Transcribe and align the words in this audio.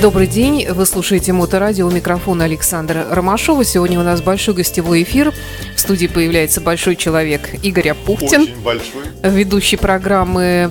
Добрый 0.00 0.28
день, 0.28 0.64
вы 0.70 0.86
слушаете 0.86 1.32
Моторадио, 1.32 1.84
у 1.84 1.90
микрофона 1.90 2.44
Александра 2.44 3.04
Ромашова. 3.10 3.64
Сегодня 3.64 3.98
у 3.98 4.04
нас 4.04 4.22
большой 4.22 4.54
гостевой 4.54 5.02
эфир. 5.02 5.34
В 5.74 5.80
студии 5.80 6.06
появляется 6.06 6.60
большой 6.60 6.94
человек 6.94 7.52
Игорь 7.64 7.88
Апухтин. 7.88 8.42
Очень 8.42 8.62
большой. 8.62 9.02
Ведущий 9.24 9.76
программы 9.76 10.70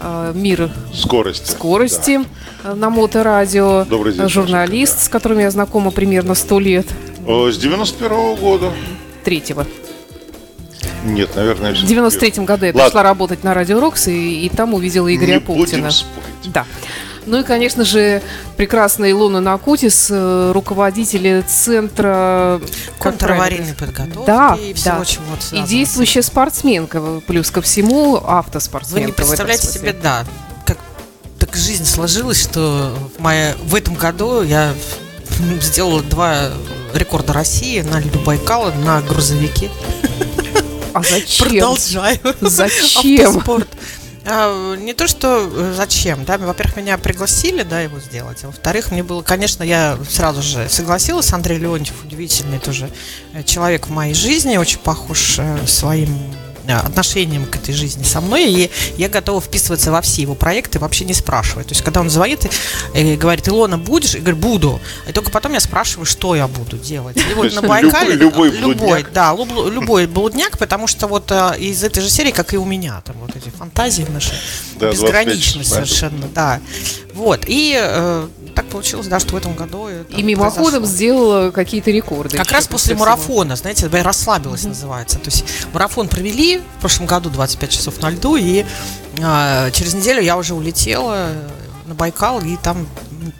э, 0.00 0.32
«Мир 0.34 0.70
скорости, 0.92 1.52
скорости 1.52 2.20
да. 2.64 2.74
на 2.74 2.90
Моторадио. 2.90 3.84
Добрый 3.84 4.12
день. 4.12 4.28
Журналист, 4.28 5.04
с 5.04 5.08
которым 5.08 5.38
я 5.38 5.52
знакома 5.52 5.92
примерно 5.92 6.34
сто 6.34 6.58
лет. 6.58 6.86
С 7.24 7.56
91 7.56 8.10
-го 8.10 8.40
года. 8.40 8.72
Третьего. 9.22 9.68
Нет, 11.04 11.36
наверное, 11.36 11.74
В 11.74 11.84
93-м 11.84 12.44
году 12.44 12.66
я 12.66 12.72
Ладно. 12.72 12.84
пришла 12.86 13.02
работать 13.04 13.44
на 13.44 13.54
Радио 13.54 13.78
Рокс 13.78 14.08
и, 14.08 14.46
и 14.46 14.48
там 14.48 14.74
увидела 14.74 15.14
Игоря 15.14 15.28
Не 15.28 15.34
Апухтина. 15.36 15.82
будем 15.82 15.90
спорить. 15.90 16.52
Да. 16.52 16.66
Ну 17.26 17.40
и, 17.40 17.42
конечно 17.42 17.84
же, 17.84 18.22
прекрасная 18.56 19.10
Илона 19.10 19.40
Накутис, 19.40 20.08
э, 20.10 20.52
руководитель 20.52 21.42
центра 21.44 22.60
Контраварийной 22.98 23.74
подготовки 23.74 24.26
Да, 24.26 24.58
и 24.60 24.72
всего, 24.74 24.98
да. 24.98 25.04
чего 25.04 25.24
И 25.52 25.62
действующая 25.62 26.22
спортсменка, 26.22 27.20
плюс 27.26 27.50
ко 27.50 27.62
всему 27.62 28.12
Вы 28.12 28.20
автоспортсменка. 28.26 29.00
не 29.00 29.12
в 29.12 29.14
этом 29.14 29.26
представляете 29.26 29.66
себе, 29.66 29.92
да, 29.92 30.24
как 30.66 30.78
так 31.38 31.54
жизнь 31.56 31.84
сложилась, 31.86 32.42
что 32.42 32.96
в, 33.16 33.20
мае, 33.22 33.54
в 33.64 33.74
этом 33.74 33.94
году 33.94 34.42
я 34.42 34.74
сделала 35.60 36.02
два 36.02 36.50
рекорда 36.94 37.32
России 37.32 37.80
на 37.80 38.00
льду 38.00 38.18
Байкала 38.20 38.72
на 38.84 39.00
грузовике. 39.02 39.70
А 40.92 41.02
зачем? 41.02 41.48
Продолжаю. 41.50 42.18
Зачем? 42.40 43.28
Автоспорт. 43.28 43.68
А, 44.26 44.74
не 44.76 44.94
то, 44.94 45.06
что 45.06 45.50
э, 45.52 45.74
зачем, 45.76 46.24
да, 46.24 46.38
во-первых, 46.38 46.76
меня 46.76 46.96
пригласили, 46.96 47.62
да, 47.62 47.80
его 47.80 48.00
сделать, 48.00 48.42
а 48.42 48.46
во-вторых, 48.46 48.90
мне 48.90 49.02
было, 49.02 49.22
конечно, 49.22 49.62
я 49.62 49.98
сразу 50.08 50.40
же 50.42 50.68
согласилась, 50.68 51.32
Андрей 51.32 51.58
Леонтьев, 51.58 52.04
удивительный 52.04 52.58
тоже 52.58 52.90
э, 53.34 53.42
человек 53.42 53.86
в 53.86 53.90
моей 53.90 54.14
жизни, 54.14 54.56
очень 54.56 54.78
похож 54.78 55.38
э, 55.38 55.66
своим 55.66 56.08
отношением 56.72 57.46
к 57.46 57.56
этой 57.56 57.74
жизни 57.74 58.02
со 58.04 58.20
мной, 58.20 58.46
и 58.50 58.70
я 58.96 59.08
готова 59.08 59.40
вписываться 59.40 59.90
во 59.92 60.00
все 60.00 60.22
его 60.22 60.34
проекты, 60.34 60.78
вообще 60.78 61.04
не 61.04 61.14
спрашивая. 61.14 61.64
То 61.64 61.70
есть, 61.70 61.82
когда 61.82 62.00
он 62.00 62.10
звонит 62.10 62.46
и, 62.94 63.16
говорит, 63.16 63.48
Илона, 63.48 63.78
будешь? 63.78 64.14
Я 64.14 64.20
говорю, 64.20 64.36
буду. 64.36 64.80
И 65.08 65.12
только 65.12 65.30
потом 65.30 65.52
я 65.52 65.60
спрашиваю, 65.60 66.06
что 66.06 66.34
я 66.34 66.48
буду 66.48 66.76
делать. 66.78 67.16
И 67.16 67.34
вот 67.34 67.52
на 67.54 67.62
Байкале... 67.62 68.14
любой- 68.14 68.50
любой 68.50 68.74
блудняк. 68.74 69.12
да, 69.12 69.36
любой 69.70 70.06
блудняк, 70.06 70.58
потому 70.58 70.86
что 70.86 71.06
вот 71.06 71.30
э, 71.30 71.58
из 71.58 71.82
этой 71.84 72.02
же 72.02 72.10
серии, 72.10 72.30
как 72.30 72.54
и 72.54 72.56
у 72.56 72.64
меня, 72.64 73.02
там 73.04 73.16
вот 73.20 73.34
эти 73.36 73.50
фантазии 73.50 74.06
наши, 74.08 74.32
Да, 74.78 74.92
25 74.92 74.92
безграничны 74.92 75.64
совершенно, 75.64 76.26
да. 76.34 76.60
Вот, 77.14 77.44
и 77.46 77.76
э, 77.78 78.28
так 78.54 78.66
получилось, 78.66 79.06
да, 79.08 79.18
что 79.18 79.34
в 79.34 79.36
этом 79.36 79.54
году 79.54 79.88
И 80.08 80.22
мимоходом 80.22 80.82
произошло. 80.82 80.86
сделала 80.86 81.50
какие-то 81.50 81.90
рекорды. 81.90 82.36
Как 82.36 82.50
раз 82.52 82.66
после 82.68 82.94
всего. 82.94 83.04
марафона, 83.04 83.56
знаете, 83.56 83.88
расслабилась 83.88 84.64
называется. 84.64 85.18
То 85.18 85.30
есть 85.30 85.44
марафон 85.72 86.08
провели 86.08 86.58
в 86.78 86.80
прошлом 86.80 87.06
году 87.06 87.30
25 87.30 87.70
часов 87.70 88.00
на 88.00 88.10
льду, 88.10 88.36
и 88.36 88.64
а, 89.22 89.70
через 89.70 89.94
неделю 89.94 90.22
я 90.22 90.36
уже 90.36 90.54
улетела 90.54 91.28
на 91.86 91.94
Байкал, 91.94 92.40
и 92.40 92.56
там 92.56 92.86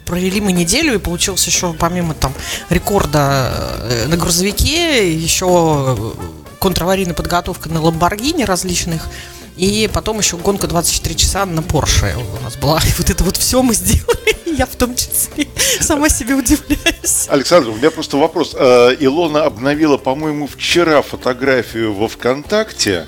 провели 0.05 0.41
мы 0.41 0.51
неделю, 0.51 0.93
и 0.93 0.97
получилось 0.97 1.45
еще 1.45 1.73
помимо 1.73 2.13
там 2.13 2.33
рекорда 2.69 3.51
э, 3.79 4.07
на 4.07 4.17
грузовике, 4.17 5.13
еще 5.13 6.15
контраварийная 6.59 7.13
подготовка 7.13 7.69
на 7.69 7.81
Ламборгини 7.81 8.43
различных, 8.43 9.07
и 9.57 9.89
потом 9.93 10.19
еще 10.19 10.37
гонка 10.37 10.67
24 10.67 11.15
часа 11.15 11.45
на 11.45 11.61
Порше 11.61 12.15
у 12.39 12.43
нас 12.43 12.55
была. 12.57 12.79
И 12.79 12.91
вот 12.97 13.09
это 13.09 13.23
вот 13.23 13.37
все 13.37 13.61
мы 13.61 13.73
сделали, 13.73 14.35
я 14.57 14.65
в 14.65 14.75
том 14.75 14.95
числе 14.95 15.47
сама 15.81 16.09
себе 16.09 16.35
удивляюсь. 16.35 17.27
Александр, 17.29 17.69
у 17.69 17.75
меня 17.75 17.91
просто 17.91 18.17
вопрос. 18.17 18.53
Э, 18.53 18.95
Илона 18.99 19.45
обновила, 19.45 19.97
по-моему, 19.97 20.47
вчера 20.47 21.01
фотографию 21.01 21.93
во 21.93 22.07
ВКонтакте 22.07 23.05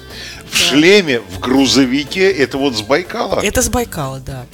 в 0.50 0.56
шлеме, 0.56 1.20
в 1.20 1.40
грузовике. 1.40 2.32
Это 2.32 2.58
вот 2.58 2.78
с 2.78 2.82
Байкала? 2.82 3.42
Это 3.42 3.62
с 3.62 3.70
Байкала, 3.70 4.20
да. 4.20 4.46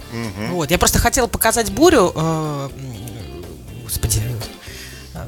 Вот. 0.49 0.71
Я 0.71 0.77
просто 0.79 0.97
хотела 0.99 1.27
показать 1.27 1.71
бурю. 1.71 2.11
э, 2.15 2.69
Господи. 3.83 4.21
э, 5.13 5.27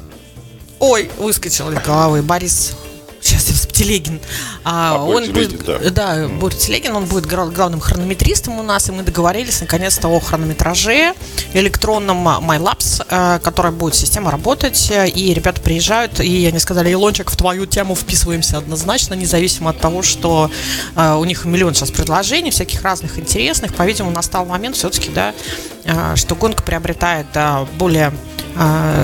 Ой, 0.79 1.11
выскочил 1.19 1.71
из 1.71 1.79
головы. 1.81 2.21
Борис. 2.23 2.73
Сейчас 3.21 3.49
я 3.49 3.71
Телегин. 3.71 4.19
А, 4.67 4.95
А, 4.95 5.03
он 5.03 5.31
будет, 5.31 5.63
да. 5.63 5.77
да, 5.91 6.27
Боря 6.27 6.55
Телегин, 6.55 6.95
он 6.95 7.05
будет 7.05 7.27
главным 7.27 7.79
хронометристом 7.79 8.59
у 8.59 8.63
нас, 8.63 8.89
и 8.89 8.91
мы 8.91 9.03
договорились 9.03 9.61
наконец-то 9.61 10.07
о 10.07 10.19
хронометраже 10.19 11.13
электронном 11.53 12.27
MyLabs, 12.27 13.05
э, 13.07 13.39
которая 13.43 13.71
будет 13.71 13.93
система 13.93 14.31
работать, 14.31 14.91
и 14.91 15.33
ребята 15.35 15.61
приезжают, 15.61 16.19
и 16.19 16.47
они 16.47 16.57
сказали, 16.57 16.91
Илончик, 16.91 17.29
в 17.29 17.37
твою 17.37 17.67
тему 17.67 17.93
вписываемся 17.93 18.57
однозначно, 18.57 19.13
независимо 19.13 19.69
от 19.69 19.79
того, 19.79 20.01
что 20.01 20.49
э, 20.95 21.13
у 21.13 21.23
них 21.25 21.45
миллион 21.45 21.75
сейчас 21.75 21.91
предложений, 21.91 22.49
всяких 22.49 22.81
разных 22.81 23.19
интересных, 23.19 23.75
по-видимому, 23.75 24.15
настал 24.15 24.45
момент 24.45 24.75
все-таки, 24.77 25.11
да, 25.11 25.35
э, 25.83 26.15
что 26.15 26.33
гонка 26.33 26.63
приобретает 26.63 27.27
да, 27.35 27.67
более 27.77 28.11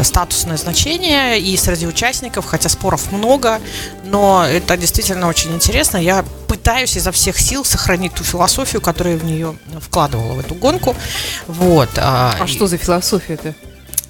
статусное 0.04 0.56
значение 0.56 1.38
и 1.38 1.58
среди 1.58 1.86
участников, 1.86 2.46
хотя 2.46 2.70
споров 2.70 3.12
много, 3.12 3.60
но 4.06 4.46
это 4.48 4.78
действительно 4.78 5.28
очень 5.28 5.51
интересно. 5.52 5.98
Я 5.98 6.24
пытаюсь 6.48 6.96
изо 6.98 7.12
всех 7.12 7.40
сил 7.40 7.64
сохранить 7.66 8.14
ту 8.14 8.24
философию, 8.24 8.82
которую 8.82 9.16
я 9.16 9.22
в 9.22 9.26
нее 9.26 9.56
вкладывала 9.80 10.34
в 10.34 10.40
эту 10.40 10.56
гонку. 10.56 10.96
Вот. 11.48 11.90
А 11.98 12.36
и- 12.44 12.48
что 12.48 12.68
за 12.68 12.78
философия-то? 12.78 13.54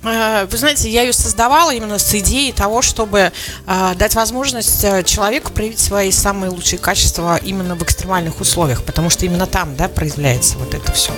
Э, 0.03 0.47
Вы 0.49 0.57
знаете, 0.57 0.89
я 0.89 1.03
ее 1.03 1.13
создавала 1.13 1.69
именно 1.71 1.99
с 1.99 2.11
идеей 2.15 2.51
того, 2.53 2.81
чтобы 2.81 3.31
э, 3.67 3.93
дать 3.95 4.15
возможность 4.15 4.83
э, 4.83 5.03
человеку 5.03 5.51
проявить 5.51 5.77
свои 5.77 6.09
самые 6.11 6.49
лучшие 6.49 6.79
качества 6.79 7.37
именно 7.37 7.75
в 7.75 7.83
экстремальных 7.83 8.41
условиях, 8.41 8.83
потому 8.83 9.11
что 9.11 9.27
именно 9.27 9.45
там, 9.45 9.75
да, 9.75 9.87
проявляется 9.89 10.57
вот 10.57 10.73
это 10.73 10.91
все. 10.91 11.11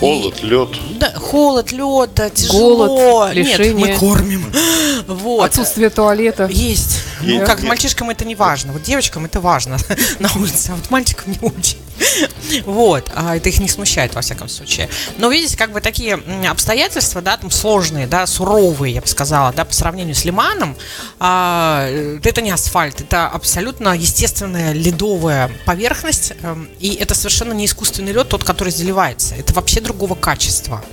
Холод, 0.00 0.42
лед. 0.42 0.70
Да, 0.98 1.12
холод, 1.14 1.70
лед, 1.70 2.10
да, 2.16 2.28
тяжело. 2.30 2.86
Голод, 2.88 3.34
Нет, 3.36 3.46
лишение. 3.60 3.94
мы 3.94 3.96
кормим. 3.96 4.52
Вот. 5.06 5.44
Отсутствие 5.44 5.88
туалета. 5.90 6.46
Есть. 6.50 7.02
Ну, 7.20 7.44
как 7.44 7.62
мальчишкам 7.62 8.10
это 8.10 8.24
не 8.24 8.34
важно. 8.34 8.72
Вот 8.72 8.82
девочкам 8.82 9.24
это 9.24 9.40
важно 9.40 9.78
на 10.18 10.30
улице, 10.34 10.70
а 10.70 10.74
вот 10.76 10.90
мальчикам 10.90 11.32
не 11.32 11.38
очень. 11.40 11.78
Вот. 12.64 13.10
А 13.14 13.36
это 13.36 13.48
их 13.48 13.58
не 13.58 13.68
смущает, 13.68 14.14
во 14.14 14.20
всяком 14.20 14.48
случае. 14.48 14.88
Но 15.18 15.28
видите, 15.28 15.56
как 15.56 15.72
бы 15.72 15.80
такие 15.80 16.14
обстоятельства, 16.48 17.22
да, 17.22 17.36
там 17.36 17.50
сложные, 17.50 18.06
да, 18.06 18.26
суровые, 18.26 18.94
я 18.94 19.00
бы 19.00 19.06
сказала, 19.06 19.52
да, 19.52 19.64
по 19.64 19.72
сравнению 19.72 20.14
с 20.14 20.24
Лиманом, 20.24 20.76
а, 21.18 21.86
э, 21.88 22.18
это 22.22 22.40
не 22.40 22.50
асфальт, 22.50 23.00
это 23.00 23.26
абсолютно 23.26 23.96
естественная 23.96 24.72
ледовая 24.72 25.50
поверхность, 25.64 26.32
эм, 26.42 26.68
и 26.78 26.94
это 26.94 27.14
совершенно 27.14 27.52
не 27.52 27.66
искусственный 27.66 28.12
лед, 28.12 28.28
тот, 28.28 28.44
который 28.44 28.72
заливается. 28.72 29.34
Это 29.34 29.52
вообще 29.54 29.80
другого 29.80 30.14
качества. 30.14 30.84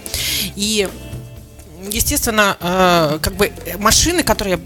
И 0.56 0.90
естественно, 1.92 2.58
э, 2.60 3.20
как 3.22 3.36
бы 3.36 3.52
машины, 3.80 4.24
которые 4.24 4.56
э, 4.58 4.60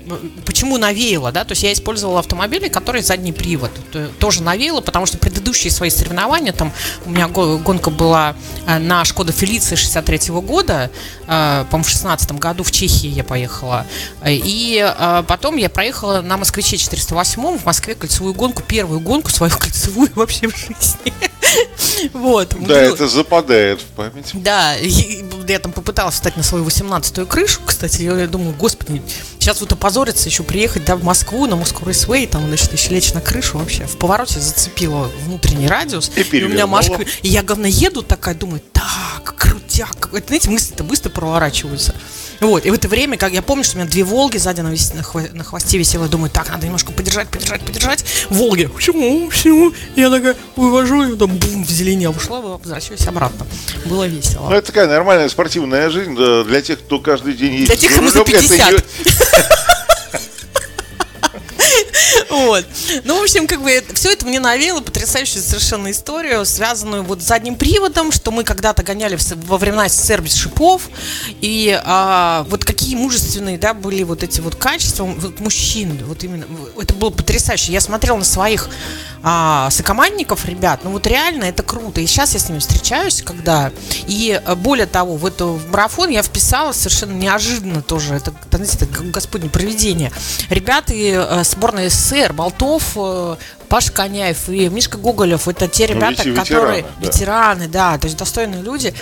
почему 0.46 0.78
навеяла, 0.78 1.32
да, 1.32 1.44
то 1.44 1.52
есть 1.54 1.64
я 1.64 1.74
использовала 1.74 2.20
автомобили, 2.20 2.68
которые 2.68 3.04
задний 3.04 3.32
привод, 3.32 3.72
То- 3.92 4.08
тоже 4.20 4.44
навеяла, 4.44 4.82
потому 4.82 5.06
что 5.06 5.18
предыдущие 5.18 5.72
свои 5.72 5.90
соревнования, 5.90 6.54
там 6.54 6.72
у 7.06 7.10
меня 7.10 7.28
го- 7.28 7.58
гонка 7.58 7.90
была 7.90 8.36
э, 8.66 8.78
на 8.80 9.04
Шкода 9.06 9.32
Фелиции 9.32 9.76
63 9.76 10.30
года, 10.42 10.90
э, 11.28 11.66
по-моему, 11.70 11.84
в 11.84 11.90
16 11.90 12.32
году 12.34 12.64
в 12.64 12.72
Чехии 12.72 13.08
я 13.10 13.24
поехала, 13.24 13.86
и 14.26 14.94
потом 15.28 15.58
я 15.58 15.70
проехала 15.70 16.22
на 16.22 16.38
Москвиче 16.38 16.78
408 16.78 17.58
в 17.58 17.66
Москве 17.66 17.96
кольцевую 17.96 18.34
гонку, 18.34 18.62
первую 18.64 19.00
гонку 19.00 19.30
свою 19.32 19.52
кольцевую 19.58 20.10
вообще 20.16 20.48
в 20.48 20.56
жизни. 20.58 21.14
Вот. 22.14 22.50
Да, 22.50 22.58
Было- 22.58 22.94
это 22.94 23.08
западает 23.08 23.82
в 23.82 23.86
память. 23.86 24.30
да, 24.34 24.76
и 24.78 25.24
я 25.48 25.60
там 25.60 25.72
попыталась 25.72 26.16
встать 26.16 26.38
на 26.38 26.44
свою 26.44 26.64
18-ю 26.66 27.26
крышу, 27.26 27.62
кстати, 27.66 28.02
я, 28.04 28.28
думаю, 28.28 28.54
господи, 28.54 29.02
сейчас 29.40 29.62
вот 29.62 29.72
опозориться 29.72 30.30
еще 30.30 30.44
приехать, 30.44 30.86
да, 30.86 30.96
в 30.96 31.04
Москву, 31.04 31.48
на 31.48 31.56
Москву 31.56 31.88
Рейсвей, 31.88 32.28
там, 32.28 32.46
значит, 32.48 32.74
еще 32.74 32.90
лечь 32.90 33.14
на 33.14 33.22
крышу 33.22 33.58
вообще. 33.58 33.86
В 33.86 33.98
повороте 33.98 34.40
зацепила 34.40 35.10
внутренний 35.26 35.68
радиус. 35.68 36.12
И 36.16 36.44
у 36.44 36.50
меня. 36.50 36.68
Машка, 36.68 37.04
и 37.22 37.28
я, 37.30 37.44
главное, 37.44 37.70
еду 37.70 38.04
такая, 38.04 38.36
думаю, 38.36 38.62
так, 38.74 39.36
крутяк. 39.36 40.10
Это, 40.14 40.28
знаете, 40.28 40.50
мысли-то 40.50 40.84
быстро 40.84 41.10
проворачиваются. 41.10 41.96
Вот, 42.39 42.66
и 42.66 42.69
в 42.69 42.74
это 42.74 42.88
время, 42.88 43.18
как 43.18 43.31
я 43.34 43.42
помню, 43.42 43.63
что 43.63 43.75
у 43.78 43.80
меня 43.80 43.89
две 43.89 44.04
Волги 44.04 44.38
сзади 44.38 44.62
на, 44.62 44.68
вис- 44.69 44.94
на, 44.95 45.01
хво- 45.01 45.34
на 45.34 45.44
хвосте 45.44 45.78
висела, 45.78 46.04
я 46.04 46.10
думаю, 46.10 46.30
так, 46.30 46.50
надо 46.50 46.66
немножко 46.66 46.92
подержать, 46.92 47.28
подержать, 47.30 47.62
подержать. 47.62 48.06
Волги, 48.30 48.66
почему, 48.66 49.28
почему? 49.30 49.74
Я 49.95 50.10
такая 50.10 50.36
вывожу, 50.56 51.13
и 51.13 51.18
там, 51.18 51.36
бум, 51.38 51.66
в 51.66 51.69
зелени 51.69 52.06
ушла, 52.07 52.42
возвращаюсь 52.42 53.06
обратно. 53.07 53.48
Было 53.86 54.06
весело. 54.07 54.50
Ну, 54.50 54.56
это 54.56 54.68
такая 54.68 54.88
нормальная 54.88 55.30
спортивная 55.30 55.89
жизнь 55.89 56.16
да, 56.16 56.44
для 56.44 56.62
тех, 56.62 56.80
кто 56.80 57.00
каждый 57.00 57.34
день 57.34 57.56
ездит 57.56 57.80
тех, 57.80 57.92
за 57.92 57.98
кому 57.98 58.10
за 58.10 58.19
рулем, 58.19 58.36
это 58.36 58.48
50. 58.48 58.86
Вот. 62.29 62.65
Ну, 63.03 63.19
в 63.19 63.24
общем, 63.24 63.47
как 63.47 63.62
бы 63.62 63.83
все 63.94 64.12
это 64.12 64.25
мне 64.25 64.39
навело 64.39 64.81
потрясающую 64.81 65.41
совершенно 65.41 65.91
историю, 65.91 66.45
связанную 66.45 67.03
вот 67.03 67.21
с 67.21 67.25
задним 67.25 67.56
приводом, 67.56 68.12
что 68.12 68.31
мы 68.31 68.44
когда-то 68.44 68.83
гоняли 68.83 69.18
во 69.35 69.57
времена 69.57 69.88
СССР 69.88 70.21
без 70.21 70.35
шипов, 70.35 70.89
и 71.41 71.79
а, 71.83 72.45
вот 72.50 72.65
какие 72.65 72.95
мужественные, 72.95 73.57
да, 73.57 73.74
были 73.74 74.03
вот 74.03 74.24
эти 74.24 74.41
вот 74.41 74.56
качества 74.56 75.06
вот 75.06 75.39
мужчин, 75.39 76.00
вот 76.06 76.24
именно, 76.24 76.45
это 76.79 76.94
было 76.94 77.09
потрясающе. 77.09 77.71
Я 77.71 77.81
смотрела 77.81 78.18
на 78.18 78.25
своих 78.25 78.69
а, 79.29 79.69
сокомандников, 79.71 80.45
ребят, 80.45 80.79
ну 80.85 80.91
вот 80.91 81.06
реально 81.06 81.44
это 81.44 81.62
круто. 81.62 82.00
И 82.00 82.06
сейчас 82.07 82.33
я 82.33 82.39
с 82.39 82.47
ними 82.47 82.59
встречаюсь, 82.59 83.21
когда, 83.21 83.74
и 84.07 84.41
э, 84.41 84.56
более 84.56 84.85
того, 84.85 85.18
в 85.18 85.25
эту 85.25 85.59
марафон 85.69 86.09
я 86.12 86.24
вписала 86.24 86.71
совершенно 86.71 87.12
неожиданно 87.12 87.81
тоже, 87.81 88.13
это, 88.13 88.33
знаете, 88.50 88.77
это 88.85 89.03
господне 89.03 89.50
проведение. 89.50 90.13
Ребята 90.50 90.94
э, 90.94 91.44
сборной 91.44 91.89
СССР, 91.89 92.31
Болтов, 92.31 92.94
э, 92.95 93.35
Паш 93.68 93.91
Коняев 93.91 94.47
и 94.47 94.69
Мишка 94.69 94.97
Гоголев, 94.97 95.50
это 95.50 95.68
те 95.68 95.89
ну, 95.89 95.95
ребята, 95.95 96.24
ну, 96.25 96.33
которые 96.33 96.85
ветераны, 96.85 96.88
да. 97.01 97.06
ветераны, 97.06 97.68
да, 97.68 97.97
то 97.97 98.06
есть 98.06 98.18
достойные 98.18 98.62
люди. 98.62 98.94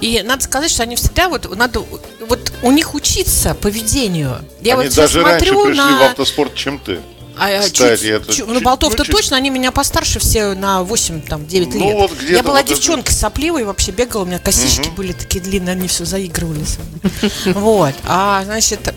И 0.00 0.22
надо 0.24 0.42
сказать, 0.44 0.70
что 0.70 0.82
они 0.82 0.96
всегда 0.96 1.28
вот 1.28 1.54
надо 1.54 1.84
вот 2.26 2.52
у 2.62 2.72
них 2.72 2.94
учиться 2.94 3.52
поведению. 3.52 4.38
Я 4.62 4.76
они 4.78 4.84
вот 4.84 4.96
даже 4.96 5.20
смотрю 5.20 5.64
раньше 5.64 5.74
пришли 5.74 5.92
на... 5.92 5.98
в 5.98 6.02
автоспорт, 6.04 6.54
чем 6.54 6.78
ты. 6.78 7.00
А, 7.36 7.46
а 7.46 7.62
Кстати, 7.62 8.00
чуть, 8.00 8.10
это 8.10 8.32
чуть, 8.32 8.46
ну, 8.46 8.60
Болтов-то 8.60 9.04
ну, 9.06 9.12
точно, 9.12 9.36
они 9.36 9.50
меня 9.50 9.72
постарше 9.72 10.18
все 10.18 10.54
на 10.54 10.82
8, 10.82 11.22
там, 11.22 11.46
9 11.46 11.74
ну, 11.74 11.80
лет. 11.80 11.94
Вот 11.94 12.22
я 12.28 12.42
была 12.42 12.58
вот 12.58 12.66
девчонкой 12.66 13.12
это... 13.12 13.20
сопливой, 13.20 13.64
вообще 13.64 13.90
бегала, 13.90 14.22
у 14.22 14.26
меня 14.26 14.38
косички 14.38 14.88
угу. 14.88 14.96
были 14.96 15.12
такие 15.12 15.42
длинные, 15.42 15.72
они 15.72 15.88
все 15.88 16.04
заигрывали 16.04 16.64
Вот, 17.46 17.94
а, 18.04 18.44
значит, 18.44 18.94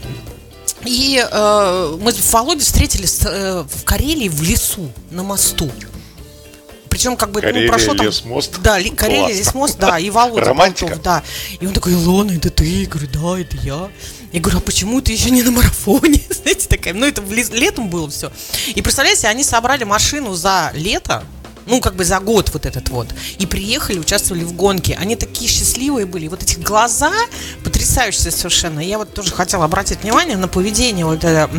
и 0.85 1.23
э, 1.29 1.97
мы 1.99 2.11
с 2.11 2.33
Володей 2.33 2.63
встретились 2.63 3.21
э, 3.25 3.63
в 3.69 3.83
Карелии 3.83 4.29
в 4.29 4.41
лесу, 4.41 4.91
на 5.09 5.23
мосту. 5.23 5.71
Причем 6.89 7.17
как 7.17 7.31
бы 7.31 7.41
Карелия, 7.41 7.67
ну, 7.67 7.73
прошло 7.73 7.93
там... 7.93 8.05
лесмост. 8.05 8.59
Да, 8.61 8.79
ли, 8.79 8.89
Карелия, 8.89 9.35
лесмост, 9.35 9.77
да, 9.77 9.99
и 9.99 10.09
Володя 10.09 10.45
Романтика. 10.45 10.95
Болтов, 10.95 11.03
да. 11.03 11.23
И 11.59 11.67
он 11.67 11.73
такой, 11.73 11.93
Илона, 11.93 12.31
это 12.31 12.49
ты? 12.49 12.65
Я 12.65 12.87
говорю, 12.87 13.07
да, 13.13 13.39
это 13.39 13.57
я. 13.57 13.89
Я 14.31 14.41
говорю, 14.41 14.59
а 14.59 14.62
почему 14.62 15.01
ты 15.01 15.13
еще 15.13 15.29
не 15.29 15.41
на 15.44 15.51
марафоне? 15.51 16.21
Знаете, 16.29 16.68
такая, 16.68 16.94
ну 16.94 17.06
это 17.06 17.21
летом 17.53 17.89
было 17.89 18.09
все. 18.09 18.31
И 18.75 18.81
представляете, 18.81 19.27
они 19.27 19.44
собрали 19.44 19.83
машину 19.83 20.33
за 20.33 20.71
лето, 20.74 21.24
ну, 21.67 21.81
как 21.81 21.95
бы 21.95 22.05
за 22.05 22.19
год 22.19 22.49
вот 22.53 22.65
этот 22.65 22.89
вот, 22.89 23.07
и 23.37 23.45
приехали, 23.45 23.99
участвовали 23.99 24.43
в 24.43 24.53
гонке. 24.53 24.97
Они 24.99 25.15
такие 25.15 25.49
счастливые 25.49 26.05
были, 26.05 26.27
вот 26.27 26.43
эти 26.43 26.59
глаза 26.59 27.11
потрясающие 27.63 28.31
совершенно. 28.31 28.79
Я 28.79 28.97
вот 28.97 29.13
тоже 29.13 29.31
хотела 29.31 29.65
обратить 29.65 30.03
внимание 30.03 30.37
на 30.37 30.47
поведение, 30.47 31.05
вот 31.05 31.23
эта 31.23 31.49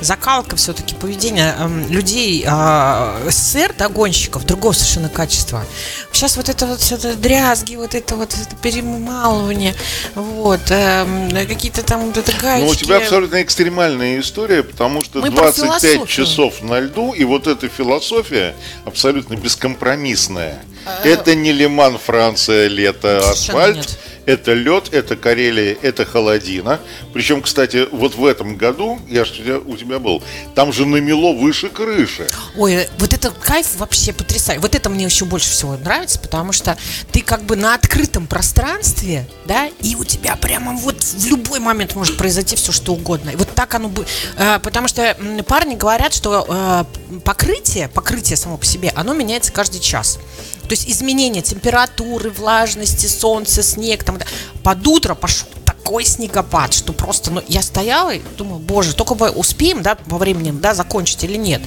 закалка 0.00 0.56
все-таки 0.56 0.94
поведения 0.94 1.54
людей 1.88 2.44
э, 2.46 3.30
СССР, 3.30 3.74
да, 3.78 3.88
гонщиков, 3.88 4.44
другого 4.44 4.72
совершенно 4.72 5.08
качества. 5.08 5.64
Сейчас 6.12 6.36
вот 6.36 6.48
это 6.48 6.66
вот 6.66 6.80
все 6.80 6.96
это 6.96 7.14
дрязги, 7.14 7.76
вот 7.76 7.94
это 7.94 8.16
вот 8.16 8.34
это 8.34 8.56
перемалывание, 8.56 9.74
вот, 10.14 10.60
э, 10.70 11.46
какие-то 11.46 11.82
там 11.82 12.06
вот 12.06 12.16
это 12.16 12.32
гаечки. 12.32 12.64
Ну, 12.64 12.70
у 12.70 12.74
тебя 12.74 12.96
абсолютно 12.98 13.42
экстремальная 13.42 14.20
история, 14.20 14.62
потому 14.62 15.02
что 15.02 15.20
Мы 15.20 15.30
25 15.30 16.08
часов 16.08 16.62
на 16.62 16.80
льду, 16.80 17.12
и 17.12 17.24
вот 17.24 17.46
эта 17.46 17.68
философия 17.68 18.54
абсолютно 18.84 19.34
без 19.34 19.51
бескомпромиссная. 19.52 20.62
А, 20.86 21.06
это 21.06 21.34
не 21.34 21.52
Лиман, 21.52 21.98
Франция, 21.98 22.68
лето, 22.68 23.18
асфальт. 23.30 23.76
Нет 23.76 23.98
это 24.26 24.52
лед, 24.52 24.88
это 24.92 25.16
Карелия, 25.16 25.76
это 25.82 26.04
холодина. 26.04 26.80
Причем, 27.12 27.42
кстати, 27.42 27.88
вот 27.90 28.14
в 28.14 28.24
этом 28.24 28.56
году, 28.56 29.00
я 29.08 29.24
же 29.24 29.58
у 29.64 29.76
тебя 29.76 29.98
был, 29.98 30.22
там 30.54 30.72
же 30.72 30.86
намело 30.86 31.32
выше 31.32 31.68
крыши. 31.68 32.28
Ой, 32.56 32.88
вот 32.98 33.12
это 33.12 33.30
кайф 33.30 33.76
вообще 33.76 34.12
потрясающий. 34.12 34.60
Вот 34.60 34.74
это 34.74 34.88
мне 34.88 35.04
еще 35.04 35.24
больше 35.24 35.50
всего 35.50 35.76
нравится, 35.76 36.18
потому 36.18 36.52
что 36.52 36.76
ты 37.10 37.22
как 37.22 37.44
бы 37.44 37.56
на 37.56 37.74
открытом 37.74 38.26
пространстве, 38.26 39.26
да, 39.46 39.68
и 39.80 39.94
у 39.94 40.04
тебя 40.04 40.36
прямо 40.36 40.72
вот 40.72 41.02
в 41.02 41.26
любой 41.26 41.60
момент 41.60 41.94
может 41.94 42.16
произойти 42.16 42.56
все, 42.56 42.72
что 42.72 42.92
угодно. 42.92 43.30
И 43.30 43.36
вот 43.36 43.48
так 43.54 43.74
оно 43.74 43.88
бы... 43.88 44.06
Э, 44.36 44.58
потому 44.60 44.88
что 44.88 45.16
парни 45.46 45.74
говорят, 45.74 46.14
что 46.14 46.46
э, 46.48 47.18
покрытие, 47.24 47.88
покрытие 47.88 48.36
само 48.36 48.56
по 48.56 48.66
себе, 48.66 48.92
оно 48.94 49.14
меняется 49.14 49.52
каждый 49.52 49.80
час. 49.80 50.18
То 50.62 50.70
есть 50.70 50.88
изменение 50.88 51.42
температуры, 51.42 52.30
влажности, 52.30 53.06
солнца, 53.06 53.62
снег. 53.62 54.04
Там, 54.04 54.18
под 54.62 54.86
утро 54.86 55.14
пошел 55.14 55.48
такой 55.82 56.04
снегопад, 56.04 56.72
что 56.72 56.92
просто, 56.92 57.30
ну, 57.30 57.42
я 57.48 57.60
стояла 57.60 58.10
и 58.14 58.20
думаю, 58.38 58.60
боже, 58.60 58.94
только 58.94 59.14
бы 59.14 59.30
успеем, 59.30 59.82
да, 59.82 59.96
по 59.96 60.16
времени, 60.16 60.52
да, 60.52 60.74
закончить 60.74 61.24
или 61.24 61.36
нет. 61.36 61.60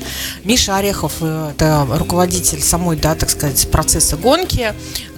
Миша 0.44 0.77
Орехов, 0.77 1.13
э, 1.19 1.51
это 1.53 1.85
руководитель 1.89 2.62
самой, 2.62 2.95
да, 2.95 3.15
так 3.15 3.29
сказать, 3.29 3.69
процесса 3.69 4.15
гонки, 4.15 4.73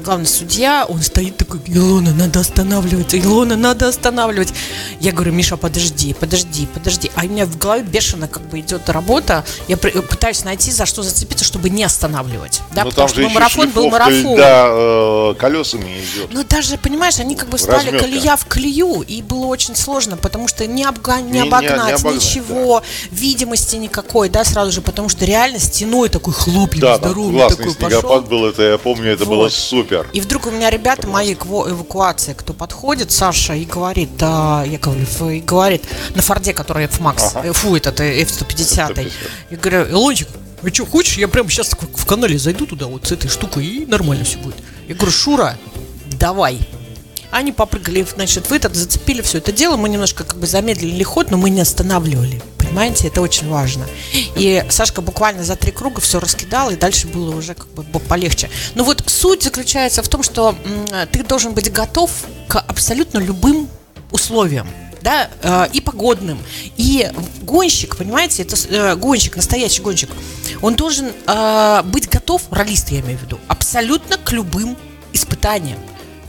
главный 0.08 0.26
судья, 0.26 0.86
он 0.88 1.02
стоит 1.02 1.38
такой, 1.38 1.60
Илона, 1.66 2.14
надо 2.14 2.40
останавливать, 2.40 3.14
Илона, 3.14 3.56
надо 3.56 3.88
останавливать. 3.90 4.54
Я 5.00 5.12
говорю, 5.12 5.34
Миша, 5.34 5.58
подожди, 5.58 6.14
подожди, 6.14 6.68
подожди. 6.74 7.12
А 7.16 7.26
у 7.26 7.28
меня 7.28 7.46
в 7.46 7.58
голове 7.58 7.84
бешено 7.84 8.28
как 8.28 8.42
бы 8.44 8.60
идет 8.60 8.90
работа. 8.90 9.44
Я 9.68 9.78
пытаюсь 9.78 10.44
найти, 10.44 10.72
за 10.72 10.86
что 10.86 11.04
зацепиться, 11.04 11.44
чтобы 11.44 11.70
не 11.70 11.84
останавливать. 11.84 12.62
Да, 12.74 12.84
Но 12.84 12.90
потому 12.90 13.10
что 13.10 13.28
марафон 13.30 13.70
был 13.72 13.90
марафон. 13.90 14.38
Да, 14.38 14.68
э, 14.70 15.36
колесами 15.38 16.00
идет. 16.00 16.30
Ну, 16.32 16.44
даже, 16.44 16.78
понимаешь, 16.78 17.20
они 17.20 17.36
как 17.36 17.50
бы 17.50 17.58
стали 17.58 17.98
колея 17.98 18.38
в 18.38 18.46
колею, 18.46 18.87
и 19.02 19.22
было 19.22 19.46
очень 19.46 19.76
сложно, 19.76 20.18
потому 20.18 20.48
что 20.48 20.66
не, 20.66 20.84
обга... 20.84 21.22
не, 21.22 21.32
не 21.32 21.40
обогнать, 21.40 21.72
не, 21.72 21.88
не 21.88 21.94
обогнать 21.94 22.16
ничего, 22.16 22.80
да. 22.80 22.86
видимости 23.12 23.76
никакой, 23.76 24.30
да, 24.30 24.44
сразу 24.44 24.72
же, 24.72 24.82
потому 24.82 25.10
что 25.10 25.26
реально 25.26 25.60
стеной 25.60 26.10
такой 26.10 26.34
хлопьем 26.34 26.82
да, 26.82 26.98
здоровый 26.98 27.40
классный 27.40 27.58
такой 27.58 27.74
снегопад 27.74 28.02
пошел. 28.02 28.22
был, 28.22 28.46
это 28.48 28.64
я 28.64 28.78
помню, 28.78 29.12
это 29.12 29.26
вот. 29.26 29.36
было 29.36 29.50
супер. 29.50 30.10
И 30.14 30.22
вдруг 30.22 30.48
у 30.48 30.52
меня 30.52 30.70
ребята 30.70 31.08
мои 31.08 31.34
эвакуации, 31.34 32.34
кто 32.34 32.54
подходит, 32.54 33.12
Саша, 33.12 33.54
и 33.54 33.66
говорит, 33.66 34.18
да, 34.18 34.64
я 34.64 34.78
говорю, 34.78 35.06
и 35.30 35.40
говорит, 35.40 35.84
на 36.16 36.22
Форде, 36.22 36.54
который 36.54 36.86
F-Max, 36.86 37.32
ага. 37.36 37.48
Э, 37.48 37.54
фу, 37.54 37.76
этот 37.76 38.00
F-150, 38.00 39.00
э, 39.00 39.10
я 39.50 39.58
говорю, 39.58 39.90
Илончик, 39.92 40.28
а 40.64 40.74
что, 40.74 40.86
хочешь, 40.86 41.18
я 41.18 41.28
прямо 41.28 41.50
сейчас 41.50 41.72
в 41.72 42.06
канале 42.06 42.38
зайду 42.38 42.66
туда 42.66 42.88
вот 42.88 43.06
с 43.08 43.12
этой 43.12 43.30
штукой, 43.30 43.66
и 43.66 43.86
нормально 43.86 44.24
все 44.24 44.38
будет. 44.40 44.56
Я 44.88 44.96
говорю, 44.96 45.12
Шура, 45.12 45.58
давай. 46.20 46.60
Они 47.32 47.52
попрыгали, 47.52 48.06
значит, 48.16 48.50
в 48.50 48.54
этот, 48.54 48.76
зацепили 48.76 49.22
все 49.22 49.40
это 49.40 49.52
дело. 49.52 49.78
Мы 49.78 49.90
немножко 49.90 50.24
как 50.24 50.38
бы 50.38 50.48
замедлили 50.48 51.04
ход, 51.04 51.32
но 51.32 51.38
мы 51.38 51.50
не 51.50 51.62
останавливали. 51.62 52.42
Понимаете, 52.58 53.08
это 53.08 53.22
очень 53.22 53.50
важно. 53.50 53.86
И 54.14 54.64
Сашка 54.70 55.02
буквально 55.02 55.44
за 55.44 55.56
три 55.56 55.72
круга 55.72 56.02
все 56.02 56.20
раскидал, 56.20 56.70
и 56.70 56.76
дальше 56.76 57.08
было 57.08 57.36
уже 57.36 57.54
как 57.54 57.68
бы 57.70 57.84
полегче. 58.00 58.50
Но 58.76 58.84
вот 58.84 59.04
суть 59.08 59.44
заключается 59.44 60.04
в 60.04 60.10
том, 60.10 60.24
что 60.24 60.56
ты 61.12 61.24
должен 61.24 61.54
быть 61.54 61.72
готов 61.72 62.12
к 62.48 62.60
абсолютно 62.60 63.20
любым 63.20 63.70
условиям 64.12 64.68
да, 65.02 65.30
э, 65.42 65.68
и 65.74 65.82
погодным. 65.82 66.40
И 66.76 67.10
гонщик, 67.42 67.96
понимаете, 67.96 68.44
это 68.44 68.56
э, 68.70 68.96
гонщик, 68.96 69.36
настоящий 69.36 69.82
гонщик, 69.82 70.10
он 70.62 70.76
должен 70.76 71.12
э, 71.26 71.82
быть 71.86 72.10
готов, 72.10 72.42
ролист 72.52 72.90
я 72.90 73.00
имею 73.00 73.18
в 73.18 73.22
виду, 73.24 73.40
абсолютно 73.48 74.18
к 74.18 74.32
любым 74.32 74.76
испытаниям. 75.14 75.80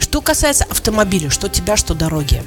Что 0.09 0.23
касается 0.23 0.65
автомобиля, 0.71 1.29
что 1.29 1.51
тебя, 1.51 1.77
что 1.77 1.93
дороги. 1.93 2.43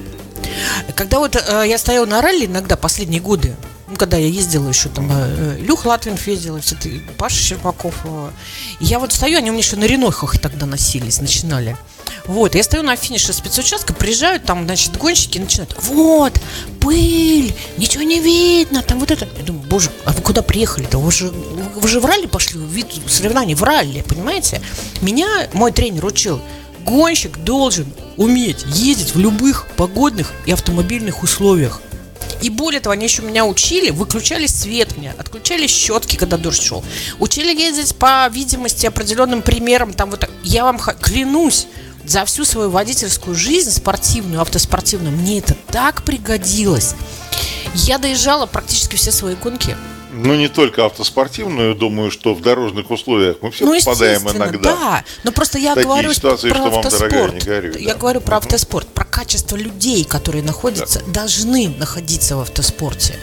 Когда 0.96 1.20
вот 1.20 1.36
э, 1.36 1.64
я 1.68 1.78
стояла 1.78 2.08
на 2.08 2.20
ралли 2.20 2.48
иногда 2.48 2.76
последние 2.76 3.22
годы, 3.22 3.56
ну, 3.88 3.96
когда 3.98 4.18
я 4.18 4.26
ездила 4.26 4.68
еще 4.68 4.90
там, 4.90 5.08
э, 5.12 5.58
Люх 5.60 5.86
Латвинф 5.86 6.28
ездила, 6.28 6.60
все 6.60 6.76
ты, 6.76 7.04
Паша 7.18 7.36
Щербаков. 7.36 7.94
Э, 8.04 8.32
я 8.80 8.98
вот 8.98 9.14
стою, 9.14 9.38
они 9.38 9.52
у 9.52 9.54
меня 9.54 9.64
еще 9.64 9.76
на 9.76 9.84
Ренойхах 9.84 10.40
тогда 10.40 10.66
носились, 10.66 11.22
начинали. 11.22 11.78
Вот, 12.26 12.56
я 12.56 12.64
стою 12.64 12.82
на 12.82 12.96
финише 12.96 13.32
спецучастка, 13.32 13.94
приезжают 13.94 14.44
там, 14.44 14.66
значит, 14.66 14.98
гонщики 14.98 15.38
начинают, 15.38 15.76
вот, 15.84 16.34
пыль, 16.80 17.54
ничего 17.78 18.04
не 18.04 18.20
видно, 18.20 18.82
там 18.82 19.00
вот 19.00 19.12
это. 19.12 19.28
Я 19.38 19.44
думаю, 19.44 19.68
боже, 19.68 19.92
а 20.06 20.14
вы 20.14 20.22
куда 20.24 20.42
приехали-то? 20.42 20.98
Вы 20.98 21.12
же, 21.12 21.30
вы 21.30 21.88
же 21.88 22.00
в 22.00 22.06
ралли 22.06 22.26
пошли, 22.26 22.60
вид 22.60 22.88
соревнований 23.08 23.54
в 23.54 23.64
ралли, 23.64 24.02
понимаете? 24.02 24.62
Меня 25.02 25.48
мой 25.54 25.72
тренер 25.72 26.06
учил, 26.06 26.42
Гонщик 26.86 27.38
должен 27.40 27.88
уметь 28.18 28.64
ездить 28.68 29.16
в 29.16 29.20
любых 29.20 29.68
погодных 29.78 30.32
и 30.46 30.52
автомобильных 30.52 31.24
условиях. 31.24 31.82
И 32.42 32.50
более 32.50 32.82
того, 32.82 32.94
они 32.94 33.06
еще 33.06 33.22
меня 33.22 33.46
учили, 33.46 33.92
выключали 33.92 34.48
свет 34.48 34.98
мне, 34.98 35.14
отключали 35.18 35.68
щетки, 35.68 36.16
когда 36.16 36.38
дождь 36.38 36.62
шел. 36.62 36.84
Учили 37.20 37.56
ездить 37.56 37.96
по 37.96 38.28
видимости 38.30 38.86
определенным 38.88 39.42
примерам. 39.44 39.94
Там 39.94 40.10
вот 40.10 40.28
я 40.44 40.64
вам 40.64 40.80
клянусь, 40.80 41.68
за 42.04 42.26
всю 42.26 42.46
свою 42.46 42.70
водительскую 42.70 43.36
жизнь, 43.36 43.72
спортивную, 43.72 44.42
автоспортивную, 44.42 45.16
мне 45.16 45.40
это 45.40 45.56
так 45.72 46.04
пригодилось. 46.04 46.96
Я 47.76 48.00
доезжала 48.00 48.48
практически 48.48 48.96
все 48.96 49.12
свои 49.12 49.36
гонки 49.36 49.78
ну, 50.12 50.36
не 50.36 50.48
только 50.48 50.86
автоспортивную, 50.86 51.76
думаю, 51.76 52.12
что 52.12 52.34
в 52.34 52.42
дорожных 52.42 52.92
условиях 52.92 53.38
мы 53.42 53.52
все 53.52 53.66
ну, 53.66 53.78
попадаем 53.80 54.22
иногда. 54.30 54.76
Да, 54.76 55.04
но 55.24 55.32
просто 55.32 55.58
я 55.58 55.76
Такие 55.76 55.88
говорю 55.88 56.14
ситуации, 56.14 56.50
про 56.50 56.58
что 56.58 56.80
автоспорт. 56.80 57.02
Вам, 57.02 57.10
дорогая, 57.10 57.32
не 57.32 57.40
горюй, 57.40 57.84
я 57.84 57.94
да. 57.94 58.00
говорю 58.00 58.22
про 58.22 58.38
автоспорт, 58.38 58.88
про 58.88 59.06
качество 59.06 59.56
людей, 59.56 60.04
которые 60.04 60.44
находятся, 60.44 61.00
да. 61.08 61.22
должны 61.22 61.70
находиться 61.70 62.36
в 62.36 62.42
автоспорте. 62.42 63.16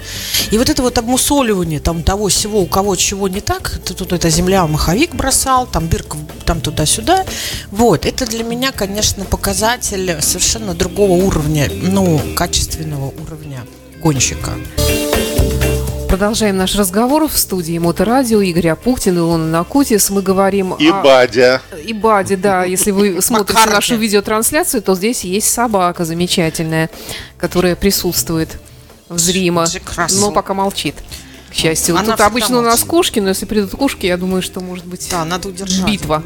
И 0.50 0.58
вот 0.58 0.68
это 0.68 0.82
вот 0.82 0.98
обмусоливание 0.98 1.80
там 1.80 2.02
того 2.02 2.28
всего, 2.28 2.60
у 2.60 2.66
кого 2.66 2.96
чего 2.96 3.28
не 3.28 3.40
так, 3.40 3.80
тут 3.84 4.12
эта 4.12 4.30
земля 4.30 4.66
маховик 4.66 5.14
бросал, 5.14 5.66
там 5.66 5.88
дырка 5.88 6.16
там 6.44 6.60
туда-сюда. 6.60 7.24
Вот, 7.70 8.06
это 8.06 8.26
для 8.26 8.44
меня, 8.44 8.72
конечно, 8.72 9.24
показатель 9.24 10.20
совершенно 10.22 10.74
другого 10.74 11.12
уровня, 11.12 11.70
ну, 11.70 12.20
качественного 12.34 13.12
уровня 13.20 13.66
гонщика. 14.00 14.52
Продолжаем 16.18 16.56
наш 16.56 16.74
разговор 16.74 17.28
в 17.28 17.38
студии 17.38 17.78
Моторадио. 17.78 18.40
Игорь 18.40 18.70
Апухтин, 18.70 19.16
Илона 19.18 19.46
Накутис. 19.46 20.10
Мы 20.10 20.20
говорим 20.20 20.74
и 20.74 20.88
о... 20.88 21.00
Бадя. 21.00 21.62
И 21.86 21.92
Бадя, 21.92 22.36
да. 22.36 22.64
Если 22.64 22.90
вы 22.90 23.22
смотрите 23.22 23.70
нашу 23.70 23.94
видеотрансляцию, 23.94 24.82
то 24.82 24.96
здесь 24.96 25.22
есть 25.22 25.48
собака 25.48 26.04
замечательная, 26.04 26.90
которая 27.38 27.76
присутствует 27.76 28.58
зримо, 29.08 29.68
но 30.18 30.32
пока 30.32 30.54
молчит. 30.54 30.96
К 31.52 31.54
счастью. 31.54 31.96
Она 31.96 32.16
Тут 32.16 32.20
обычно 32.22 32.58
у 32.58 32.62
нас 32.62 32.82
кошки, 32.82 33.20
но 33.20 33.28
если 33.28 33.46
придут 33.46 33.70
кошки, 33.70 34.06
я 34.06 34.16
думаю, 34.16 34.42
что 34.42 34.58
может 34.58 34.86
быть 34.86 35.06
да, 35.12 35.24
надо 35.24 35.50
удержать. 35.50 35.86
битва. 35.86 36.24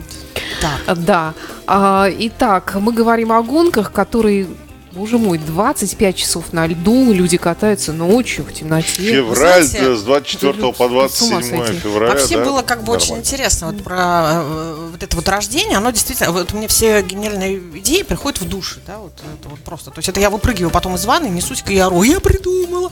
Да. 0.62 0.94
да. 0.94 1.34
А, 1.66 2.08
итак, 2.18 2.76
мы 2.80 2.94
говорим 2.94 3.30
о 3.30 3.42
гонках, 3.42 3.92
которые 3.92 4.46
Боже 4.94 5.16
мой, 5.16 5.38
25 5.38 6.16
часов 6.16 6.52
на 6.52 6.66
льду, 6.66 7.12
люди 7.12 7.38
катаются 7.38 7.94
ночью 7.94 8.44
в 8.44 8.52
темноте. 8.52 9.02
Февраль 9.02 9.64
знаете, 9.64 9.96
с 9.96 10.02
24 10.02 10.72
по 10.74 10.88
27 10.88 11.80
февраля. 11.80 12.12
Вообще 12.12 12.36
да? 12.36 12.44
было 12.44 12.60
как 12.60 12.80
бы 12.80 12.92
Нормально. 12.92 13.02
очень 13.02 13.16
интересно 13.16 13.68
вот 13.68 13.82
про 13.82 14.32
э, 14.34 14.88
вот 14.92 15.02
это 15.02 15.16
вот 15.16 15.28
рождение, 15.28 15.78
оно 15.78 15.90
действительно, 15.92 16.32
вот 16.32 16.52
у 16.52 16.56
меня 16.58 16.68
все 16.68 17.00
гениальные 17.00 17.58
идеи 17.78 18.02
приходят 18.02 18.40
в 18.42 18.48
душе, 18.48 18.80
да, 18.86 18.98
вот 18.98 19.12
это 19.14 19.48
вот 19.48 19.60
просто. 19.60 19.90
То 19.90 19.98
есть 20.00 20.10
это 20.10 20.20
я 20.20 20.28
выпрыгиваю 20.28 20.70
потом 20.70 20.96
из 20.96 21.06
ванны, 21.06 21.28
несусь, 21.28 21.64
и 21.66 21.74
я 21.74 21.86
ору, 21.86 22.02
я 22.02 22.20
придумала, 22.20 22.90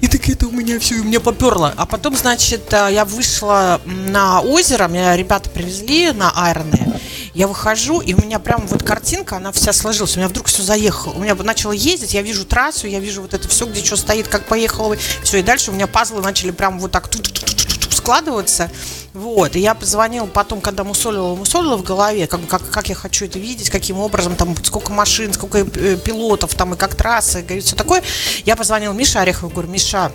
и 0.00 0.08
так 0.08 0.26
это 0.30 0.46
у 0.46 0.52
меня 0.52 0.78
все, 0.80 0.96
и 0.96 1.02
мне 1.02 1.20
поперло. 1.20 1.74
А 1.76 1.84
потом, 1.84 2.16
значит, 2.16 2.72
э, 2.72 2.88
я 2.92 3.04
вышла 3.04 3.78
на 3.84 4.40
озеро, 4.40 4.88
меня 4.88 5.14
ребята 5.16 5.50
привезли 5.50 6.12
на 6.12 6.32
Айроне, 6.34 6.98
я 7.34 7.48
выхожу, 7.48 8.00
и 8.00 8.12
у 8.14 8.20
меня 8.20 8.38
прям 8.38 8.66
вот 8.66 8.82
картинка, 8.82 9.36
она 9.36 9.52
вся 9.52 9.72
сложилась. 9.72 10.16
У 10.16 10.18
меня 10.18 10.28
вдруг 10.28 10.46
все 10.46 10.62
заехало. 10.62 11.14
У 11.14 11.20
меня 11.20 11.34
начало 11.34 11.72
ездить, 11.72 12.14
я 12.14 12.22
вижу 12.22 12.44
трассу, 12.44 12.86
я 12.86 13.00
вижу 13.00 13.22
вот 13.22 13.32
это 13.32 13.48
все, 13.48 13.66
где 13.66 13.82
что 13.82 13.96
стоит, 13.96 14.28
как 14.28 14.44
поехало. 14.44 14.96
Все, 15.22 15.38
и 15.38 15.42
дальше 15.42 15.70
у 15.70 15.74
меня 15.74 15.86
пазлы 15.86 16.20
начали 16.20 16.50
прям 16.50 16.78
вот 16.78 16.90
так 16.90 17.08
складываться. 17.90 18.70
Вот, 19.14 19.56
и 19.56 19.60
я 19.60 19.74
позвонила 19.74 20.26
потом, 20.26 20.60
когда 20.60 20.84
мусолила, 20.84 21.34
мусолила 21.34 21.76
в 21.76 21.82
голове, 21.82 22.26
как, 22.26 22.46
как, 22.48 22.68
как 22.70 22.88
я 22.88 22.94
хочу 22.94 23.26
это 23.26 23.38
видеть, 23.38 23.68
каким 23.68 23.98
образом, 23.98 24.36
там, 24.36 24.56
сколько 24.64 24.90
машин, 24.90 25.32
сколько 25.34 25.58
э, 25.58 25.96
пилотов, 25.96 26.54
там, 26.54 26.74
и 26.74 26.76
как 26.76 26.94
трассы, 26.94 27.44
и 27.46 27.60
все 27.60 27.76
такое. 27.76 28.02
Я 28.46 28.56
позвонила 28.56 28.92
Мише 28.92 29.18
Орехову, 29.18 29.52
говорю, 29.52 29.68
Миша, 29.68 30.12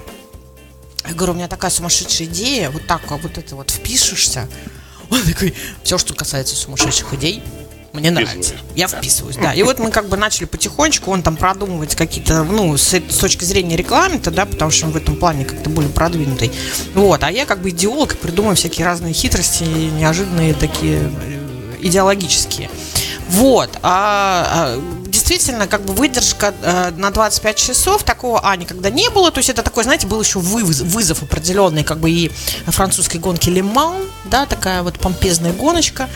я 1.07 1.13
говорю, 1.13 1.33
у 1.33 1.35
меня 1.35 1.47
такая 1.47 1.69
сумасшедшая 1.71 2.27
идея, 2.27 2.71
вот 2.71 2.87
так 2.87 3.01
вот 3.09 3.37
это 3.37 3.55
вот 3.55 3.69
впишешься, 3.69 4.49
он 5.09 5.21
такой, 5.23 5.53
все, 5.83 5.97
что 5.97 6.13
касается 6.13 6.55
сумасшедших 6.55 7.13
идей, 7.13 7.43
мне 7.93 8.11
нравится. 8.11 8.53
Я 8.75 8.87
вписываюсь, 8.87 9.37
да. 9.37 9.53
И 9.53 9.63
вот 9.63 9.79
мы 9.79 9.91
как 9.91 10.07
бы 10.07 10.17
начали 10.17 10.45
потихонечку, 10.45 11.11
он 11.11 11.23
там 11.23 11.35
продумывать 11.35 11.95
какие-то, 11.95 12.43
ну, 12.43 12.77
с, 12.77 12.93
с 12.93 13.17
точки 13.17 13.43
зрения 13.43 13.75
рекламы-то, 13.75 14.29
да, 14.29 14.45
потому 14.45 14.71
что 14.71 14.85
он 14.85 14.91
в 14.91 14.97
этом 14.97 15.15
плане 15.15 15.45
как-то 15.45 15.69
более 15.69 15.91
продвинутый. 15.91 16.51
Вот, 16.93 17.23
а 17.23 17.31
я 17.31 17.45
как 17.45 17.61
бы 17.61 17.69
идеолог, 17.69 18.17
придумываю 18.17 18.55
всякие 18.55 18.85
разные 18.85 19.13
хитрости, 19.13 19.63
неожиданные 19.63 20.53
такие 20.53 20.99
э, 20.99 21.75
идеологические. 21.81 22.69
Вот. 23.29 23.71
А, 23.81 24.47
а 24.49 25.06
действительно, 25.27 25.67
как 25.67 25.81
бы 25.81 25.93
выдержка 25.93 26.53
э, 26.61 26.91
на 26.91 27.11
25 27.11 27.55
часов 27.57 28.03
такого, 28.03 28.39
а, 28.43 28.55
никогда 28.55 28.89
не 28.89 29.09
было. 29.09 29.29
То 29.29 29.39
есть 29.39 29.49
это 29.49 29.61
такой, 29.61 29.83
знаете, 29.83 30.07
был 30.07 30.21
еще 30.21 30.39
вызов, 30.39 30.87
вызов 30.87 31.21
определенный, 31.21 31.83
как 31.83 31.99
бы 31.99 32.09
и 32.09 32.31
французской 32.67 33.17
гонки 33.17 33.49
Лиман, 33.49 34.03
да, 34.25 34.45
такая 34.45 34.83
вот 34.83 34.99
помпезная 34.99 35.51
гоночка. 35.51 36.09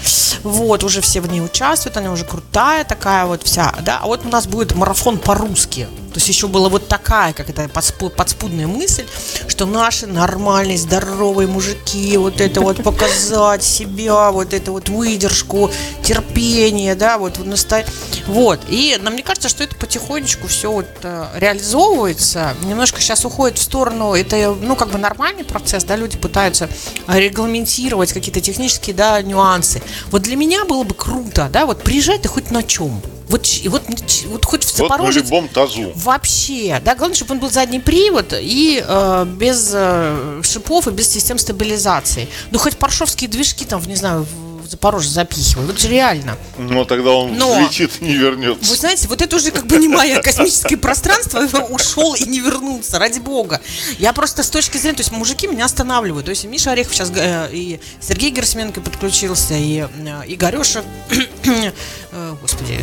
Вот, 0.44 0.84
уже 0.84 1.02
все 1.02 1.20
в 1.20 1.28
ней 1.28 1.42
участвуют, 1.42 1.98
она 1.98 2.12
уже 2.12 2.24
крутая 2.24 2.86
такая 2.86 3.26
вот 3.26 3.44
вся, 3.44 3.76
да. 3.82 4.00
А 4.02 4.08
вот 4.08 4.26
у 4.26 4.30
нас 4.30 4.48
будет 4.48 4.76
марафон 4.76 5.18
по-русски. 5.18 5.88
То 6.12 6.18
есть 6.18 6.28
еще 6.28 6.48
была 6.48 6.70
вот 6.70 6.88
такая, 6.88 7.34
как 7.34 7.50
это 7.50 7.70
подспудная 7.70 8.68
мысль, 8.68 9.06
что 9.48 9.66
наши 9.66 10.08
нормальные, 10.08 10.78
здоровые 10.78 11.48
мужики, 11.48 12.18
вот 12.18 12.42
это 12.42 12.62
вот 12.62 12.84
показать 12.84 13.64
себя, 13.64 14.32
вот 14.32 14.54
это 14.54 14.72
вот 14.72 14.90
выдержку, 14.90 15.72
терпение, 16.04 16.96
да, 16.96 17.18
вот 17.18 17.44
настоять. 17.46 17.88
Вот. 18.28 18.60
И 18.68 18.98
нам 19.02 19.14
мне 19.14 19.24
кажется, 19.24 19.50
что 19.50 19.64
это 19.64 19.76
потихонечку 19.76 20.48
все 20.48 20.72
вот 20.72 20.88
э, 21.04 21.28
реализовывается. 21.36 22.56
Немножко 22.64 23.00
сейчас 23.00 23.24
уходит 23.24 23.58
в 23.58 23.62
сторону, 23.62 24.14
это, 24.14 24.56
ну, 24.60 24.76
как 24.76 24.90
бы 24.90 24.98
нормальный 24.98 25.44
процесс, 25.44 25.84
да, 25.84 25.96
люди 25.96 26.18
пытаются 26.18 26.70
регламентировать 27.08 28.14
какие-то 28.14 28.42
технические, 28.42 28.96
да, 28.96 29.22
нюансы. 29.22 29.82
Вот 30.10 30.24
для 30.24 30.36
меня 30.36 30.66
было 30.66 30.84
бы 30.84 30.94
круто, 30.94 31.50
да, 31.52 31.66
вот 31.66 31.84
приезжай 31.84 32.20
ты 32.20 32.28
хоть 32.28 32.52
на 32.52 32.64
чем. 32.64 33.02
Вот, 33.32 33.48
вот, 33.66 33.84
вот 34.26 34.46
хоть 34.46 34.66
в 34.66 34.76
Запорожье. 34.76 35.22
Вот 35.22 35.30
на 35.30 35.36
любом 35.36 35.48
тазу. 35.48 35.94
Вообще. 35.96 36.82
Да, 36.84 36.96
главное, 36.96 37.16
чтобы 37.16 37.36
он 37.36 37.40
был 37.40 37.50
задний 37.50 37.80
привод 37.80 38.34
и 38.34 38.84
э, 38.86 39.26
без 39.26 39.72
э, 39.74 40.42
шипов 40.44 40.88
и 40.88 40.92
без 40.92 41.10
систем 41.10 41.38
стабилизации. 41.38 42.28
Ну, 42.52 42.60
хоть 42.60 42.78
паршовские 42.78 43.30
движки 43.30 43.64
там, 43.64 43.82
не 43.84 43.96
знаю, 43.96 44.28
в 44.62 44.68
Запорожье 44.70 45.12
запихивай. 45.12 45.66
Вот 45.66 45.80
же 45.80 45.88
реально. 45.88 46.38
Но 46.58 46.84
тогда 46.84 47.12
он 47.12 47.38
Но, 47.38 47.54
взлетит 47.54 47.92
и 48.02 48.06
не 48.06 48.16
вернется. 48.16 48.70
Вы 48.70 48.76
знаете, 48.76 49.08
вот 49.08 49.22
это 49.22 49.36
уже 49.36 49.52
как 49.52 49.66
бы 49.66 49.78
не 49.78 49.88
мое 49.88 50.22
космическое 50.22 50.78
пространство, 50.78 51.42
ушел 51.70 52.16
и 52.16 52.26
не 52.26 52.40
вернулся, 52.40 53.00
ради 53.00 53.20
бога. 53.20 53.62
Я 53.98 54.14
просто 54.14 54.44
с 54.44 54.50
точки 54.50 54.78
зрения, 54.78 54.98
то 54.98 55.02
есть 55.02 55.12
мужики 55.12 55.48
меня 55.48 55.66
останавливают. 55.66 56.26
То 56.26 56.32
есть 56.32 56.44
Миша 56.46 56.72
Орехов 56.72 56.94
сейчас, 56.94 57.12
э, 57.16 57.50
и 57.52 57.80
Сергей 58.02 58.32
Герсменко 58.32 58.82
подключился, 58.82 59.56
и 59.56 59.80
э, 59.80 60.22
Игореша, 60.28 60.84
э, 61.46 62.36
господи, 62.42 62.80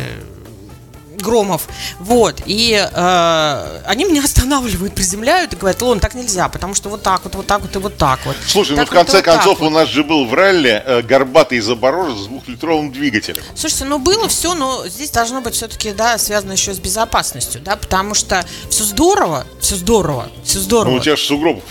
Громов. 1.21 1.67
Вот. 1.99 2.41
И 2.45 2.73
э, 2.73 3.81
они 3.85 4.05
меня 4.05 4.23
останавливают, 4.23 4.95
приземляют 4.95 5.53
и 5.53 5.55
говорят, 5.55 5.81
Лон, 5.81 5.99
так 5.99 6.15
нельзя, 6.15 6.49
потому 6.49 6.73
что 6.73 6.89
вот 6.89 7.03
так 7.03 7.23
вот, 7.23 7.35
вот 7.35 7.47
так 7.47 7.61
вот 7.61 7.75
и 7.75 7.79
вот 7.79 7.97
так 7.97 8.19
вот. 8.25 8.35
Слушай, 8.47 8.77
ну 8.77 8.85
в 8.85 8.89
конце 8.89 9.17
вот 9.17 9.25
концов 9.25 9.61
у 9.61 9.69
нас 9.69 9.89
же 9.89 10.03
был 10.03 10.25
в 10.25 10.33
ралли 10.33 10.81
э, 10.85 11.01
горбатый 11.01 11.59
Запорожец 11.59 12.19
с 12.19 12.27
двухлитровым 12.27 12.91
двигателем. 12.91 13.43
Слушайте, 13.55 13.85
ну 13.85 13.99
было 13.99 14.27
все, 14.27 14.53
но 14.53 14.87
здесь 14.87 15.11
должно 15.11 15.41
быть 15.41 15.55
все-таки, 15.55 15.91
да, 15.91 16.17
связано 16.17 16.53
еще 16.53 16.73
с 16.73 16.79
безопасностью, 16.79 17.61
да, 17.61 17.75
потому 17.75 18.13
что 18.13 18.45
все 18.69 18.83
здорово, 18.83 19.45
все 19.59 19.75
здорово, 19.75 20.29
все 20.43 20.59
здорово. 20.59 20.91
Ну 20.91 20.97
у 20.97 20.99
тебя 20.99 21.15
же 21.15 21.23
сугробов. 21.23 21.63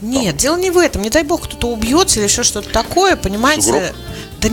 Нет, 0.00 0.36
дело 0.36 0.56
не 0.56 0.70
в 0.70 0.78
этом. 0.78 1.02
Не 1.02 1.10
дай 1.10 1.24
бог 1.24 1.42
кто-то 1.42 1.68
убьется 1.68 2.18
или 2.18 2.26
еще 2.26 2.42
что-то 2.42 2.70
такое, 2.70 3.16
понимаете? 3.16 3.62
Сугроб? 3.62 3.82
Да 4.40 4.48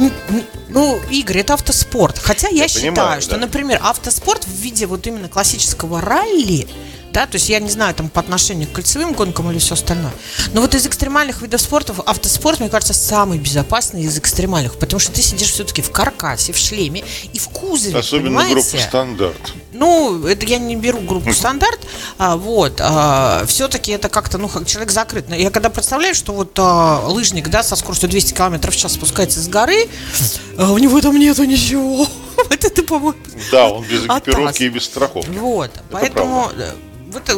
ну, 0.70 1.00
Игорь, 1.10 1.39
это 1.39 1.53
автоспорт. 1.53 2.17
Хотя 2.17 2.50
я, 2.50 2.63
я 2.63 2.67
считаю, 2.67 2.94
понимаю, 2.94 3.22
что, 3.22 3.32
да. 3.32 3.38
например, 3.38 3.79
автоспорт 3.82 4.46
в 4.46 4.51
виде 4.51 4.86
вот 4.86 5.08
именно 5.08 5.29
классического 5.29 6.01
ралли, 6.01 6.67
да, 7.13 7.25
то 7.25 7.36
есть 7.36 7.50
я 7.50 7.60
не 7.60 7.70
знаю, 7.70 7.96
там, 7.96 8.10
по 8.10 8.20
отношению 8.20 8.67
к 8.67 8.74
кольцевым 8.74 9.13
гонкам 9.13 9.50
или 9.50 9.58
все 9.60 9.74
остальное. 9.74 10.12
Но 10.53 10.62
вот 10.62 10.75
из 10.75 10.86
экстремальных 10.86 11.41
видов 11.41 11.62
спорта, 11.62 11.96
автоспорт, 12.06 12.60
мне 12.60 12.70
кажется, 12.70 12.94
самый 12.94 13.39
безопасный 13.39 14.03
из 14.03 14.17
экстремальных, 14.17 14.77
потому 14.77 15.00
что 15.00 15.12
ты 15.12 15.22
сидишь 15.22 15.51
все-таки 15.51 15.82
в 15.82 15.89
каркасе, 15.89 16.53
в 16.53 16.58
шлеме 16.58 17.03
и 17.34 17.39
в 17.39 17.50
кузове, 17.50 17.98
Особенно 17.98 18.39
понимаете? 18.41 18.53
группу 18.53 18.77
стандарт. 18.77 19.53
Ну, 19.78 20.26
это 20.26 20.46
я 20.48 20.58
не 20.58 20.76
беру 20.76 21.00
группу 21.02 21.32
стандарт, 21.34 21.80
а, 22.18 22.36
вот, 22.36 22.80
а, 22.82 23.46
все-таки 23.46 23.92
это 23.92 24.10
как-то, 24.10 24.40
ну, 24.40 24.50
человек 24.66 24.92
закрыт. 24.92 25.26
Я 25.30 25.52
когда 25.52 25.70
представляю, 25.70 26.16
что 26.16 26.34
вот 26.34 26.58
а, 26.58 27.08
лыжник, 27.08 27.50
да, 27.50 27.62
со 27.62 27.76
скоростью 27.76 28.10
200 28.10 28.34
км 28.34 28.72
в 28.72 28.76
час 28.76 28.94
спускается 28.94 29.40
с 29.40 29.48
горы, 29.48 29.88
а 30.58 30.72
у 30.72 30.80
него 30.80 31.00
там 31.02 31.18
нету 31.20 31.44
ничего. 31.44 32.08
Вот 32.38 32.64
это, 32.64 32.84
по-моему, 32.84 33.18
Да, 33.52 33.68
он 33.68 33.84
без 33.84 34.06
экипировки 34.06 34.64
и 34.64 34.70
без 34.70 34.86
страховки. 34.86 35.30
Вот, 35.32 35.72
поэтому 35.90 36.52
вот 37.12 37.30
э, 37.30 37.38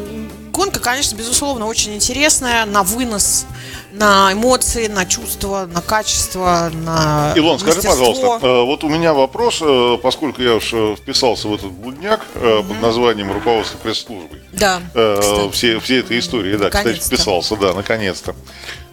гонка, 0.52 0.82
конечно, 0.82 1.16
безусловно, 1.16 1.68
очень 1.68 1.96
интересная 1.96 2.66
на 2.66 2.84
вынос, 2.84 3.46
на 3.92 4.34
эмоции, 4.34 4.88
на 4.88 5.06
чувства, 5.06 5.68
на 5.72 5.82
качество, 5.82 6.72
на 6.74 7.34
Илон, 7.36 7.60
скажи, 7.60 7.82
пожалуйста, 7.82 8.40
э, 8.42 8.64
вот 8.64 8.84
у 8.84 8.90
меня 8.90 9.14
вопрос, 9.14 9.60
э, 9.62 9.98
поскольку 10.02 10.42
я 10.42 10.56
уж 10.56 10.74
вписался 10.98 11.48
в 11.48 11.56
этот 11.56 11.72
блудняк 11.72 12.22
mm-hmm. 12.36 12.68
под 12.68 12.82
названием 12.82 13.32
руководство 13.32 13.78
пресс-службы. 13.78 14.42
Да. 14.52 14.82
Все, 15.52 15.80
все 15.80 16.00
этой 16.00 16.20
истории, 16.20 16.56
да, 16.56 16.70
кстати, 16.70 17.00
вписался, 17.00 17.56
да, 17.56 17.74
наконец-то. 17.74 18.36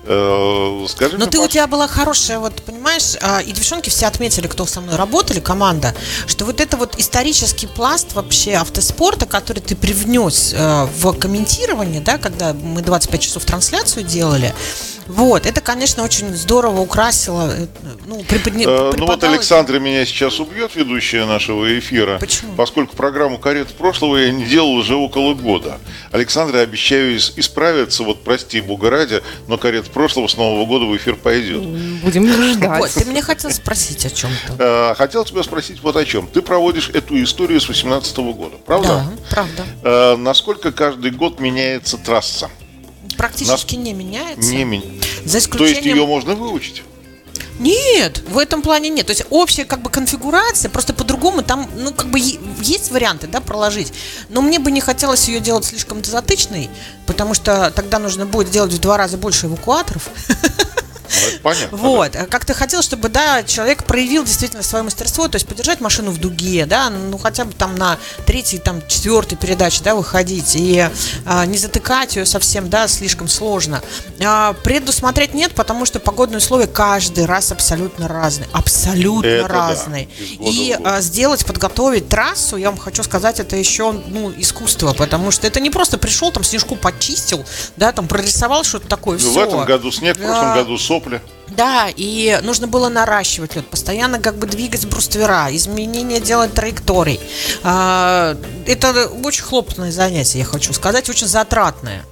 Э, 0.08 0.86
скажи 0.88 1.18
Но 1.18 1.26
ты 1.26 1.38
у 1.38 1.48
тебя 1.48 1.66
была 1.66 1.88
хорошая, 1.88 2.38
вот 2.38 2.62
понимаешь, 2.62 3.16
а, 3.20 3.40
и 3.40 3.50
девчонки 3.50 3.90
все 3.90 4.06
отметили, 4.06 4.46
кто 4.46 4.64
со 4.64 4.80
мной 4.80 4.96
работали, 4.96 5.40
команда, 5.40 5.94
что 6.26 6.44
вот 6.44 6.60
это 6.60 6.76
вот 6.76 6.96
исторический 6.98 7.66
пласт 7.66 8.14
вообще 8.14 8.54
автоспорта, 8.54 9.26
который 9.26 9.60
ты 9.60 9.75
привнес 9.75 10.54
э, 10.56 10.86
в 10.98 11.12
комментирование, 11.14 12.00
да, 12.00 12.18
когда 12.18 12.52
мы 12.52 12.82
25 12.82 13.20
часов 13.20 13.44
трансляцию 13.44 14.04
делали, 14.04 14.54
вот, 15.06 15.46
это, 15.46 15.60
конечно, 15.60 16.02
очень 16.02 16.34
здорово 16.34 16.80
украсило, 16.80 17.52
э, 17.52 17.66
ну, 18.06 18.25
приподня... 18.25 18.66
э, 18.66 18.92
ну 18.96 19.06
вот 19.06 19.22
Александра 19.22 19.78
меня 19.78 20.04
сейчас 20.04 20.40
убьет, 20.40 20.75
ведущая 20.75 21.26
нашего 21.26 21.78
эфира, 21.78 22.18
Почему? 22.18 22.54
поскольку 22.56 22.96
программу 22.96 23.38
«Карет 23.38 23.68
прошлого» 23.68 24.16
я 24.16 24.32
не 24.32 24.44
делал 24.44 24.72
уже 24.72 24.96
около 24.96 25.34
года. 25.34 25.78
Александра, 26.10 26.58
обещаю 26.58 27.16
исправиться, 27.16 28.02
вот 28.02 28.25
прости, 28.25 28.60
Бога 28.60 28.90
ради, 28.90 29.22
но 29.46 29.58
«Карет 29.58 29.86
прошлого» 29.97 30.29
с 30.29 30.37
Нового 30.37 30.67
года 30.67 30.85
в 30.85 30.95
эфир 30.95 31.17
пойдет. 31.17 31.62
Будем 32.03 32.29
ждать. 32.29 32.81
Вот, 32.81 32.91
ты 32.91 33.07
меня 33.07 33.23
хотел 33.23 33.50
спросить 33.50 34.05
о 34.05 34.11
чем-то. 34.11 34.57
Э, 34.59 34.95
хотел 34.95 35.25
тебя 35.25 35.43
спросить 35.43 35.83
вот 35.83 35.97
о 35.97 36.05
чем. 36.05 36.26
Ты 36.26 36.43
проводишь 36.43 36.91
эту 36.91 37.23
историю 37.23 37.59
с 37.62 37.67
18 37.67 38.17
года, 38.19 38.57
правда? 38.67 38.88
Да, 38.88 39.07
правда. 39.31 39.67
Э, 39.83 40.17
насколько 40.17 40.71
каждый 40.71 41.12
год 41.12 41.41
меняется 41.41 41.97
трасса? 41.97 42.50
Практически 43.17 43.76
Нас... 43.76 43.85
не 43.85 43.95
меняется. 43.95 44.55
Не 44.55 44.65
меняется. 44.65 45.09
За 45.25 45.38
исключением... 45.38 45.59
То 45.59 45.65
есть 45.65 45.87
ее 45.87 46.07
можно 46.07 46.35
выучить? 46.35 46.83
Нет, 47.58 48.22
в 48.28 48.38
этом 48.38 48.62
плане 48.62 48.88
нет. 48.88 49.06
То 49.06 49.12
есть 49.12 49.25
общая 49.30 49.64
как 49.64 49.80
бы 49.80 49.90
конфигурация, 49.90 50.68
просто 50.70 50.92
по-другому 50.92 51.42
там, 51.42 51.68
ну, 51.76 51.92
как 51.92 52.08
бы 52.08 52.18
есть 52.18 52.90
варианты, 52.90 53.26
да, 53.26 53.40
проложить. 53.40 53.92
Но 54.28 54.42
мне 54.42 54.58
бы 54.58 54.70
не 54.70 54.80
хотелось 54.80 55.28
ее 55.28 55.40
делать 55.40 55.64
слишком 55.64 56.04
затычной, 56.04 56.68
потому 57.06 57.34
что 57.34 57.72
тогда 57.75 57.98
нужно 57.98 58.26
будет 58.26 58.50
делать 58.50 58.72
в 58.72 58.78
два 58.78 58.96
раза 58.96 59.16
больше 59.16 59.46
эвакуаторов. 59.46 60.08
Ну, 61.32 61.38
понятно. 61.42 61.76
Вот. 61.76 62.12
Да. 62.12 62.26
Как 62.26 62.44
ты 62.44 62.54
хотел, 62.54 62.82
чтобы, 62.82 63.08
да, 63.08 63.42
человек 63.42 63.85
проявил 63.85 64.25
действительно 64.25 64.62
свое 64.62 64.85
мастерство, 64.85 65.28
то 65.28 65.37
есть 65.37 65.46
подержать 65.46 65.80
машину 65.80 66.11
в 66.11 66.18
дуге, 66.18 66.66
да, 66.66 66.90
ну 66.90 67.18
хотя 67.18 67.44
бы 67.44 67.52
там 67.52 67.75
на 67.76 67.99
третьей, 68.26 68.58
там, 68.58 68.87
четвертой 68.87 69.38
передаче, 69.38 69.82
да, 69.82 69.94
выходить 69.94 70.54
и 70.56 70.88
а, 71.25 71.46
не 71.46 71.58
затыкать 71.58 72.16
ее 72.16 72.26
совсем, 72.26 72.68
да, 72.68 72.88
слишком 72.88 73.28
сложно. 73.28 73.82
А, 74.25 74.54
предусмотреть 74.64 75.35
нет, 75.35 75.54
потому 75.54 75.87
что 75.87 76.00
погодные 76.00 76.38
условия 76.38 76.66
каждый 76.66 77.25
раз 77.25 77.52
абсолютно 77.52 78.08
разные. 78.08 78.49
Абсолютно 78.52 79.28
это 79.28 79.49
разные. 79.49 80.08
Да. 80.38 80.44
И 80.46 80.76
а, 80.85 81.00
сделать, 81.00 81.44
подготовить 81.44 82.08
трассу, 82.08 82.56
я 82.56 82.70
вам 82.70 82.78
хочу 82.78 83.02
сказать, 83.02 83.40
это 83.40 83.56
еще, 83.56 83.92
ну, 83.92 84.32
искусство, 84.37 84.92
потому 84.92 85.30
что 85.30 85.46
это 85.46 85.61
не 85.61 85.70
просто 85.70 85.99
пришел, 85.99 86.32
там 86.32 86.44
снежку 86.44 86.76
почистил, 86.76 87.44
да, 87.76 87.92
там 87.92 88.08
прорисовал 88.08 88.64
что-то 88.64 88.88
такое, 88.88 89.18
ну, 89.18 89.30
все. 89.30 89.40
В 89.40 89.49
этом 89.49 89.64
году 89.64 89.90
снег, 89.90 90.16
в 90.16 90.20
прошлом 90.20 90.54
году 90.54 90.78
соп 90.78 91.05
сопли. 91.06 91.20
Да, 91.48 91.88
и 91.94 92.38
нужно 92.42 92.66
было 92.66 92.88
наращивать 92.88 93.54
лед, 93.54 93.66
постоянно 93.66 94.18
как 94.18 94.36
бы 94.36 94.46
двигать 94.46 94.86
бруствера, 94.86 95.48
изменения 95.50 96.20
делать 96.20 96.52
траекторий. 96.54 97.20
А, 97.62 98.36
это 98.66 99.08
очень 99.08 99.44
хлопотное 99.44 99.92
занятие, 99.92 100.40
я 100.40 100.44
хочу 100.44 100.72
сказать, 100.72 101.08
очень 101.08 101.26
затратное. 101.26 102.04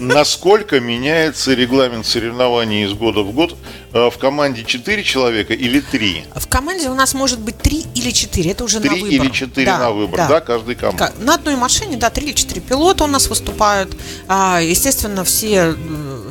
Насколько 0.00 0.80
меняется 0.80 1.54
регламент 1.54 2.06
соревнований 2.06 2.84
из 2.84 2.92
года 2.92 3.20
в 3.20 3.32
год? 3.32 3.56
А, 3.92 4.10
в 4.10 4.18
команде 4.18 4.64
4 4.64 5.02
человека 5.04 5.54
или 5.54 5.78
3? 5.78 6.24
В 6.34 6.48
команде 6.48 6.88
у 6.88 6.94
нас 6.94 7.14
может 7.14 7.38
быть 7.38 7.56
3 7.58 7.86
или 7.94 8.10
4, 8.10 8.50
это 8.50 8.64
уже 8.64 8.80
3 8.80 8.88
на 8.88 8.96
выбор. 8.96 9.08
3 9.08 9.16
или 9.16 9.30
4 9.30 9.66
да, 9.66 9.78
на 9.78 9.90
выбор, 9.92 10.16
да, 10.16 10.28
да 10.28 10.40
каждый 10.40 10.74
команд. 10.74 11.12
На 11.20 11.34
одной 11.34 11.54
машине, 11.54 11.96
да, 11.98 12.10
3 12.10 12.26
или 12.26 12.32
4 12.32 12.60
пилота 12.60 13.04
у 13.04 13.06
нас 13.06 13.28
выступают. 13.28 13.96
А, 14.26 14.60
естественно, 14.60 15.22
все 15.22 15.76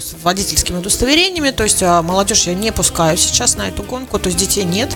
с 0.01 0.15
водительскими 0.24 0.77
удостоверениями, 0.77 1.51
то 1.51 1.63
есть 1.63 1.81
а, 1.84 2.01
молодежь 2.01 2.48
я 2.48 2.53
не 2.53 2.72
пускаю 2.72 3.17
сейчас 3.17 3.55
на 3.55 3.67
эту 3.67 3.84
гонку, 3.84 4.20
то 4.20 4.27
есть 4.27 4.39
детей 4.39 4.63
нет. 4.63 4.96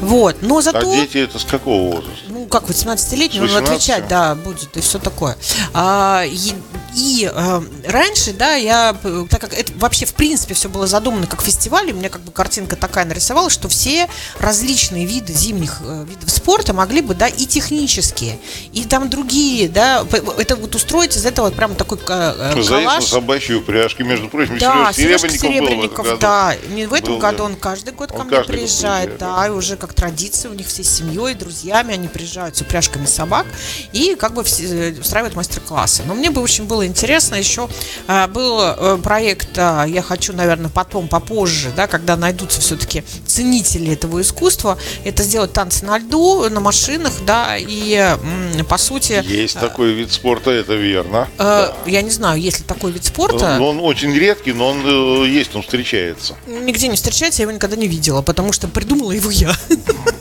Вот, 0.00 0.36
но 0.42 0.60
зато... 0.60 0.78
А 0.78 0.96
дети 0.96 1.18
это 1.18 1.38
с 1.38 1.44
какого 1.44 1.94
возраста? 1.94 2.24
Ну, 2.28 2.46
как 2.46 2.64
18-летний, 2.64 3.40
он 3.40 3.54
отвечать, 3.56 4.08
да, 4.08 4.34
будет 4.34 4.76
и 4.76 4.80
все 4.80 4.98
такое. 4.98 5.36
А, 5.74 6.24
и 6.26 6.54
и 6.96 7.30
э, 7.30 7.62
раньше, 7.86 8.32
да, 8.32 8.54
я, 8.54 8.96
так 9.28 9.38
как 9.38 9.52
это 9.52 9.70
вообще 9.76 10.06
в 10.06 10.14
принципе 10.14 10.54
все 10.54 10.70
было 10.70 10.86
задумано 10.86 11.26
как 11.26 11.42
фестиваль, 11.42 11.92
у 11.92 11.94
меня 11.94 12.08
как 12.08 12.22
бы 12.22 12.32
картинка 12.32 12.74
такая 12.74 13.04
нарисовалась, 13.04 13.52
что 13.52 13.68
все 13.68 14.08
различные 14.38 15.04
виды 15.04 15.34
зимних 15.34 15.82
э, 15.82 16.06
видов 16.08 16.30
спорта 16.30 16.72
могли 16.72 17.02
бы, 17.02 17.14
да, 17.14 17.28
и 17.28 17.44
технические, 17.44 18.38
и 18.72 18.84
там 18.84 19.10
другие, 19.10 19.68
да, 19.68 20.06
это 20.38 20.56
вот 20.56 20.74
устроить 20.74 21.14
из 21.16 21.26
этого 21.26 21.50
прям 21.50 21.74
такой 21.74 21.98
э, 21.98 22.02
коллаж. 22.02 22.64
Заезд 22.64 22.94
на 22.94 23.00
собачьей 23.02 23.58
упряжке, 23.58 24.02
между 24.02 24.28
прочим, 24.30 24.56
да, 24.58 24.90
Сережка 24.94 25.28
Серебренников, 25.28 25.68
Серебренников 25.68 26.06
был 26.06 26.16
в 26.16 26.18
да, 26.18 26.56
не 26.70 26.86
в 26.86 26.94
этом 26.94 27.14
был, 27.14 27.18
году, 27.20 27.38
да. 27.38 27.44
он 27.44 27.56
каждый 27.56 27.92
год 27.92 28.10
он 28.12 28.20
ко 28.20 28.24
мне 28.24 28.40
приезжает, 28.40 29.10
год 29.10 29.18
да, 29.18 29.46
и 29.46 29.50
уже 29.50 29.76
как 29.76 29.92
традиция 29.92 30.50
у 30.50 30.54
них 30.54 30.66
все 30.66 30.82
с 30.82 30.96
семьей, 30.96 31.34
друзьями, 31.34 31.92
они 31.92 32.08
приезжают 32.08 32.56
с 32.56 32.62
упряжками 32.62 33.04
собак 33.04 33.44
и 33.92 34.14
как 34.14 34.32
бы 34.32 34.42
все, 34.44 34.92
э, 34.92 34.98
устраивают 34.98 35.36
мастер-классы. 35.36 36.02
Но 36.06 36.14
мне 36.14 36.30
бы 36.30 36.40
очень 36.40 36.64
было 36.64 36.85
интересно. 36.86 37.34
Еще 37.36 37.68
а, 38.06 38.28
был 38.28 38.60
э, 38.60 38.98
проект, 39.02 39.50
а, 39.56 39.84
я 39.84 40.02
хочу, 40.02 40.32
наверное, 40.32 40.70
потом, 40.70 41.08
попозже, 41.08 41.70
да, 41.76 41.86
когда 41.86 42.16
найдутся 42.16 42.60
все-таки 42.60 43.04
ценители 43.26 43.92
этого 43.92 44.20
искусства, 44.20 44.78
это 45.04 45.22
сделать 45.22 45.52
танцы 45.52 45.84
на 45.84 45.98
льду, 45.98 46.48
на 46.48 46.60
машинах, 46.60 47.12
да, 47.26 47.56
и 47.58 48.16
по 48.68 48.78
сути... 48.78 49.22
Есть 49.26 49.58
такой 49.58 49.92
вид 49.92 50.12
спорта, 50.12 50.50
это 50.50 50.74
верно. 50.74 51.28
Э, 51.38 51.70
я 51.86 52.02
не 52.02 52.10
знаю, 52.10 52.40
есть 52.40 52.60
ли 52.60 52.64
такой 52.64 52.92
вид 52.92 53.04
спорта. 53.04 53.56
Он, 53.56 53.78
он 53.78 53.80
очень 53.80 54.12
редкий, 54.12 54.52
но 54.52 54.68
он 54.68 54.82
э, 54.84 55.28
есть, 55.28 55.54
он 55.54 55.62
встречается. 55.62 56.34
Нигде 56.46 56.88
не 56.88 56.96
встречается, 56.96 57.42
я 57.42 57.44
его 57.44 57.52
никогда 57.52 57.76
не 57.76 57.88
видела, 57.88 58.22
потому 58.22 58.52
что 58.52 58.68
придумала 58.68 59.12
его 59.12 59.30
я. 59.30 59.54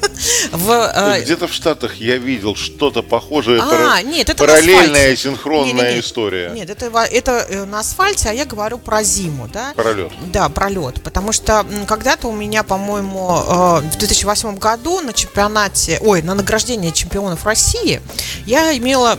В, 0.52 0.92
э... 0.94 1.22
Где-то 1.22 1.48
в 1.48 1.54
Штатах 1.54 1.96
я 1.96 2.18
видел 2.18 2.56
что-то 2.56 3.02
похожее, 3.02 3.62
а, 3.62 3.66
пара... 3.66 4.02
нет, 4.04 4.30
это 4.30 4.38
параллельная 4.38 5.16
синхронная 5.16 5.74
не, 5.74 5.90
не, 5.90 5.94
не. 5.96 6.00
история. 6.00 6.50
Нет, 6.50 6.70
это, 6.70 6.86
это 6.86 7.46
э, 7.50 7.66
на 7.66 7.80
асфальте, 7.80 8.30
а 8.30 8.34
я 8.34 8.46
говорю 8.46 8.78
про 8.78 9.04
зиму, 9.04 9.48
да? 9.52 9.74
Пролет. 9.76 10.12
Да, 10.32 10.50
пролет. 10.50 11.02
Потому 11.04 11.32
что 11.32 11.66
когда-то 11.88 12.28
у 12.28 12.36
меня, 12.36 12.64
по-моему, 12.64 13.30
э, 13.30 13.90
в 13.90 13.98
2008 13.98 14.58
году 14.58 15.02
на 15.02 15.14
чемпионате, 15.14 16.00
ой, 16.02 16.22
на 16.22 16.36
награждение 16.36 16.92
чемпионов 16.92 17.46
России 17.46 18.02
я 18.46 18.76
имела 18.78 19.18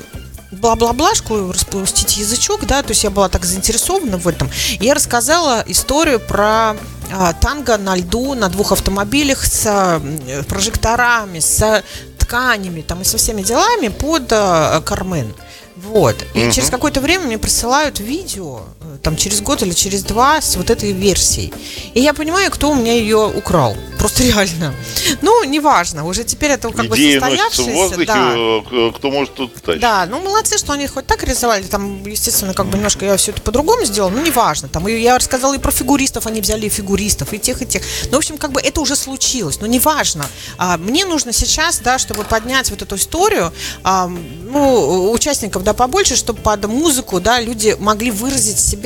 бла-бла-блашку, 0.60 1.52
распустить 1.52 2.16
язычок, 2.16 2.66
да, 2.66 2.82
то 2.82 2.90
есть 2.90 3.04
я 3.04 3.10
была 3.10 3.28
так 3.28 3.44
заинтересована 3.44 4.18
в 4.18 4.26
этом. 4.28 4.50
И 4.80 4.84
я 4.84 4.94
рассказала 4.94 5.64
историю 5.66 6.20
про 6.20 6.76
а, 7.12 7.32
танго 7.34 7.76
на 7.78 7.96
льду 7.96 8.34
на 8.34 8.48
двух 8.48 8.72
автомобилях 8.72 9.44
с 9.44 9.64
а, 9.66 10.02
прожекторами, 10.48 11.40
с 11.40 11.82
тканями 12.18 12.82
там 12.82 13.02
и 13.02 13.04
со 13.04 13.18
всеми 13.18 13.42
делами 13.42 13.88
под 13.88 14.32
а, 14.32 14.80
Кармен. 14.80 15.32
Вот. 15.76 16.16
И 16.34 16.44
угу. 16.44 16.52
через 16.52 16.70
какое-то 16.70 17.00
время 17.00 17.26
мне 17.26 17.38
присылают 17.38 18.00
видео, 18.00 18.62
там 19.02 19.16
через 19.16 19.40
год 19.40 19.62
или 19.62 19.72
через 19.72 20.02
два, 20.02 20.40
с 20.40 20.56
вот 20.56 20.70
этой 20.70 20.92
версией. 20.92 21.52
И 21.94 22.00
я 22.00 22.14
понимаю, 22.14 22.50
кто 22.50 22.70
у 22.70 22.74
меня 22.74 22.92
ее 22.92 23.26
украл. 23.26 23.76
Просто 23.98 24.22
реально. 24.24 24.74
Ну, 25.22 25.44
неважно, 25.44 26.04
уже 26.06 26.24
теперь 26.24 26.50
это 26.52 26.70
как 26.70 26.87
Идея 26.87 27.20
бы 27.20 27.26
состоявшееся. 27.26 27.72
воздухе, 27.72 28.06
да. 28.06 28.32
Э, 28.37 28.92
кто 28.94 29.11
может 29.11 29.35
тут 29.35 29.54
тащить. 29.62 29.80
Да, 29.80 30.06
ну 30.06 30.20
молодцы, 30.20 30.59
что 30.59 30.72
они 30.72 30.87
хоть 30.87 31.06
так 31.06 31.22
рисовали. 31.24 31.62
Там, 31.64 32.04
естественно, 32.04 32.54
как 32.54 32.66
бы 32.66 32.76
немножко 32.76 33.04
я 33.04 33.16
все 33.16 33.32
это 33.32 33.40
по-другому 33.40 33.85
сделала, 33.85 34.11
но 34.11 34.20
неважно. 34.20 34.68
Там 34.68 34.87
и 34.88 34.92
я 35.00 35.16
рассказала 35.16 35.54
и 35.54 35.59
про 35.59 35.72
фигуристов, 35.72 36.26
они 36.26 36.40
взяли 36.40 36.66
и 36.66 36.68
фигуристов, 36.68 37.32
и 37.32 37.38
тех, 37.38 37.62
и 37.62 37.66
тех. 37.66 37.82
Ну, 38.04 38.12
в 38.12 38.18
общем, 38.18 38.37
как 38.37 38.52
бы 38.52 38.61
это 38.61 38.80
уже 38.80 38.96
случилось, 38.96 39.61
но 39.61 39.66
неважно. 39.66 40.26
А, 40.59 40.76
мне 40.76 41.04
нужно 41.04 41.32
сейчас, 41.32 41.78
да, 41.78 41.98
чтобы 41.98 42.24
поднять 42.24 42.70
вот 42.70 42.82
эту 42.82 42.96
историю, 42.96 43.52
а, 43.82 44.06
ну, 44.09 45.11
участников, 45.11 45.64
да, 45.64 45.72
побольше, 45.72 46.16
чтобы 46.16 46.40
под 46.42 46.66
музыку, 46.66 47.20
да, 47.20 47.40
люди 47.40 47.76
могли 47.78 48.11
выразить 48.11 48.59
себя 48.59 48.86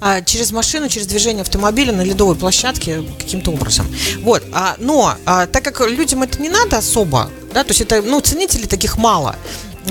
а, 0.00 0.20
через 0.22 0.52
машину, 0.52 0.88
через 0.88 1.06
движение 1.06 1.42
автомобиля 1.42 1.92
на 1.92 2.02
ледовой 2.02 2.36
площадке 2.36 3.02
каким-то 3.18 3.50
образом. 3.52 3.86
Вот. 4.20 4.42
А, 4.52 4.76
но 4.78 5.14
а, 5.26 5.46
так 5.46 5.64
как 5.64 5.80
людям 5.88 6.22
это 6.22 6.40
не 6.40 6.48
надо 6.48 6.78
особо, 6.78 7.30
да, 7.52 7.64
то 7.64 7.70
есть 7.70 7.80
это, 7.80 8.02
ну, 8.02 8.20
ценителей 8.20 8.66
таких 8.66 8.96
мало, 8.96 9.36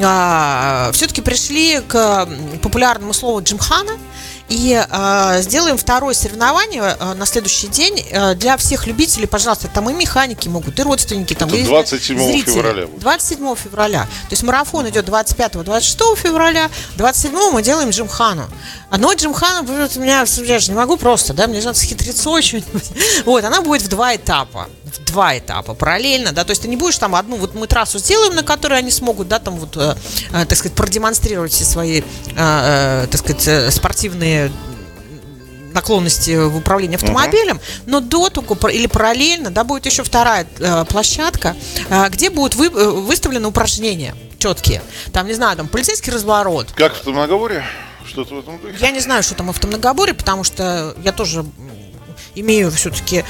а, 0.01 0.91
все-таки 0.93 1.21
пришли 1.21 1.81
к 1.87 2.27
популярному 2.61 3.13
слову 3.13 3.41
Джимхана, 3.41 3.97
и 4.51 4.85
э, 4.85 5.41
сделаем 5.41 5.77
второе 5.77 6.13
соревнование 6.13 6.97
э, 6.99 7.13
на 7.13 7.25
следующий 7.25 7.67
день 7.67 8.05
э, 8.11 8.35
для 8.35 8.57
всех 8.57 8.85
любителей, 8.85 9.25
пожалуйста, 9.25 9.69
там 9.69 9.89
и 9.89 9.93
механики 9.93 10.49
могут, 10.49 10.77
и 10.77 10.83
родственники, 10.83 11.33
там, 11.33 11.47
Это 11.47 11.57
и 11.57 11.63
27 11.63 12.17
зрители. 12.21 12.53
февраля. 12.55 12.87
27 12.97 13.55
февраля. 13.55 14.01
То 14.03 14.31
есть 14.31 14.43
марафон 14.43 14.89
идет 14.89 15.07
25-26 15.07 16.17
февраля, 16.17 16.69
27 16.97 17.51
мы 17.53 17.63
делаем 17.63 17.91
Джимхану. 17.91 18.49
А 18.89 18.97
но 18.97 19.13
Джимхана, 19.13 19.61
у 19.61 19.99
меня, 19.99 20.25
я 20.45 20.59
же 20.59 20.71
не 20.71 20.75
могу 20.75 20.97
просто, 20.97 21.33
да, 21.33 21.47
мне 21.47 21.61
надо 21.61 21.77
схитриться 21.77 22.29
очень. 22.29 22.63
Вот, 23.25 23.43
она 23.43 23.61
будет 23.61 23.81
в 23.83 23.87
два 23.87 24.15
этапа 24.15 24.67
в 24.91 25.03
два 25.05 25.37
этапа 25.37 25.73
параллельно, 25.73 26.31
да, 26.31 26.43
то 26.43 26.51
есть 26.51 26.61
ты 26.61 26.67
не 26.67 26.77
будешь 26.77 26.97
там 26.97 27.15
одну, 27.15 27.37
вот 27.37 27.55
мы 27.55 27.67
трассу 27.67 27.99
сделаем, 27.99 28.35
на 28.35 28.43
которой 28.43 28.79
они 28.79 28.91
смогут, 28.91 29.27
да, 29.27 29.39
там 29.39 29.57
вот, 29.57 29.77
э, 29.77 29.95
э, 30.31 30.45
так 30.45 30.57
сказать, 30.57 30.75
продемонстрировать 30.75 31.51
все 31.51 31.63
свои, 31.65 32.01
э, 32.01 32.03
э, 32.35 33.07
так 33.09 33.19
сказать, 33.19 33.47
э, 33.47 33.71
спортивные 33.71 34.51
наклонности 35.73 36.37
в 36.37 36.57
управлении 36.57 36.95
автомобилем, 36.95 37.57
uh-huh. 37.57 37.83
но 37.85 37.99
до 38.01 38.29
того 38.29 38.69
или 38.69 38.87
параллельно, 38.87 39.51
да, 39.51 39.63
будет 39.63 39.85
еще 39.85 40.03
вторая 40.03 40.45
э, 40.59 40.85
площадка, 40.85 41.55
э, 41.89 42.09
где 42.09 42.29
будут 42.29 42.55
вы, 42.55 42.67
э, 42.67 42.89
выставлены 42.89 43.47
упражнения 43.47 44.15
четкие. 44.37 44.81
Там, 45.13 45.27
не 45.27 45.33
знаю, 45.33 45.55
там 45.55 45.67
полицейский 45.67 46.11
разворот. 46.11 46.67
Как 46.75 46.93
в 46.93 47.07
многоборе? 47.07 47.63
Что-то 48.05 48.35
в 48.35 48.39
этом 48.39 48.59
духе? 48.59 48.75
Я 48.79 48.91
не 48.91 48.99
знаю, 48.99 49.23
что 49.23 49.35
там 49.35 49.49
автомногоборе, 49.49 50.13
потому 50.13 50.43
что 50.43 50.95
я 51.03 51.11
тоже 51.11 51.45
имею 52.35 52.69
все-таки 52.71 53.23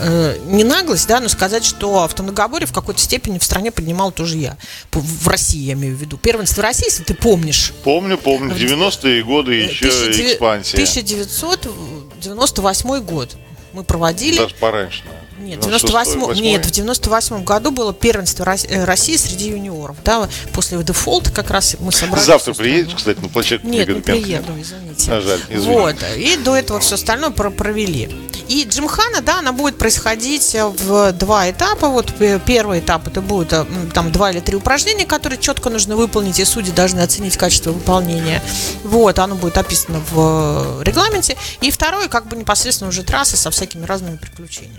э, 0.00 0.38
не 0.46 0.64
наглость, 0.64 1.06
да, 1.08 1.20
но 1.20 1.28
сказать, 1.28 1.64
что 1.64 2.02
автомногоборье 2.02 2.66
в 2.66 2.72
какой-то 2.72 3.00
степени 3.00 3.38
в 3.38 3.44
стране 3.44 3.70
поднимал 3.70 4.10
тоже 4.12 4.38
я. 4.38 4.56
В 4.92 5.28
России, 5.28 5.60
я 5.60 5.74
имею 5.74 5.94
в 5.96 6.00
виду. 6.00 6.16
Первенство 6.16 6.62
России, 6.62 6.86
если 6.86 7.04
ты 7.04 7.14
помнишь. 7.14 7.72
Помню, 7.84 8.18
помню. 8.18 8.54
90-е 8.54 9.22
годы 9.24 9.54
еще 9.54 9.88
19... 9.88 10.32
экспансия. 10.32 10.76
1998 10.76 13.00
год 13.00 13.36
мы 13.72 13.84
проводили. 13.84 14.38
Даже 14.38 14.54
пораньше, 14.54 15.02
наверное. 15.04 15.27
Нет, 15.40 15.60
98, 15.60 16.40
нет, 16.40 16.66
в 16.66 16.70
98 16.70 17.44
году 17.44 17.70
было 17.70 17.94
первенство 17.94 18.44
э, 18.44 18.84
России 18.84 19.16
среди 19.16 19.48
юниоров. 19.50 19.96
Да, 20.04 20.28
после 20.52 20.82
дефолта 20.82 21.30
как 21.30 21.50
раз 21.50 21.76
мы 21.78 21.92
собрались. 21.92 22.26
Завтра 22.26 22.54
приедешь, 22.54 22.94
кстати, 22.94 23.18
на 23.20 23.28
площадку? 23.28 23.66
Нет, 23.68 23.88
не 23.88 24.00
приеду, 24.00 24.52
извините. 24.60 25.12
А, 25.12 25.20
жаль, 25.20 25.40
извините. 25.48 25.70
Вот, 25.70 25.96
и 26.16 26.36
до 26.38 26.56
этого 26.56 26.80
все 26.80 26.96
остальное 26.96 27.30
провели. 27.30 28.08
И 28.48 28.64
Джимхана, 28.64 29.20
да, 29.20 29.40
она 29.40 29.52
будет 29.52 29.76
происходить 29.76 30.56
в 30.58 31.12
два 31.12 31.50
этапа. 31.50 31.88
Вот 31.88 32.12
первый 32.46 32.80
этап 32.80 33.06
это 33.06 33.20
будет 33.20 33.52
э, 33.52 33.66
там 33.92 34.10
два 34.10 34.30
или 34.30 34.40
три 34.40 34.56
упражнения, 34.56 35.04
которые 35.04 35.38
четко 35.38 35.68
нужно 35.70 35.96
выполнить, 35.96 36.40
и 36.40 36.44
судьи 36.44 36.72
должны 36.72 37.00
оценить 37.00 37.36
качество 37.36 37.72
выполнения. 37.72 38.42
Вот, 38.84 39.18
оно 39.18 39.34
будет 39.34 39.58
описано 39.58 40.00
в 40.10 40.82
регламенте. 40.82 41.36
И 41.60 41.70
второй, 41.70 42.08
как 42.08 42.26
бы 42.26 42.36
непосредственно 42.36 42.88
уже 42.88 43.02
трассы 43.02 43.36
со 43.36 43.50
всякими 43.50 43.84
разными 43.84 44.16
приключениями. 44.16 44.78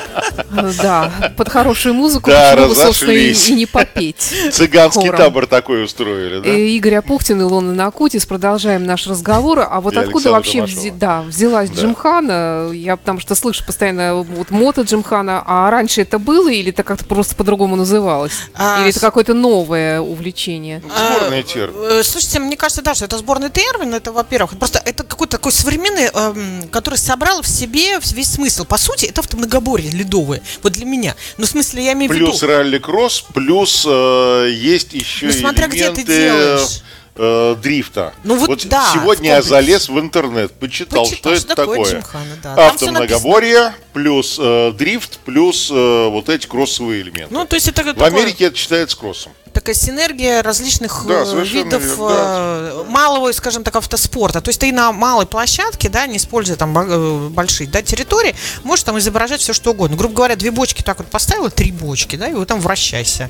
Да, 0.81 1.11
под 1.37 1.49
хорошую 1.49 1.95
музыку 1.95 2.29
да, 2.29 2.51
почему 2.51 2.69
бы, 2.69 2.75
собственно, 2.75 3.11
и, 3.11 3.33
и 3.33 3.53
не 3.53 3.65
попеть. 3.65 4.33
Цыганский 4.51 5.07
хором. 5.07 5.17
табор 5.17 5.47
такой 5.47 5.83
устроили, 5.83 6.39
да? 6.39 6.49
И 6.49 6.77
Игорь 6.77 6.95
Апухтин 6.95 7.41
и 7.41 7.43
Лона 7.43 7.73
Накутис. 7.73 8.25
Продолжаем 8.25 8.85
наш 8.85 9.07
разговор. 9.07 9.59
А 9.69 9.81
вот 9.81 9.93
и 9.93 9.99
откуда 9.99 10.35
Александр 10.35 10.61
вообще 10.61 10.63
взи, 10.63 10.91
да, 10.91 11.21
взялась 11.21 11.69
да. 11.69 11.81
Джимхана? 11.81 12.71
Я 12.73 12.97
потому 12.97 13.19
что 13.19 13.35
слышу 13.35 13.65
постоянно 13.65 14.15
вот 14.15 14.51
мото 14.51 14.81
Джимхана. 14.81 15.43
А 15.45 15.69
раньше 15.69 16.01
это 16.01 16.19
было 16.19 16.49
или 16.49 16.71
это 16.71 16.83
как-то 16.83 17.05
просто 17.05 17.35
по-другому 17.35 17.75
называлось? 17.75 18.33
А, 18.55 18.81
или 18.81 18.89
это 18.89 18.99
какое-то 18.99 19.33
новое 19.33 20.01
увлечение? 20.01 20.81
Сборный 20.81 21.43
термин. 21.43 21.99
А, 21.99 22.03
слушайте, 22.03 22.39
мне 22.39 22.57
кажется, 22.57 22.81
да, 22.81 22.93
что 22.95 23.05
это 23.05 23.17
сборный 23.17 23.49
термин. 23.49 23.93
Это, 23.93 24.11
во-первых, 24.11 24.57
просто 24.57 24.81
это 24.83 25.03
какой-то 25.03 25.37
такой 25.37 25.51
современный, 25.51 26.09
эм, 26.13 26.67
который 26.69 26.95
собрал 26.95 27.41
в 27.41 27.47
себе 27.47 27.99
весь 27.99 28.33
смысл. 28.33 28.65
По 28.65 28.77
сути, 28.77 29.05
это 29.05 29.21
автомногоборье 29.21 29.91
ледовое. 30.21 30.41
Вот 30.61 30.73
для 30.73 30.85
меня. 30.85 31.15
Ну, 31.37 31.45
в 31.45 31.49
смысле, 31.49 31.85
я 31.85 31.93
имею 31.93 32.11
в 32.11 32.15
виду... 32.15 32.27
Плюс 32.27 32.43
ралли-кросс, 32.43 33.25
плюс 33.33 33.85
э, 33.87 34.49
есть 34.51 34.93
еще 34.93 35.27
ну, 35.27 35.33
смотря 35.33 35.67
элементы... 35.67 36.01
где 36.01 36.03
ты 36.03 36.05
делаешь 36.05 36.81
э, 37.15 37.55
дрифта. 37.61 38.13
Ну 38.23 38.35
вот, 38.35 38.49
вот 38.49 38.67
да, 38.67 38.91
сегодня 38.93 39.31
я 39.31 39.41
залез 39.41 39.89
в 39.89 39.99
интернет, 39.99 40.51
почитал, 40.53 41.03
почитал 41.03 41.33
что, 41.33 41.41
что 41.41 41.53
это 41.53 41.55
такое. 41.55 41.91
Джимхана, 41.91 42.37
да. 42.41 42.67
Автомногоборье 42.67 43.73
плюс 43.93 44.37
э, 44.39 44.71
дрифт 44.73 45.19
плюс 45.19 45.69
э, 45.71 46.07
вот 46.09 46.29
эти 46.29 46.47
кроссовые 46.47 47.01
элементы. 47.01 47.33
Ну 47.33 47.45
то 47.45 47.55
есть 47.55 47.67
это 47.67 47.83
в 47.83 47.93
такое... 47.93 48.07
Америке 48.07 48.45
это 48.45 48.57
считается 48.57 48.97
кроссом. 48.97 49.33
Такая 49.53 49.75
синергия 49.75 50.41
различных 50.41 51.05
да, 51.07 51.23
э, 51.25 51.43
видов 51.43 51.83
верно, 51.83 52.07
да. 52.07 52.15
Э, 52.15 52.83
малого, 52.87 53.31
скажем 53.33 53.63
так, 53.63 53.75
автоспорта. 53.75 54.39
То 54.39 54.49
есть 54.49 54.61
ты 54.61 54.71
на 54.71 54.93
малой 54.93 55.25
площадке, 55.25 55.89
да, 55.89 56.07
не 56.07 56.17
используя 56.17 56.55
там 56.55 56.77
э, 56.77 57.29
большие 57.29 57.67
да, 57.69 57.81
территории, 57.81 58.33
можешь 58.63 58.83
там 58.85 58.97
изображать 58.97 59.41
все 59.41 59.51
что 59.51 59.71
угодно. 59.71 59.97
Грубо 59.97 60.15
говоря, 60.15 60.35
две 60.37 60.51
бочки 60.51 60.81
так 60.81 60.99
вот 60.99 61.07
поставила, 61.07 61.49
три 61.49 61.71
бочки, 61.71 62.15
да, 62.15 62.29
и 62.29 62.33
вот 62.33 62.47
там 62.47 62.61
вращайся 62.61 63.29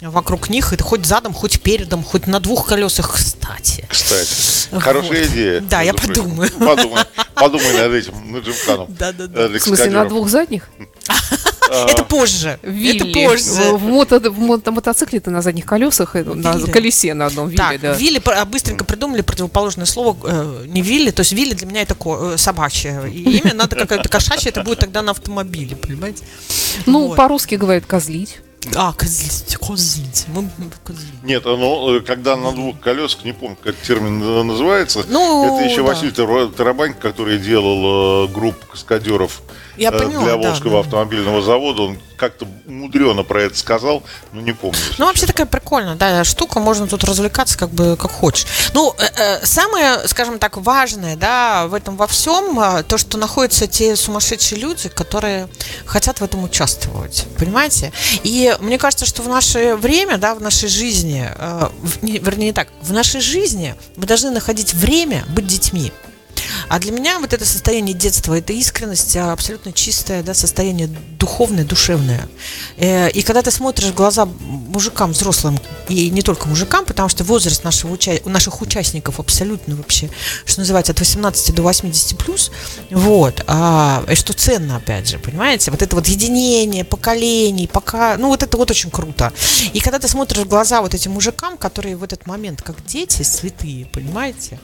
вокруг 0.00 0.50
них, 0.50 0.72
это 0.72 0.84
хоть 0.84 1.06
задом, 1.06 1.32
хоть 1.32 1.60
передом, 1.60 2.04
хоть 2.04 2.26
на 2.26 2.40
двух 2.40 2.68
колесах, 2.68 3.14
кстати. 3.14 3.86
Кстати, 3.88 4.80
хорошая 4.80 5.24
вот. 5.24 5.32
идея. 5.32 5.60
Да, 5.60 5.82
я 5.82 5.94
подумаю. 5.94 6.50
Подумай, 6.52 7.02
подумай 7.34 7.72
над 7.72 7.92
этим, 7.92 8.32
над 8.32 8.44
Джимканом. 8.44 8.94
Да, 8.98 9.12
да, 9.12 9.26
да. 9.26 9.48
В 9.48 9.58
смысле, 9.58 9.90
на 9.90 10.04
двух 10.04 10.28
задних? 10.28 10.68
Это 11.68 12.04
позже. 12.04 12.58
Вилли. 12.62 13.10
Это 13.10 13.28
позже. 13.28 13.72
В, 13.72 13.82
мото, 13.82 14.20
в 14.30 14.38
мото, 14.38 14.70
мотоцикле-то 14.70 15.30
на 15.30 15.42
задних 15.42 15.66
колесах, 15.66 16.14
э, 16.14 16.22
на 16.22 16.60
колесе 16.60 17.12
на 17.14 17.26
одном 17.26 17.48
вилле, 17.48 17.58
так, 17.58 17.80
да. 17.80 17.92
Вилли 17.94 18.22
быстренько 18.44 18.84
придумали 18.84 19.22
противоположное 19.22 19.86
слово, 19.86 20.16
э, 20.24 20.64
не 20.68 20.82
вилли, 20.82 21.10
то 21.10 21.20
есть 21.20 21.32
вилли 21.32 21.54
для 21.54 21.66
меня 21.66 21.82
это 21.82 21.94
ко, 21.94 22.34
э, 22.34 22.38
собачье. 22.38 23.10
И 23.12 23.38
имя 23.38 23.54
надо 23.54 23.76
какое-то 23.76 24.08
кошачье, 24.08 24.50
это 24.50 24.62
будет 24.62 24.78
тогда 24.78 25.02
на 25.02 25.10
автомобиле, 25.10 25.76
понимаете? 25.76 26.24
Ну, 26.86 27.08
вот. 27.08 27.16
по-русски 27.16 27.56
говорят 27.56 27.86
козлить. 27.86 28.38
А, 28.74 28.92
козлить, 28.92 29.56
козлить. 29.56 30.26
Мы, 30.28 30.50
козлить. 30.84 31.22
Нет, 31.22 31.44
ну, 31.44 32.00
когда 32.06 32.36
на 32.36 32.52
двух 32.52 32.80
колесах, 32.80 33.24
не 33.24 33.32
помню, 33.32 33.56
как 33.62 33.76
термин 33.76 34.46
называется, 34.46 35.04
ну, 35.08 35.44
это 35.44 35.68
еще 35.68 35.82
да. 35.82 35.88
Василий 35.88 36.12
Тарабань, 36.12 36.94
который 36.94 37.38
делал 37.38 38.26
э, 38.26 38.32
группу 38.32 38.66
каскадеров 38.66 39.42
я 39.76 39.90
э, 39.90 39.98
поняла, 39.98 40.24
для 40.24 40.36
Волжского 40.36 40.72
да, 40.74 40.80
автомобильного 40.80 41.42
завода. 41.42 41.82
Он 41.82 41.98
как-то 42.16 42.46
мудрено 42.66 43.22
про 43.22 43.42
это 43.42 43.58
сказал, 43.58 44.02
но 44.32 44.40
не 44.40 44.52
помню. 44.52 44.78
Ну, 44.98 45.06
вообще 45.06 45.26
такая 45.26 45.46
прикольная, 45.46 45.96
да, 45.96 46.24
штука, 46.24 46.60
можно 46.60 46.86
тут 46.86 47.04
развлекаться 47.04 47.58
как 47.58 47.70
бы 47.70 47.96
как 47.96 48.10
хочешь. 48.10 48.46
Ну, 48.72 48.94
э, 48.98 49.04
э, 49.16 49.46
самое, 49.46 50.08
скажем 50.08 50.38
так, 50.38 50.56
важное, 50.56 51.16
да, 51.16 51.66
в 51.66 51.74
этом 51.74 51.96
во 51.96 52.06
всем, 52.06 52.58
то, 52.84 52.98
что 52.98 53.18
находятся 53.18 53.66
те 53.66 53.96
сумасшедшие 53.96 54.60
люди, 54.60 54.88
которые 54.88 55.48
хотят 55.84 56.20
в 56.20 56.24
этом 56.24 56.42
участвовать, 56.44 57.26
понимаете? 57.38 57.92
И 58.22 58.56
мне 58.60 58.78
кажется, 58.78 59.04
что 59.04 59.22
в 59.22 59.28
наше 59.28 59.76
время, 59.76 60.16
да, 60.16 60.34
в 60.34 60.40
нашей 60.40 60.68
жизни, 60.68 61.28
э, 61.28 61.68
в, 61.82 62.02
не, 62.02 62.18
вернее 62.18 62.46
не 62.46 62.52
так, 62.52 62.68
в 62.80 62.92
нашей 62.92 63.20
жизни 63.20 63.74
мы 63.96 64.06
должны 64.06 64.30
находить 64.30 64.72
время 64.74 65.24
быть 65.28 65.46
детьми. 65.46 65.92
А 66.68 66.78
для 66.78 66.90
меня 66.92 67.18
вот 67.20 67.32
это 67.32 67.44
состояние 67.44 67.94
детства, 67.94 68.36
это 68.36 68.52
искренность 68.52 69.16
а, 69.16 69.32
абсолютно 69.32 69.72
чистое, 69.72 70.22
да, 70.22 70.34
состояние 70.34 70.88
духовное, 71.18 71.64
душевное. 71.64 72.28
Э, 72.76 73.08
и 73.10 73.22
когда 73.22 73.42
ты 73.42 73.50
смотришь 73.50 73.90
в 73.90 73.94
глаза 73.94 74.26
мужикам, 74.26 75.12
взрослым, 75.12 75.58
и 75.88 76.10
не 76.10 76.22
только 76.22 76.48
мужикам, 76.48 76.84
потому 76.84 77.08
что 77.08 77.22
возраст 77.24 77.62
нашего 77.62 77.92
уча... 77.92 78.18
наших 78.24 78.62
участников 78.62 79.20
абсолютно 79.20 79.76
вообще, 79.76 80.10
что 80.44 80.60
называется, 80.60 80.92
от 80.92 80.98
18 80.98 81.54
до 81.54 81.62
80 81.62 82.18
плюс, 82.18 82.50
вот, 82.90 83.44
а, 83.46 84.04
и 84.10 84.14
что 84.16 84.32
ценно, 84.32 84.76
опять 84.76 85.08
же, 85.08 85.18
понимаете, 85.18 85.70
вот 85.70 85.82
это 85.82 85.94
вот 85.94 86.08
единение 86.08 86.84
поколений, 86.84 87.68
пока, 87.68 88.16
ну 88.16 88.28
вот 88.28 88.42
это 88.42 88.56
вот 88.56 88.70
очень 88.70 88.90
круто. 88.90 89.32
И 89.72 89.80
когда 89.80 89.98
ты 90.00 90.08
смотришь 90.08 90.42
в 90.42 90.48
глаза 90.48 90.82
вот 90.82 90.94
этим 90.94 91.12
мужикам, 91.12 91.58
которые 91.58 91.96
в 91.96 92.02
этот 92.02 92.26
момент 92.26 92.62
как 92.62 92.84
дети 92.84 93.22
святые, 93.22 93.86
понимаете, 93.86 94.58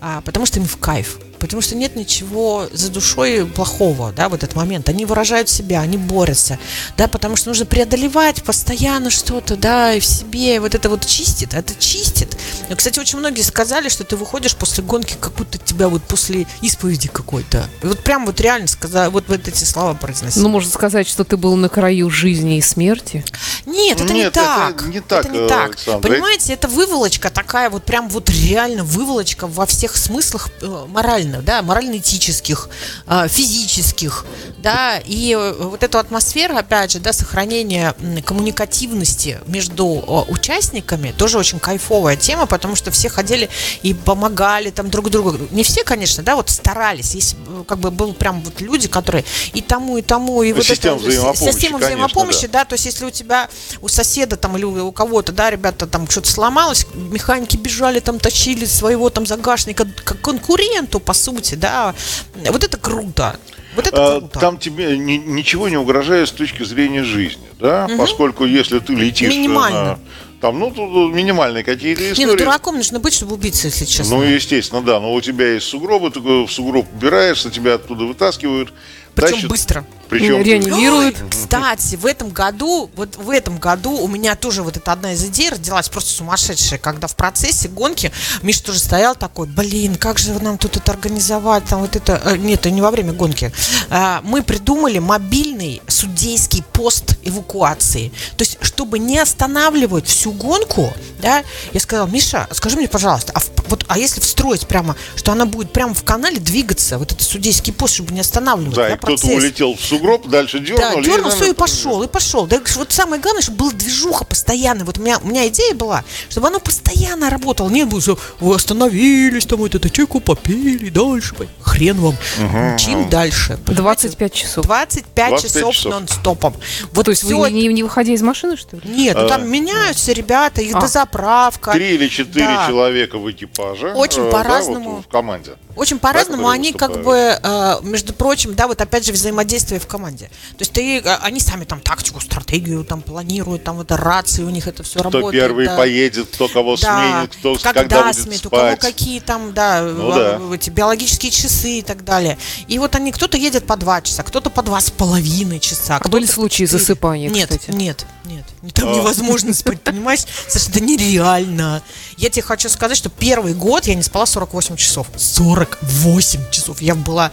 а, 0.00 0.20
потому 0.22 0.46
что 0.46 0.58
им 0.58 0.66
в 0.66 0.76
кайф 0.78 1.18
потому 1.38 1.62
что 1.62 1.74
нет 1.74 1.96
ничего 1.96 2.68
за 2.72 2.90
душой 2.90 3.46
плохого, 3.46 4.12
да, 4.12 4.28
в 4.28 4.34
этот 4.34 4.54
момент. 4.54 4.88
Они 4.88 5.04
выражают 5.04 5.48
себя, 5.48 5.80
они 5.80 5.96
борются, 5.96 6.58
да, 6.96 7.08
потому 7.08 7.36
что 7.36 7.48
нужно 7.48 7.66
преодолевать 7.66 8.42
постоянно 8.42 9.10
что-то, 9.10 9.56
да, 9.56 9.94
и 9.94 10.00
в 10.00 10.04
себе, 10.04 10.60
вот 10.60 10.74
это 10.74 10.88
вот 10.88 11.06
чистит, 11.06 11.54
это 11.54 11.74
чистит. 11.78 12.36
Но, 12.68 12.76
кстати, 12.76 12.98
очень 12.98 13.18
многие 13.18 13.42
сказали, 13.42 13.88
что 13.88 14.04
ты 14.04 14.16
выходишь 14.16 14.56
после 14.56 14.82
гонки, 14.82 15.16
как 15.18 15.34
будто 15.34 15.58
тебя 15.58 15.88
вот 15.88 16.02
после 16.02 16.46
исповеди 16.62 17.08
какой-то. 17.08 17.68
И 17.82 17.86
вот 17.86 18.00
прям 18.00 18.26
вот 18.26 18.40
реально 18.40 18.66
сказали, 18.66 19.10
вот, 19.10 19.24
вот 19.28 19.48
эти 19.48 19.64
слова 19.64 19.94
произносили. 19.94 20.42
Ну, 20.42 20.48
можно 20.48 20.70
сказать, 20.70 21.08
что 21.08 21.24
ты 21.24 21.36
был 21.36 21.56
на 21.56 21.68
краю 21.68 22.10
жизни 22.10 22.58
и 22.58 22.60
смерти? 22.60 23.24
Нет, 23.66 24.00
это 24.00 24.12
Нет, 24.12 24.26
не 24.26 24.30
так. 24.30 24.80
Это 24.82 24.88
не 24.88 25.00
так, 25.00 25.24
это 25.24 25.34
не 25.34 25.48
так. 25.48 25.68
Александр. 25.70 26.08
Понимаете, 26.08 26.52
это 26.52 26.68
выволочка 26.68 27.30
такая, 27.30 27.70
вот 27.70 27.84
прям 27.84 28.08
вот 28.08 28.30
реально 28.30 28.84
выволочка 28.84 29.46
во 29.46 29.66
всех 29.66 29.96
смыслах 29.96 30.48
э, 30.60 30.86
морально 30.88 31.25
морально, 31.26 31.42
да, 31.42 31.62
морально-этических, 31.62 32.68
а, 33.06 33.28
физических, 33.28 34.24
да, 34.58 34.98
и 35.04 35.34
э, 35.34 35.52
вот 35.52 35.82
эту 35.82 35.98
атмосферу, 35.98 36.56
опять 36.56 36.92
же, 36.92 36.98
да, 36.98 37.12
сохранение 37.12 37.94
коммуникативности 38.24 39.40
между 39.46 39.86
участниками 40.28 41.14
тоже 41.16 41.38
очень 41.38 41.58
кайфовая 41.58 42.16
тема, 42.16 42.46
потому 42.46 42.76
что 42.76 42.90
все 42.90 43.08
ходили 43.08 43.48
и 43.82 43.94
помогали 43.94 44.70
там 44.70 44.90
друг 44.90 45.10
другу. 45.10 45.38
Не 45.50 45.62
все, 45.62 45.84
конечно, 45.84 46.22
да, 46.22 46.36
вот 46.36 46.50
старались. 46.50 47.14
Есть 47.14 47.36
э, 47.46 47.64
как 47.66 47.78
бы 47.78 47.90
был 47.90 48.12
прям 48.12 48.42
вот 48.42 48.60
люди, 48.60 48.88
которые 48.88 49.24
и 49.52 49.60
тому, 49.60 49.98
и 49.98 50.02
тому, 50.02 50.42
и 50.42 50.50
ну, 50.50 50.56
вот 50.56 50.66
система 50.66 50.96
это 50.96 51.06
взаимопомощи, 51.06 51.52
система 51.52 51.78
взаимопомощи, 51.78 52.34
конечно, 52.34 52.48
да. 52.48 52.58
да, 52.60 52.64
то 52.64 52.74
есть 52.74 52.86
если 52.86 53.04
у 53.04 53.10
тебя 53.10 53.48
у 53.80 53.88
соседа 53.88 54.36
там 54.36 54.56
или 54.56 54.64
у 54.64 54.92
кого-то, 54.92 55.32
да, 55.32 55.50
ребята 55.50 55.86
там 55.86 56.08
что-то 56.08 56.30
сломалось, 56.30 56.86
механики 56.94 57.56
бежали 57.56 58.00
там 58.00 58.18
тащили 58.18 58.64
своего 58.64 59.10
там 59.10 59.26
загашника 59.26 59.84
к 59.84 60.16
конкуренту 60.20 61.00
по 61.00 61.12
сути, 61.16 61.54
да, 61.54 61.94
вот 62.34 62.62
это 62.62 62.76
круто. 62.76 63.36
Вот 63.74 63.86
это 63.86 64.18
круто. 64.20 64.38
Там 64.38 64.58
тебе 64.58 64.96
ни, 64.96 65.16
ничего 65.16 65.68
не 65.68 65.76
угрожает 65.76 66.28
с 66.28 66.32
точки 66.32 66.62
зрения 66.62 67.02
жизни, 67.02 67.46
да, 67.58 67.86
угу. 67.86 67.98
поскольку 67.98 68.44
если 68.44 68.78
ты 68.78 68.94
летишь 68.94 69.30
Минимально. 69.30 69.84
на 69.84 69.98
там, 70.40 70.58
ну, 70.58 70.70
тут 70.70 71.14
минимальные 71.14 71.64
какие-то 71.64 72.02
истории. 72.02 72.26
Не, 72.26 72.26
ну, 72.26 72.36
дураком 72.36 72.76
нужно 72.76 73.00
быть, 73.00 73.14
чтобы 73.14 73.34
убиться, 73.34 73.68
если 73.68 73.84
честно. 73.86 74.16
Ну, 74.16 74.22
естественно, 74.22 74.82
да. 74.82 75.00
Но 75.00 75.14
у 75.14 75.20
тебя 75.20 75.54
есть 75.54 75.66
сугробы, 75.66 76.10
ты 76.10 76.20
в 76.20 76.48
сугроб 76.48 76.86
убираешься, 76.92 77.50
тебя 77.50 77.74
оттуда 77.74 78.04
вытаскивают. 78.04 78.72
Причем 79.16 79.32
Дальше... 79.32 79.48
быстро. 79.48 79.84
Причем 80.10 80.42
реанимируют. 80.42 81.16
Ой, 81.20 81.28
кстати, 81.30 81.96
в 81.96 82.06
этом 82.06 82.28
году, 82.28 82.90
вот 82.94 83.16
в 83.16 83.30
этом 83.30 83.58
году 83.58 83.92
у 83.92 84.06
меня 84.06 84.36
тоже 84.36 84.62
вот 84.62 84.76
эта 84.76 84.92
одна 84.92 85.14
из 85.14 85.24
идей 85.24 85.48
родилась 85.50 85.88
просто 85.88 86.10
сумасшедшая, 86.10 86.78
когда 86.78 87.08
в 87.08 87.16
процессе 87.16 87.68
гонки 87.68 88.12
Миша 88.42 88.62
тоже 88.62 88.78
стоял 88.78 89.16
такой, 89.16 89.48
блин, 89.48 89.96
как 89.96 90.18
же 90.18 90.32
нам 90.40 90.58
тут 90.58 90.76
это 90.76 90.92
организовать, 90.92 91.64
там 91.64 91.80
вот 91.80 91.96
это, 91.96 92.20
э, 92.24 92.36
нет, 92.36 92.60
это 92.60 92.70
не 92.70 92.82
во 92.82 92.90
время 92.90 93.14
гонки. 93.14 93.52
А, 93.88 94.20
мы 94.22 94.42
придумали 94.42 94.98
мобильный 94.98 95.82
судейский 96.26 96.64
пост 96.72 97.16
эвакуации. 97.22 98.10
То 98.36 98.42
есть, 98.42 98.58
чтобы 98.60 98.98
не 98.98 99.18
останавливать 99.18 100.06
всю 100.06 100.32
гонку, 100.32 100.92
да, 101.20 101.44
я 101.72 101.80
сказала, 101.80 102.08
Миша, 102.08 102.48
скажи 102.52 102.76
мне, 102.76 102.88
пожалуйста, 102.88 103.32
а, 103.34 103.40
в, 103.40 103.50
вот, 103.68 103.84
а 103.88 103.98
если 103.98 104.20
встроить 104.20 104.66
прямо, 104.66 104.96
что 105.14 105.32
она 105.32 105.46
будет 105.46 105.72
прямо 105.72 105.94
в 105.94 106.02
канале 106.02 106.38
двигаться, 106.38 106.98
вот 106.98 107.12
этот 107.12 107.22
судейский 107.22 107.72
пост, 107.72 107.94
чтобы 107.94 108.12
не 108.12 108.20
останавливать, 108.20 108.74
да, 108.74 108.88
да 108.88 108.94
и 108.94 108.98
кто-то 108.98 109.26
улетел 109.28 109.76
в 109.76 109.80
сугроб, 109.80 110.26
дальше 110.26 110.58
дернул. 110.58 110.96
Да, 110.96 111.02
дернул, 111.02 111.30
все, 111.30 111.50
и 111.50 111.54
пошел, 111.54 112.02
и 112.02 112.08
пошел. 112.08 112.46
Да, 112.46 112.60
вот 112.74 112.92
самое 112.92 113.22
главное, 113.22 113.42
чтобы 113.42 113.58
была 113.58 113.70
движуха 113.72 114.24
постоянная. 114.24 114.84
Вот 114.84 114.98
у 114.98 115.02
меня, 115.02 115.18
у 115.22 115.26
меня 115.28 115.46
идея 115.48 115.74
была, 115.74 116.04
чтобы 116.28 116.48
оно 116.48 116.58
постоянно 116.58 117.30
работало. 117.30 117.68
Не 117.68 117.84
было, 117.84 118.00
что 118.00 118.18
вы 118.40 118.54
остановились, 118.54 119.46
там 119.46 119.58
вот 119.58 119.74
это 119.74 119.88
чайку 119.90 120.20
попили, 120.20 120.90
дальше. 120.90 121.34
Хрен 121.60 122.00
вам. 122.00 122.16
Угу. 122.38 122.78
Чем 122.78 123.08
дальше? 123.08 123.58
25 123.66 124.32
часов. 124.32 124.64
25, 124.64 125.28
25 125.28 125.42
часов, 125.42 125.74
часов 125.74 126.15
нон-стопом. 126.16 126.54
Вот 126.92 127.04
То 127.04 127.10
есть 127.10 127.22
все... 127.24 127.36
вы 127.36 127.50
не, 127.50 127.66
не 127.68 127.82
выходя 127.82 128.12
из 128.12 128.22
машины, 128.22 128.56
что 128.56 128.76
ли? 128.76 128.82
Нет, 128.84 129.16
ну, 129.16 129.28
там 129.28 129.42
а, 129.42 129.44
меняются 129.44 130.12
ребята, 130.12 130.62
их 130.62 130.74
а. 130.74 130.80
дозаправка. 130.80 131.72
Три 131.72 131.94
или 131.94 132.08
четыре 132.08 132.46
да. 132.46 132.66
человека 132.66 133.18
в 133.18 133.30
экипаже. 133.30 133.92
Очень 133.92 134.22
э, 134.22 134.30
по-разному. 134.30 134.84
Да, 134.84 134.90
вот 134.96 135.04
в 135.04 135.08
команде. 135.08 135.52
Очень 135.76 135.98
по-разному. 135.98 136.48
Они 136.48 136.72
как 136.72 137.02
бы, 137.02 137.38
э, 137.42 137.74
между 137.82 138.12
прочим, 138.12 138.54
да, 138.54 138.66
вот 138.66 138.80
опять 138.80 139.06
же 139.06 139.12
взаимодействие 139.12 139.80
в 139.80 139.86
команде. 139.86 140.26
То 140.26 140.60
есть 140.60 140.72
ты, 140.72 140.98
э, 140.98 141.16
они 141.22 141.40
сами 141.40 141.64
там 141.64 141.80
тактику, 141.80 142.20
стратегию 142.20 142.84
там 142.84 143.02
планируют, 143.02 143.64
там 143.64 143.76
вот 143.76 143.92
рации 143.92 144.42
у 144.42 144.50
них 144.50 144.66
это 144.66 144.82
все 144.82 144.98
кто 144.98 145.10
работает. 145.10 145.44
Кто 145.44 145.48
первый 145.48 145.66
да. 145.66 145.76
поедет, 145.76 146.28
кто 146.32 146.48
кого 146.48 146.76
да. 146.76 146.98
сменит, 146.98 147.36
кто 147.36 147.54
когда, 147.56 147.80
когда 147.82 148.02
будет 148.04 148.16
сменит, 148.16 148.38
спать. 148.40 148.52
у 148.52 148.56
кого 148.56 148.76
какие 148.76 149.20
там, 149.20 149.52
да, 149.52 149.82
ну, 149.82 150.14
да, 150.14 150.40
эти 150.54 150.70
биологические 150.70 151.30
часы 151.30 151.78
и 151.78 151.82
так 151.82 152.04
далее. 152.04 152.38
И 152.68 152.78
вот 152.78 152.94
они, 152.94 153.12
кто-то 153.12 153.36
едет 153.36 153.66
по 153.66 153.76
два 153.76 154.00
часа, 154.00 154.22
кто-то 154.22 154.50
по 154.50 154.62
два 154.62 154.80
с 154.80 154.90
половиной 154.90 155.60
часа. 155.60 155.95
А 156.04 156.08
были 156.08 156.26
случаи 156.26 156.64
засыпания, 156.64 157.28
Нет, 157.28 157.50
кстати? 157.50 157.70
нет, 157.74 158.06
нет. 158.24 158.44
Там 158.74 158.88
а. 158.88 158.96
невозможно 158.96 159.54
спать, 159.54 159.80
понимаешь? 159.80 160.20
Саша, 160.48 160.70
это 160.70 160.80
нереально. 160.80 161.82
Я 162.16 162.30
тебе 162.30 162.42
хочу 162.42 162.68
сказать, 162.68 162.96
что 162.96 163.08
первый 163.08 163.54
год 163.54 163.86
я 163.86 163.94
не 163.94 164.02
спала 164.02 164.26
48 164.26 164.76
часов. 164.76 165.06
48 165.16 166.50
часов. 166.50 166.80
Я 166.82 166.94
была... 166.94 167.30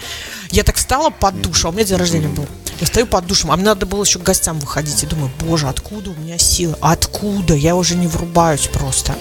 Я 0.51 0.63
так 0.63 0.75
встала 0.75 1.09
под 1.09 1.41
душ, 1.41 1.65
а 1.65 1.69
у 1.69 1.71
меня 1.71 1.83
день 1.83 1.97
рождения 1.97 2.27
был. 2.27 2.45
Я 2.79 2.87
стою 2.87 3.07
под 3.07 3.25
душем, 3.27 3.51
а 3.51 3.55
мне 3.55 3.65
надо 3.65 3.85
было 3.85 4.03
еще 4.03 4.19
к 4.19 4.23
гостям 4.23 4.59
выходить. 4.59 5.03
И 5.03 5.07
думаю, 5.07 5.31
боже, 5.39 5.67
откуда 5.67 6.11
у 6.11 6.15
меня 6.15 6.37
силы? 6.37 6.75
Откуда? 6.81 7.53
Я 7.53 7.75
уже 7.75 7.95
не 7.95 8.07
врубаюсь 8.07 8.67
просто. 8.67 9.15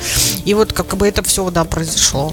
И 0.45 0.55
вот 0.55 0.73
как 0.73 0.97
бы 0.97 1.07
это 1.07 1.23
все, 1.23 1.49
да, 1.51 1.65
произошло. 1.65 2.33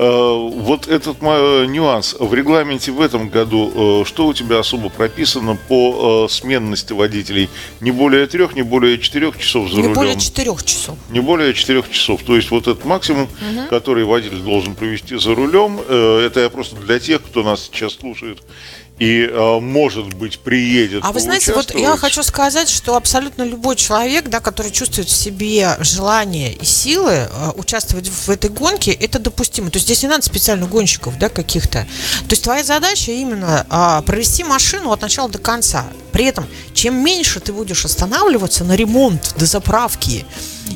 Э, 0.00 0.48
вот 0.48 0.86
этот 0.86 1.16
э, 1.20 1.66
нюанс 1.66 2.14
в 2.16 2.32
регламенте 2.32 2.92
в 2.92 3.00
этом 3.00 3.28
году, 3.28 4.02
э, 4.02 4.04
что 4.06 4.28
у 4.28 4.32
тебя 4.32 4.60
особо 4.60 4.90
прописано 4.90 5.58
по 5.66 6.28
сменности 6.30 6.92
водителей? 6.92 7.50
Не 7.80 7.90
более 7.90 8.28
трех, 8.28 8.54
не 8.54 8.62
более 8.62 8.98
четырех 9.00 9.36
часов 9.38 9.68
за 9.68 9.74
не 9.74 9.82
рулем? 9.82 9.90
Не 9.90 9.94
более 9.96 10.16
четырех 10.16 10.64
часов. 10.64 10.96
Не 11.10 11.18
более 11.18 11.52
четырех 11.52 11.90
часов. 11.90 12.22
То 12.22 12.36
есть 12.36 12.52
вот 12.52 12.68
этот 12.68 12.84
максимум, 12.84 13.24
угу. 13.24 13.68
который 13.70 14.04
водитель 14.04 14.38
должен 14.38 14.76
провести 14.76 15.18
за 15.18 15.34
рулем, 15.34 15.80
это 15.80 16.40
я 16.40 16.48
просто 16.48 16.76
для 16.76 17.00
тех, 17.00 17.20
кто 17.20 17.42
нас 17.42 17.64
сейчас 17.64 17.94
слушает 17.94 18.38
и, 18.98 19.28
э, 19.30 19.60
может 19.60 20.14
быть, 20.14 20.40
приедет. 20.40 21.04
А 21.04 21.12
вы 21.12 21.20
знаете, 21.20 21.52
вот 21.54 21.74
я 21.74 21.96
хочу 21.96 22.22
сказать, 22.22 22.68
что 22.68 22.96
абсолютно 22.96 23.42
любой 23.42 23.76
человек, 23.76 24.28
да, 24.28 24.40
который 24.40 24.72
чувствует 24.72 25.08
в 25.08 25.16
себе 25.16 25.76
желание 25.80 26.52
и 26.52 26.64
силы 26.64 27.12
э, 27.12 27.50
участвовать 27.56 28.08
в 28.08 28.28
этой 28.28 28.50
гонке, 28.50 28.90
это 28.90 29.18
допустимо. 29.18 29.70
То 29.70 29.76
есть 29.76 29.86
здесь 29.86 30.02
не 30.02 30.08
надо 30.08 30.24
специальных 30.24 30.68
гонщиков, 30.68 31.16
да, 31.18 31.28
каких-то. 31.28 31.86
То 32.28 32.30
есть 32.30 32.42
твоя 32.42 32.64
задача 32.64 33.12
именно 33.12 33.66
а, 33.70 34.02
провести 34.02 34.42
машину 34.42 34.90
от 34.90 35.02
начала 35.02 35.28
до 35.28 35.38
конца. 35.38 35.84
При 36.12 36.24
этом, 36.24 36.46
чем 36.74 36.96
меньше 36.96 37.40
ты 37.40 37.52
будешь 37.52 37.84
останавливаться 37.84 38.64
на 38.64 38.74
ремонт, 38.74 39.34
до 39.38 39.46
заправки 39.46 40.24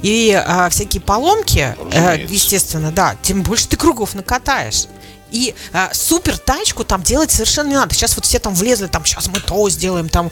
и 0.02 0.32
а, 0.32 0.68
всякие 0.68 1.00
поломки, 1.00 1.76
э, 1.92 2.26
естественно, 2.28 2.92
да, 2.92 3.16
тем 3.22 3.42
больше 3.42 3.68
ты 3.68 3.76
кругов 3.76 4.14
накатаешь. 4.14 4.86
И 5.32 5.54
а, 5.72 5.90
супер 5.92 6.38
тачку 6.38 6.84
там 6.84 7.02
делать 7.02 7.30
совершенно 7.30 7.68
не 7.68 7.74
надо. 7.74 7.94
Сейчас 7.94 8.14
вот 8.16 8.24
все 8.24 8.38
там 8.38 8.54
влезли, 8.54 8.86
там 8.86 9.04
сейчас 9.04 9.28
мы 9.28 9.40
то 9.40 9.68
сделаем, 9.70 10.08
там 10.08 10.30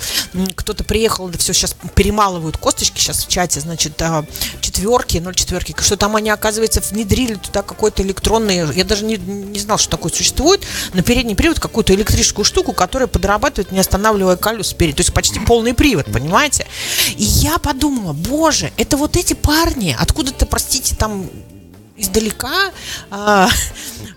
кто-то 0.54 0.84
приехал, 0.84 1.28
да 1.28 1.38
все 1.38 1.52
сейчас 1.52 1.74
перемалывают 1.94 2.56
косточки 2.56 2.98
сейчас 2.98 3.24
в 3.24 3.28
чате, 3.28 3.60
значит, 3.60 4.00
а, 4.02 4.24
четверки, 4.60 5.18
ноль 5.18 5.34
четверки, 5.34 5.74
что 5.80 5.96
там 5.96 6.16
они, 6.16 6.30
оказывается, 6.30 6.80
внедрили 6.80 7.34
туда 7.34 7.62
какой-то 7.62 8.02
электронный, 8.02 8.74
я 8.74 8.84
даже 8.84 9.04
не, 9.04 9.16
не 9.16 9.58
знал, 9.58 9.78
что 9.78 9.90
такое 9.90 10.12
существует, 10.12 10.62
на 10.92 11.02
передний 11.02 11.34
привод 11.34 11.58
какую-то 11.60 11.94
электрическую 11.94 12.44
штуку, 12.44 12.72
которая 12.72 13.06
подрабатывает, 13.06 13.72
не 13.72 13.78
останавливая 13.78 14.36
колес 14.36 14.68
спереди. 14.68 14.96
То 14.96 15.00
есть 15.00 15.12
почти 15.12 15.40
полный 15.40 15.74
привод, 15.74 16.06
понимаете? 16.06 16.66
И 17.16 17.22
я 17.22 17.58
подумала, 17.58 18.12
боже, 18.12 18.72
это 18.76 18.96
вот 18.96 19.16
эти 19.16 19.34
парни, 19.34 19.96
откуда-то, 19.98 20.46
простите, 20.46 20.94
там 20.96 21.28
издалека 22.00 22.70
а, 23.10 23.48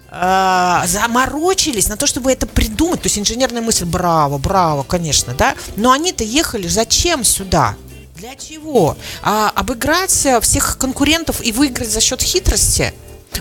а, 0.10 0.86
заморочились 0.88 1.88
на 1.88 1.98
то, 1.98 2.08
чтобы 2.08 2.32
это 2.32 2.48
придумать. 2.48 3.02
То 3.02 3.08
есть 3.08 3.20
инженерная 3.20 3.62
мысль, 3.62 3.86
браво, 3.86 4.38
браво, 4.38 4.84
конечно, 4.84 5.34
да. 5.34 5.56
Но 5.76 5.92
они-то 5.92 6.24
ехали 6.24 6.68
зачем 6.68 7.24
сюда? 7.24 7.76
Для 8.16 8.36
чего? 8.36 8.96
А, 9.22 9.52
обыграть 9.56 10.28
всех 10.42 10.78
конкурентов 10.78 11.44
и 11.44 11.52
выиграть 11.52 11.90
за 11.90 12.00
счет 12.00 12.22
хитрости? 12.22 12.94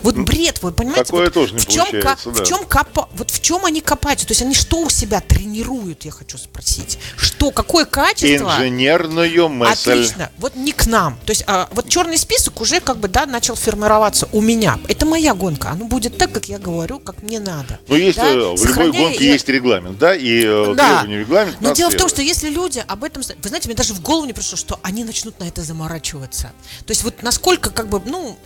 Вот 0.03 0.17
бред, 0.17 0.63
вы 0.63 0.73
понимаете? 0.73 1.05
Такое 1.05 1.25
вот 1.25 1.35
тоже 1.35 1.55
не 1.55 1.61
в 1.61 1.67
чем, 1.67 1.87
да. 1.93 2.17
в 2.25 2.45
чем 2.45 2.65
копа, 2.67 3.09
вот 3.15 3.31
в 3.31 3.41
чем 3.41 3.65
они 3.65 3.81
копаются? 3.81 4.27
То 4.27 4.33
есть 4.33 4.43
они 4.43 4.55
что 4.55 4.79
у 4.81 4.91
себя 4.91 5.21
тренируют, 5.21 6.05
я 6.05 6.11
хочу 6.11 6.39
спросить? 6.39 6.99
Что, 7.17 7.51
какое 7.51 7.85
качество? 7.85 8.57
Инженерную 8.57 9.49
мысль. 9.49 9.93
Отлично. 9.93 10.31
Вот 10.39 10.57
не 10.57 10.73
к 10.73 10.87
нам. 10.87 11.19
То 11.25 11.31
есть 11.31 11.45
а, 11.47 11.69
вот 11.73 11.89
черный 11.89 12.19
список 12.19 12.61
уже 12.61 12.81
как 12.81 12.99
бы, 12.99 13.09
да, 13.09 13.27
начал 13.27 13.55
формироваться 13.55 14.29
у 14.33 14.41
меня. 14.41 14.79
Это 14.89 15.07
моя 15.07 15.35
гонка. 15.35 15.71
Оно 15.71 15.85
будет 15.87 16.19
так, 16.19 16.33
как 16.33 16.49
я 16.49 16.59
говорю, 16.59 16.99
как 16.99 17.23
мне 17.23 17.41
надо. 17.41 17.81
Но 17.89 17.97
есть, 17.97 18.19
да? 18.19 18.29
Э, 18.33 18.53
в 18.53 18.59
Сохраняя 18.59 18.87
любой 18.87 19.01
гонке 19.11 19.25
и... 19.25 19.33
есть 19.33 19.49
регламент, 19.49 19.99
да, 19.99 20.15
и 20.15 20.45
э, 20.45 20.75
да. 20.77 20.89
требования 20.89 21.19
регламент. 21.21 21.57
Но 21.61 21.73
дело 21.73 21.91
в 21.91 21.97
том, 21.97 22.09
что 22.09 22.23
если 22.23 22.49
люди 22.49 22.83
об 22.87 23.05
этом... 23.05 23.23
Вы 23.23 23.49
знаете, 23.49 23.69
мне 23.69 23.77
даже 23.77 23.95
в 23.95 24.01
голову 24.01 24.27
не 24.27 24.33
пришло, 24.33 24.57
что 24.57 24.79
они 24.83 25.05
начнут 25.05 25.39
на 25.41 25.45
это 25.45 25.63
заморачиваться. 25.63 26.53
То 26.87 26.91
есть 26.91 27.05
вот 27.05 27.23
насколько 27.23 27.71
как 27.71 27.89
бы, 27.89 28.01
ну, 28.05 28.39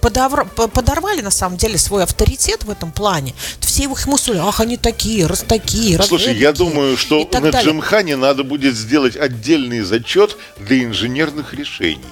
подовр... 0.00 0.46
подорвали 0.46 1.20
на 1.20 1.30
самом 1.30 1.56
деле 1.56 1.78
свой 1.78 2.02
авторитет 2.02 2.64
в 2.64 2.70
этом 2.70 2.92
плане. 2.92 3.34
Все 3.60 3.84
их 3.84 4.06
мусули, 4.06 4.38
ах, 4.38 4.60
они 4.60 4.76
такие, 4.76 5.26
раз 5.26 5.44
такие, 5.46 5.96
раз 5.96 6.08
Слушай, 6.08 6.36
я 6.36 6.52
думаю, 6.52 6.96
что 6.96 7.28
на 7.32 7.50
Джимхане 7.50 8.16
надо 8.16 8.44
будет 8.44 8.76
сделать 8.76 9.16
отдельный 9.16 9.80
зачет 9.80 10.36
для 10.58 10.84
инженерных 10.84 11.54
решений. 11.54 12.04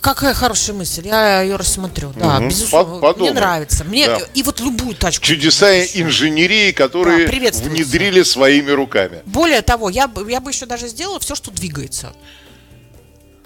Какая 0.00 0.34
хорошая 0.34 0.76
мысль, 0.76 1.06
я 1.06 1.42
ее 1.42 1.56
рассмотрю. 1.56 2.12
Да, 2.14 2.38
угу. 2.38 2.48
безусловно. 2.48 3.00
Подумай. 3.00 3.30
Мне 3.30 3.40
нравится. 3.40 3.84
Мне 3.84 4.06
да. 4.06 4.20
и 4.34 4.42
вот 4.42 4.60
любую 4.60 4.94
тачку. 4.94 5.24
Чудеса 5.24 5.80
инженерии, 5.80 6.72
которые 6.72 7.26
да, 7.26 7.58
внедрили 7.58 8.22
своими 8.22 8.70
руками. 8.70 9.22
Более 9.24 9.62
того, 9.62 9.88
я, 9.88 10.10
я 10.28 10.40
бы 10.40 10.50
еще 10.50 10.66
даже 10.66 10.88
сделала 10.88 11.18
все, 11.20 11.34
что 11.34 11.50
двигается. 11.50 12.12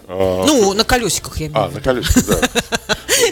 А, 0.08 0.44
ну, 0.46 0.72
на 0.74 0.84
колесиках 0.84 1.38
я 1.38 1.46
имею 1.46 1.64
А, 1.64 1.68
на 1.68 1.80
колесиках, 1.80 2.26
да. 2.26 2.48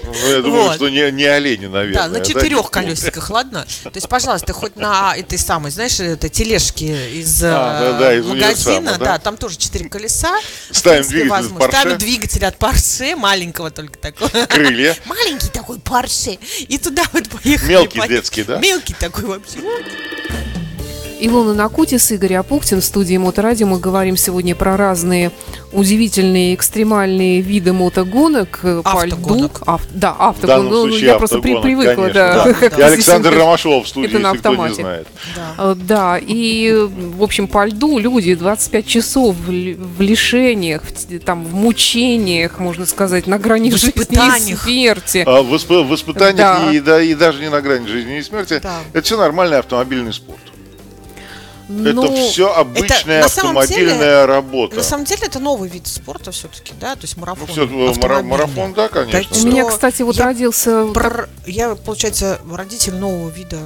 Ну, 0.04 0.28
я 0.28 0.40
думаю, 0.40 0.74
что 0.74 0.88
не, 0.88 1.10
не 1.10 1.24
олени, 1.24 1.66
наверное. 1.66 2.08
Да, 2.08 2.08
на 2.08 2.24
четырех 2.24 2.70
колесиках, 2.70 3.28
ладно? 3.30 3.66
То 3.82 3.90
есть, 3.94 4.08
пожалуйста, 4.08 4.52
хоть 4.52 4.76
на 4.76 5.16
этой 5.16 5.38
самой, 5.38 5.70
знаешь, 5.70 5.98
это 5.98 6.28
тележки 6.28 6.84
из, 6.84 7.42
а, 7.42 8.12
из 8.14 8.24
магазина, 8.24 8.92
да? 8.98 9.04
да, 9.04 9.18
там 9.18 9.36
тоже 9.36 9.56
четыре 9.56 9.88
колеса. 9.88 10.38
Ставим 10.70 11.06
двигатель 11.08 11.46
от 11.46 11.58
Порше. 11.58 11.68
Ставим 11.68 11.98
двигатель 11.98 12.44
от 12.44 12.56
Порше, 12.56 13.16
маленького 13.16 13.70
только 13.70 13.98
такого. 13.98 14.30
Крылья. 14.46 14.96
Маленький 15.06 15.48
такой 15.48 15.78
Порше. 15.80 16.38
И 16.68 16.78
туда 16.78 17.04
вот 17.12 17.28
поехали. 17.28 17.68
Мелкий 17.68 18.08
детский, 18.08 18.44
да? 18.44 18.58
Мелкий 18.58 18.94
такой 18.94 19.24
вообще. 19.24 19.58
Илона 21.20 21.52
Накутис, 21.54 22.10
Игорь 22.10 22.34
Апухтин 22.34 22.80
в 22.80 22.84
студии 22.84 23.16
Моторадио. 23.16 23.66
Мы 23.66 23.78
говорим 23.78 24.16
сегодня 24.16 24.54
про 24.54 24.76
разные 24.76 25.30
удивительные 25.72 26.54
экстремальные 26.54 27.42
виды 27.42 27.72
мотогонок 27.72 28.64
автогонок. 28.64 28.82
по 28.82 29.04
льду. 29.04 29.50
Ав, 29.66 29.82
да, 29.90 30.16
автогонок. 30.18 30.70
Ну, 30.72 30.86
я 30.88 31.16
просто 31.16 31.38
при, 31.40 31.60
привыкла, 31.60 31.94
конечно, 31.94 32.14
да. 32.14 32.44
да, 32.44 32.68
да. 32.70 32.76
И 32.78 32.82
Александр 32.82 33.34
Ромашов 33.34 33.84
в 33.84 33.88
студии, 33.88 34.08
Это 34.08 34.18
на 34.18 34.30
автомате. 34.30 34.72
кто 34.72 34.82
не 34.82 34.88
знает. 34.88 35.08
Да. 35.36 35.54
А, 35.58 35.74
да, 35.74 36.18
и, 36.18 36.72
в 36.72 37.22
общем, 37.22 37.46
по 37.46 37.66
льду 37.66 37.98
люди 37.98 38.34
25 38.34 38.86
часов 38.86 39.36
в, 39.36 39.46
в 39.46 40.00
лишениях, 40.00 40.82
в, 40.82 41.18
там, 41.20 41.44
в 41.44 41.54
мучениях, 41.54 42.58
можно 42.58 42.86
сказать, 42.86 43.26
на 43.26 43.38
грани 43.38 43.70
жизни 43.70 43.92
и 44.50 44.56
смерти. 44.56 45.24
А, 45.26 45.42
в, 45.42 45.54
исп, 45.56 45.70
в 45.70 45.94
испытаниях 45.94 46.36
да. 46.36 46.72
И, 46.72 46.80
да, 46.80 47.02
и 47.02 47.14
даже 47.14 47.40
не 47.40 47.50
на 47.50 47.60
грани 47.60 47.86
жизни 47.86 48.18
и 48.18 48.22
смерти. 48.22 48.60
Да. 48.62 48.78
Это 48.92 49.04
все 49.04 49.16
нормальный 49.16 49.58
автомобильный 49.58 50.12
спорт. 50.12 50.40
Это 51.70 51.92
ну, 51.92 52.16
все 52.16 52.52
обычная 52.52 53.18
это, 53.20 53.26
автомобильная 53.26 53.94
деле, 53.94 54.24
работа. 54.24 54.76
На 54.76 54.82
самом 54.82 55.04
деле 55.04 55.22
это 55.26 55.38
новый 55.38 55.68
вид 55.68 55.86
спорта 55.86 56.32
все-таки, 56.32 56.72
да, 56.80 56.96
то 56.96 57.02
есть 57.02 57.16
марафон. 57.16 57.46
Ну, 57.56 57.92
все, 57.92 58.22
марафон, 58.22 58.74
да, 58.74 58.88
конечно. 58.88 59.36
У 59.38 59.46
меня, 59.46 59.64
кстати, 59.64 60.02
вот 60.02 60.16
я 60.16 60.24
родился. 60.24 60.86
Про, 60.92 61.28
я, 61.46 61.76
получается, 61.76 62.40
родитель 62.50 62.96
нового 62.96 63.28
вида. 63.28 63.58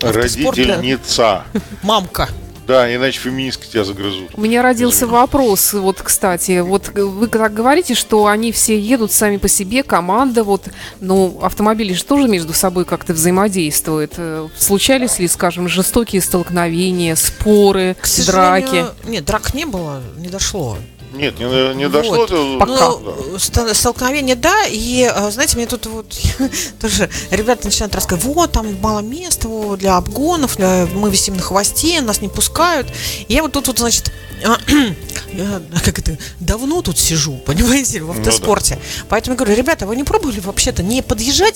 Родительница. 0.00 1.44
Мамка. 1.82 2.28
Да, 2.66 2.94
иначе 2.94 3.20
феминистки 3.20 3.66
тебя 3.66 3.84
загрызут. 3.84 4.30
У 4.34 4.40
меня 4.40 4.62
родился 4.62 5.06
вопрос, 5.06 5.72
вот, 5.74 6.00
кстати, 6.00 6.60
вот 6.60 6.88
вы 6.88 7.26
так 7.26 7.52
говорите, 7.52 7.94
что 7.94 8.26
они 8.26 8.52
все 8.52 8.78
едут 8.78 9.12
сами 9.12 9.36
по 9.36 9.48
себе, 9.48 9.82
команда, 9.82 10.44
вот, 10.44 10.68
но 11.00 11.38
автомобили 11.42 11.92
же 11.92 12.04
тоже 12.04 12.28
между 12.28 12.52
собой 12.52 12.84
как-то 12.84 13.12
взаимодействуют. 13.12 14.14
Э, 14.16 14.48
случались 14.56 15.18
ли, 15.18 15.28
скажем, 15.28 15.68
жестокие 15.68 16.22
столкновения, 16.22 17.16
споры, 17.16 17.96
К 18.00 18.26
драки? 18.26 18.84
Нет, 19.04 19.24
драк 19.24 19.54
не 19.54 19.66
было, 19.66 20.02
не 20.16 20.28
дошло. 20.28 20.78
Нет, 21.14 21.38
не, 21.38 21.74
не 21.74 21.88
дошло. 21.88 22.26
Вот. 22.26 22.58
Пока. 22.58 22.90
Ну, 22.90 23.38
столкновение, 23.38 24.36
да, 24.36 24.64
и, 24.66 25.10
э, 25.12 25.30
знаете, 25.30 25.56
мне 25.56 25.66
тут 25.66 25.86
вот 25.86 26.06
тоже 26.80 27.08
ребята 27.30 27.66
начинают 27.66 27.94
рассказывать, 27.94 28.34
вот, 28.34 28.52
там 28.52 28.78
мало 28.80 29.00
места 29.00 29.48
для 29.76 29.96
обгонов, 29.96 30.56
для, 30.56 30.86
мы 30.94 31.10
висим 31.10 31.36
на 31.36 31.42
хвосте, 31.42 32.00
нас 32.00 32.20
не 32.20 32.28
пускают. 32.28 32.88
И 33.28 33.34
я 33.34 33.42
вот 33.42 33.52
тут 33.52 33.68
вот, 33.68 33.78
значит, 33.78 34.12
я, 35.32 35.62
как 35.84 35.98
это, 35.98 36.18
давно 36.40 36.82
тут 36.82 36.98
сижу, 36.98 37.36
понимаете, 37.46 38.00
в 38.02 38.10
автоспорте. 38.10 38.74
Ну, 38.74 38.80
да. 38.80 39.06
Поэтому 39.10 39.34
я 39.34 39.38
говорю, 39.38 39.54
ребята, 39.54 39.86
вы 39.86 39.96
не 39.96 40.04
пробовали 40.04 40.40
вообще-то 40.40 40.82
не 40.82 41.02
подъезжать 41.02 41.54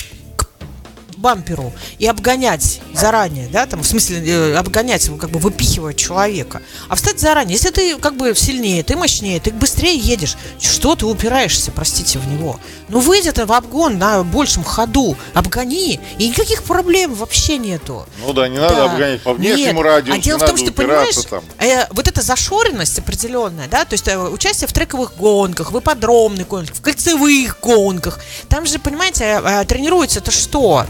бамперу 1.18 1.72
и 1.98 2.07
обгонять 2.07 2.81
заранее, 2.94 3.48
да, 3.48 3.66
там, 3.66 3.83
в 3.83 3.87
смысле, 3.87 4.22
э, 4.24 4.54
обгонять, 4.54 5.11
как 5.18 5.31
бы 5.31 5.38
выпихивать 5.38 5.96
человека, 5.96 6.62
а 6.88 6.94
встать 6.94 7.20
заранее. 7.20 7.54
Если 7.54 7.70
ты 7.70 7.96
как 7.98 8.16
бы 8.16 8.35
сильнее, 8.35 8.83
ты 8.83 8.96
мощнее, 8.96 9.40
ты 9.40 9.50
быстрее 9.50 9.96
едешь, 9.96 10.37
что 10.61 10.94
ты 10.94 11.07
упираешься, 11.07 11.72
простите, 11.72 12.18
в 12.18 12.28
него? 12.28 12.59
Ну, 12.88 13.00
выйди 13.00 13.31
ты 13.33 13.44
в 13.44 13.52
обгон 13.52 13.98
на 13.98 14.22
большем 14.24 14.64
ходу, 14.64 15.16
обгони, 15.35 16.00
и 16.18 16.28
никаких 16.28 16.62
проблем 16.62 17.14
вообще 17.14 17.59
нету. 17.59 18.07
Ну 18.24 18.33
да, 18.33 18.48
не 18.48 18.59
надо 18.59 18.76
да. 18.76 18.85
обгонять 18.85 19.22
по 19.22 19.35
внешнему 19.35 19.83
Нет. 19.83 19.87
радиусу, 19.87 20.18
А 20.18 20.22
дело 20.22 20.38
в 20.38 20.46
том, 20.46 20.57
что, 20.57 20.72
понимаешь, 20.72 21.16
там. 21.28 21.42
Э, 21.59 21.87
вот 21.90 22.09
эта 22.09 22.22
зашоренность 22.22 22.98
определенная, 22.98 23.68
да, 23.68 23.85
то 23.85 23.94
есть 23.94 24.09
э, 24.09 24.18
участие 24.18 24.68
в 24.68 24.72
трековых 24.72 25.16
гонках, 25.16 25.72
в 25.72 25.78
ипподромных 25.78 26.48
гонках, 26.48 26.76
в 26.76 26.81
кольцевых 26.81 27.59
гонках, 27.61 28.20
там 28.48 28.66
же, 28.66 28.78
понимаете, 28.78 29.40
э, 29.44 29.64
тренируется 29.64 30.20
это 30.20 30.31
что? 30.31 30.87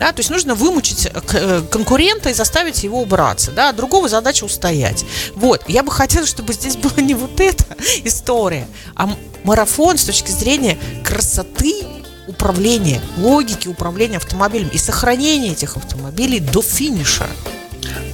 Да, 0.00 0.12
то 0.12 0.20
есть 0.20 0.30
нужно 0.30 0.54
вымучить 0.54 1.06
э, 1.06 1.20
э, 1.34 1.62
конкурента 1.70 2.30
и 2.30 2.32
заставить 2.32 2.82
его 2.82 3.02
убраться. 3.02 3.50
Да, 3.50 3.70
другого 3.72 4.08
задача 4.08 4.44
устоять. 4.44 5.04
Вот. 5.36 5.62
Я 5.68 5.82
бы 5.82 5.92
хотела, 5.92 6.26
чтобы 6.26 6.54
здесь 6.54 6.76
была 6.76 7.02
не 7.02 7.14
вот 7.14 7.38
эта 7.38 7.64
история, 8.04 8.66
а 8.96 9.14
марафон 9.44 9.98
с 9.98 10.04
точки 10.04 10.30
зрения 10.30 10.78
красоты 11.04 11.84
управления, 12.26 13.02
логики 13.18 13.68
управления 13.68 14.16
автомобилем 14.16 14.70
и 14.72 14.78
сохранения 14.78 15.52
этих 15.52 15.76
автомобилей 15.76 16.40
до 16.40 16.62
финиша. 16.62 17.26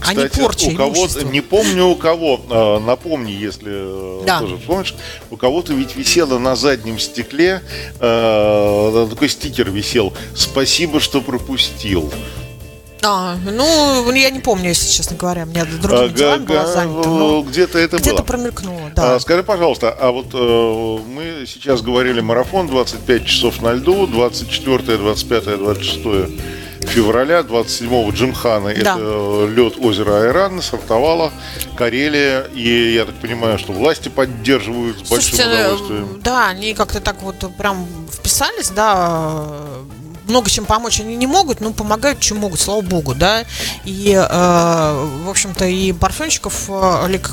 Кстати, 0.01 0.19
а 0.19 0.23
не 0.23 0.29
порча 0.29 0.65
у 0.67 0.75
кого-то, 0.75 1.25
не 1.25 1.41
помню 1.41 1.87
у 1.87 1.97
кого, 1.97 2.41
э, 2.49 2.79
напомни, 2.85 3.33
если 3.33 4.23
э, 4.23 4.25
да. 4.27 4.41
тоже 4.41 4.59
помнишь, 4.59 4.95
у 5.31 5.37
кого-то 5.37 5.73
ведь 5.73 5.97
висело 5.97 6.39
на 6.39 6.57
заднем 6.57 6.99
стекле, 6.99 7.63
э, 8.01 9.07
такой 9.11 9.29
стикер 9.29 9.71
висел 9.71 10.13
«Спасибо, 10.35 11.01
что 11.01 11.21
пропустил». 11.21 12.13
А, 13.03 13.37
ну, 13.45 14.13
я 14.13 14.31
не 14.31 14.41
помню, 14.41 14.71
если 14.71 14.91
честно 14.91 15.17
говоря, 15.17 15.45
у 15.45 15.47
меня 15.47 15.65
другими 15.65 16.07
а, 16.07 16.09
делами 16.09 16.45
было 16.45 16.67
занято. 16.67 17.09
Ну, 17.09 17.43
где-то 17.43 17.79
это 17.79 17.99
где 17.99 18.11
было. 18.11 18.15
Где-то 18.15 18.23
промелькнуло, 18.25 18.91
да. 18.97 19.15
А, 19.15 19.21
скажи, 19.21 19.45
пожалуйста, 19.45 19.91
а 19.91 20.11
вот 20.11 20.29
э, 20.33 20.99
мы 21.09 21.45
сейчас 21.47 21.83
говорили 21.83 22.21
марафон 22.21 22.67
25 22.67 23.25
часов 23.25 23.63
на 23.63 23.75
льду, 23.75 24.07
24, 24.07 24.97
25, 24.99 25.59
26 25.59 25.99
февраля 26.87 27.41
27-го 27.41 28.11
Джимхана, 28.11 28.75
да. 28.75 28.81
это 28.81 28.97
э, 28.99 29.49
лед 29.55 29.75
озера 29.81 30.23
Айран, 30.23 30.63
стартовала 30.63 31.33
Карелия, 31.77 32.43
и 32.55 32.95
я 32.95 33.05
так 33.05 33.15
понимаю, 33.17 33.59
что 33.59 33.73
власти 33.73 34.09
поддерживают 34.09 35.05
с 35.05 35.09
Слушайте, 35.09 35.45
большим 35.45 35.53
э, 35.53 35.65
удовольствием. 35.65 36.21
Да, 36.23 36.49
они 36.49 36.75
как-то 36.75 37.01
так 37.01 37.23
вот 37.23 37.37
прям 37.57 37.87
вписались, 38.13 38.71
да, 38.71 39.47
много 40.27 40.51
чем 40.51 40.65
помочь 40.65 41.01
они 41.01 41.17
не 41.17 41.27
могут, 41.27 41.61
но 41.61 41.73
помогают, 41.73 42.21
чем 42.21 42.39
могут, 42.39 42.61
слава 42.61 42.81
богу, 42.81 43.15
да. 43.15 43.45
И, 43.85 44.13
э, 44.13 45.07
в 45.25 45.29
общем-то, 45.29 45.67
и 45.67 45.93
Парфенчиков 45.93 46.69
э, 46.69 47.05
Олег 47.05 47.31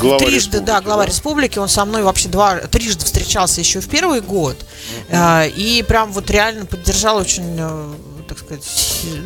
глава 0.00 0.18
трижды, 0.18 0.60
да, 0.60 0.80
глава 0.80 1.02
да? 1.02 1.08
республики, 1.08 1.58
он 1.58 1.68
со 1.68 1.84
мной 1.84 2.02
вообще 2.02 2.28
два, 2.28 2.56
трижды 2.58 3.04
встречался 3.04 3.60
еще 3.60 3.80
в 3.80 3.88
первый 3.88 4.20
год, 4.20 4.56
uh-huh. 5.10 5.50
и 5.50 5.82
прям 5.82 6.12
вот 6.12 6.30
реально 6.30 6.66
поддержал 6.66 7.18
очень 7.18 7.56
э, 7.58 7.92
так 8.22 8.38
сказать, 8.38 8.64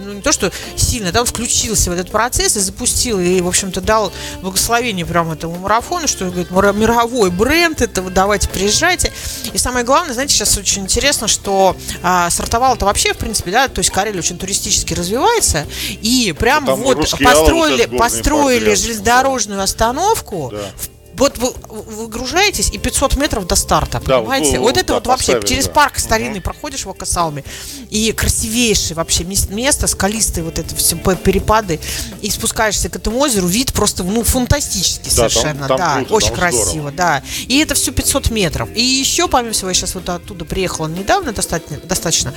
ну 0.04 0.14
не 0.14 0.22
то, 0.22 0.32
что 0.32 0.52
сильно, 0.76 1.12
да, 1.12 1.20
он 1.20 1.26
включился 1.26 1.90
в 1.90 1.94
этот 1.94 2.11
процесс 2.11 2.56
и 2.56 2.61
запустил, 2.61 3.20
и, 3.20 3.40
в 3.40 3.48
общем-то, 3.48 3.80
дал 3.80 4.12
благословение 4.42 5.06
прямо 5.06 5.35
этому 5.35 5.56
марафону, 5.59 6.09
что, 6.09 6.26
говорит, 6.26 6.50
мировой 6.50 7.30
бренд, 7.30 7.80
это 7.82 8.02
давайте 8.02 8.48
приезжайте. 8.48 9.12
И 9.52 9.59
самое 9.59 9.85
главное, 9.85 10.14
знаете, 10.14 10.35
сейчас 10.35 10.56
очень 10.56 10.82
интересно, 10.82 11.28
что 11.28 11.76
а, 12.02 12.30
стартовал-то 12.30 12.87
вообще, 12.87 13.12
в 13.12 13.18
принципе, 13.18 13.50
да, 13.50 13.68
то 13.68 13.80
есть 13.80 13.90
Карелия 13.90 14.20
очень 14.20 14.38
туристически 14.38 14.94
развивается, 14.94 15.66
и 16.02 16.35
прям 16.38 16.64
вот 16.64 17.11
построили, 17.11 17.87
построили 17.87 18.74
железнодорожную 18.74 19.62
остановку 19.62 20.50
да. 20.52 20.70
в 20.76 20.95
вот 21.16 21.38
вы 21.38 21.52
выгружаетесь 21.68 22.70
и 22.70 22.79
500 22.79 23.16
метров 23.16 23.46
до 23.46 23.57
старта, 23.57 24.02
да, 24.05 24.18
понимаете? 24.18 24.59
Вот, 24.59 24.66
вот 24.66 24.76
это 24.76 24.88
да, 24.88 24.94
вот 24.94 25.07
вообще 25.07 25.40
через 25.42 25.66
да. 25.66 25.72
парк 25.72 25.98
старинный 25.98 26.38
угу. 26.38 26.44
проходишь 26.44 26.85
в 26.85 26.90
Акасалме 26.90 27.44
и 27.90 28.12
красивейшее 28.12 28.96
вообще 28.96 29.24
место, 29.24 29.87
скалистые 29.87 30.44
вот 30.44 30.59
это 30.59 30.74
все 30.74 30.96
перепады 30.96 31.81
и 32.20 32.31
спускаешься 32.31 32.88
к 32.88 32.96
этому 32.96 33.18
озеру, 33.18 33.46
вид 33.46 33.72
просто 33.72 34.02
ну 34.05 34.22
фантастический 34.22 35.11
да, 35.11 35.29
совершенно, 35.29 35.68
там, 35.68 35.79
там 35.79 35.79
да, 35.79 35.94
круто, 35.96 36.14
очень 36.14 36.35
красиво, 36.35 36.62
здорово. 36.62 36.92
да. 36.92 37.22
И 37.48 37.59
это 37.59 37.74
все 37.74 37.92
500 37.92 38.31
метров. 38.31 38.68
И 38.74 38.83
еще 38.83 39.29
помимо 39.29 39.52
всего 39.52 39.68
я 39.68 39.74
сейчас 39.74 39.94
вот 39.94 40.09
оттуда 40.09 40.44
приехала 40.44 40.87
недавно 40.87 41.33
достаточно, 41.33 41.79
достаточно 41.79 42.35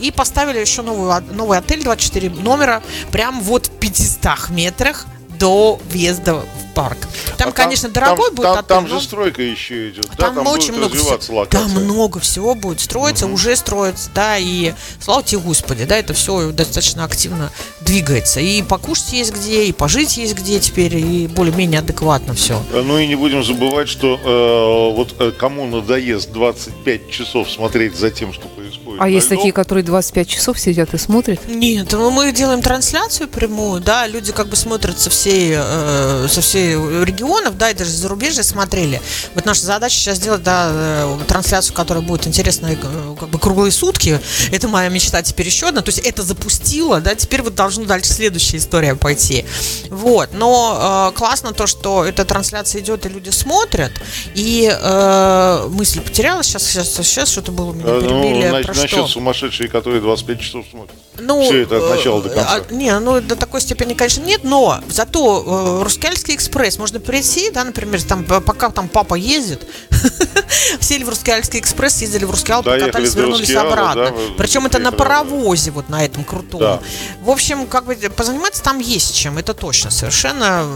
и 0.00 0.10
поставили 0.10 0.58
еще 0.58 0.82
новый 0.82 1.22
новый 1.32 1.58
отель 1.58 1.82
24 1.82 2.30
номера, 2.30 2.82
прям 3.10 3.40
вот 3.40 3.66
в 3.66 3.70
500 3.70 4.50
метрах 4.50 5.06
до 5.38 5.80
въезда 5.90 6.34
в 6.34 6.71
парк. 6.74 6.98
Там, 7.36 7.50
а 7.50 7.52
конечно, 7.52 7.88
там, 7.88 8.02
дорогой 8.02 8.26
там, 8.28 8.34
будет 8.34 8.44
там, 8.44 8.58
отель. 8.58 8.68
Там 8.68 8.88
же 8.88 9.00
стройка 9.00 9.42
еще 9.42 9.90
идет. 9.90 10.06
Там, 10.16 10.34
да, 10.34 10.42
там 10.42 10.46
очень 10.46 10.74
много 10.74 10.96
всего, 10.96 11.44
Там 11.46 11.70
много 11.70 12.20
всего 12.20 12.54
будет 12.54 12.80
строиться, 12.80 13.26
угу. 13.26 13.34
уже 13.34 13.56
строится, 13.56 14.10
да, 14.14 14.38
и 14.38 14.72
слава 15.00 15.22
тебе 15.22 15.40
Господи, 15.40 15.84
да, 15.84 15.96
это 15.96 16.14
все 16.14 16.50
достаточно 16.52 17.04
активно 17.04 17.50
двигается. 17.80 18.40
И 18.40 18.62
покушать 18.62 19.12
есть 19.12 19.32
где, 19.32 19.64
и 19.64 19.72
пожить 19.72 20.16
есть 20.16 20.34
где 20.34 20.60
теперь, 20.60 20.96
и 20.96 21.26
более-менее 21.26 21.80
адекватно 21.80 22.34
все. 22.34 22.62
Ну 22.72 22.98
и 22.98 23.06
не 23.06 23.16
будем 23.16 23.44
забывать, 23.44 23.88
что 23.88 24.18
э, 24.22 24.96
вот 24.96 25.14
э, 25.18 25.32
кому 25.32 25.66
надоест 25.66 26.30
25 26.32 27.10
часов 27.10 27.50
смотреть 27.50 27.96
за 27.96 28.10
тем, 28.10 28.32
что 28.32 28.48
происходит. 28.48 29.00
А 29.00 29.08
есть 29.08 29.26
льду. 29.26 29.36
такие, 29.36 29.52
которые 29.52 29.84
25 29.84 30.28
часов 30.28 30.58
сидят 30.58 30.94
и 30.94 30.98
смотрят? 30.98 31.40
Нет, 31.48 31.92
ну 31.92 32.10
мы 32.10 32.32
делаем 32.32 32.62
трансляцию 32.62 33.28
прямую, 33.28 33.80
да, 33.80 34.06
люди 34.06 34.32
как 34.32 34.48
бы 34.48 34.56
смотрят 34.56 34.98
со 34.98 35.10
всей, 35.10 35.54
э, 35.56 36.26
со 36.28 36.40
всей 36.40 36.61
регионов, 37.04 37.56
да, 37.56 37.70
и 37.70 37.74
даже 37.74 37.90
за 37.90 37.98
зарубежья 37.98 38.42
смотрели. 38.42 39.00
Вот 39.34 39.44
наша 39.44 39.62
задача 39.62 39.96
сейчас 39.96 40.18
сделать, 40.18 40.42
да, 40.42 40.68
э, 40.72 41.18
трансляцию, 41.26 41.74
которая 41.74 42.02
будет 42.02 42.26
интересной 42.26 42.74
э, 42.74 43.16
как 43.18 43.28
бы 43.28 43.38
круглые 43.38 43.72
сутки. 43.72 44.20
Это 44.50 44.68
моя 44.68 44.88
мечта 44.88 45.22
теперь 45.22 45.46
еще 45.46 45.68
одна. 45.68 45.82
То 45.82 45.90
есть 45.90 46.00
это 46.00 46.22
запустила, 46.22 47.00
да, 47.00 47.14
теперь 47.14 47.42
вот 47.42 47.54
должна 47.54 47.84
дальше 47.84 48.12
следующая 48.12 48.58
история 48.58 48.94
пойти. 48.94 49.44
Вот. 49.90 50.30
Но 50.32 51.10
э, 51.12 51.16
классно 51.18 51.52
то, 51.52 51.66
что 51.66 52.04
эта 52.04 52.24
трансляция 52.24 52.82
идет, 52.82 53.06
и 53.06 53.08
люди 53.08 53.30
смотрят. 53.30 53.92
И 54.34 54.70
э, 54.72 55.66
мысль 55.70 56.00
потерялась. 56.00 56.46
Сейчас, 56.46 56.64
сейчас, 56.64 56.88
сейчас 56.88 57.30
что-то 57.30 57.52
было 57.52 57.70
у 57.70 57.72
меня 57.72 57.84
перебили. 57.84 58.48
Ну, 58.48 58.62
про 58.62 58.74
насчет 58.74 58.90
что? 58.90 59.06
сумасшедшие, 59.06 59.68
которые 59.68 60.00
25 60.00 60.40
часов 60.40 60.66
смотрят. 60.70 60.96
Ну, 61.18 61.42
Все 61.42 61.62
это 61.62 61.76
от 61.76 61.96
начала 61.96 62.22
до 62.22 62.30
конца. 62.30 62.62
А, 62.68 62.72
не, 62.72 62.98
ну 62.98 63.20
до 63.20 63.36
такой 63.36 63.60
степени, 63.60 63.92
конечно, 63.92 64.22
нет, 64.22 64.44
но 64.44 64.80
зато 64.88 65.78
э, 65.80 65.82
Рускальский 65.82 66.34
экспресс 66.34 66.78
можно 66.78 67.00
прийти, 67.00 67.50
да, 67.50 67.64
например, 67.64 68.02
там, 68.02 68.24
пока 68.24 68.70
там 68.70 68.88
папа 68.88 69.14
ездит, 69.14 69.66
сели 70.80 71.04
в 71.04 71.10
Рускальский 71.10 71.60
экспресс, 71.60 72.00
ездили 72.00 72.24
в 72.24 72.30
Рускеал, 72.30 72.62
да, 72.62 72.72
покатались, 72.72 73.14
вернулись 73.14 73.54
обратно. 73.54 74.06
Да, 74.06 74.14
Причем 74.38 74.66
это 74.66 74.78
на 74.78 74.90
паровозе 74.90 75.70
вот 75.70 75.90
на 75.90 76.04
этом 76.04 76.24
крутом. 76.24 76.60
Да. 76.60 76.80
В 77.20 77.30
общем, 77.30 77.66
как 77.66 77.84
бы 77.84 77.94
позаниматься 77.94 78.62
там 78.62 78.78
есть 78.78 79.14
чем, 79.14 79.36
это 79.36 79.52
точно 79.52 79.90
совершенно 79.90 80.66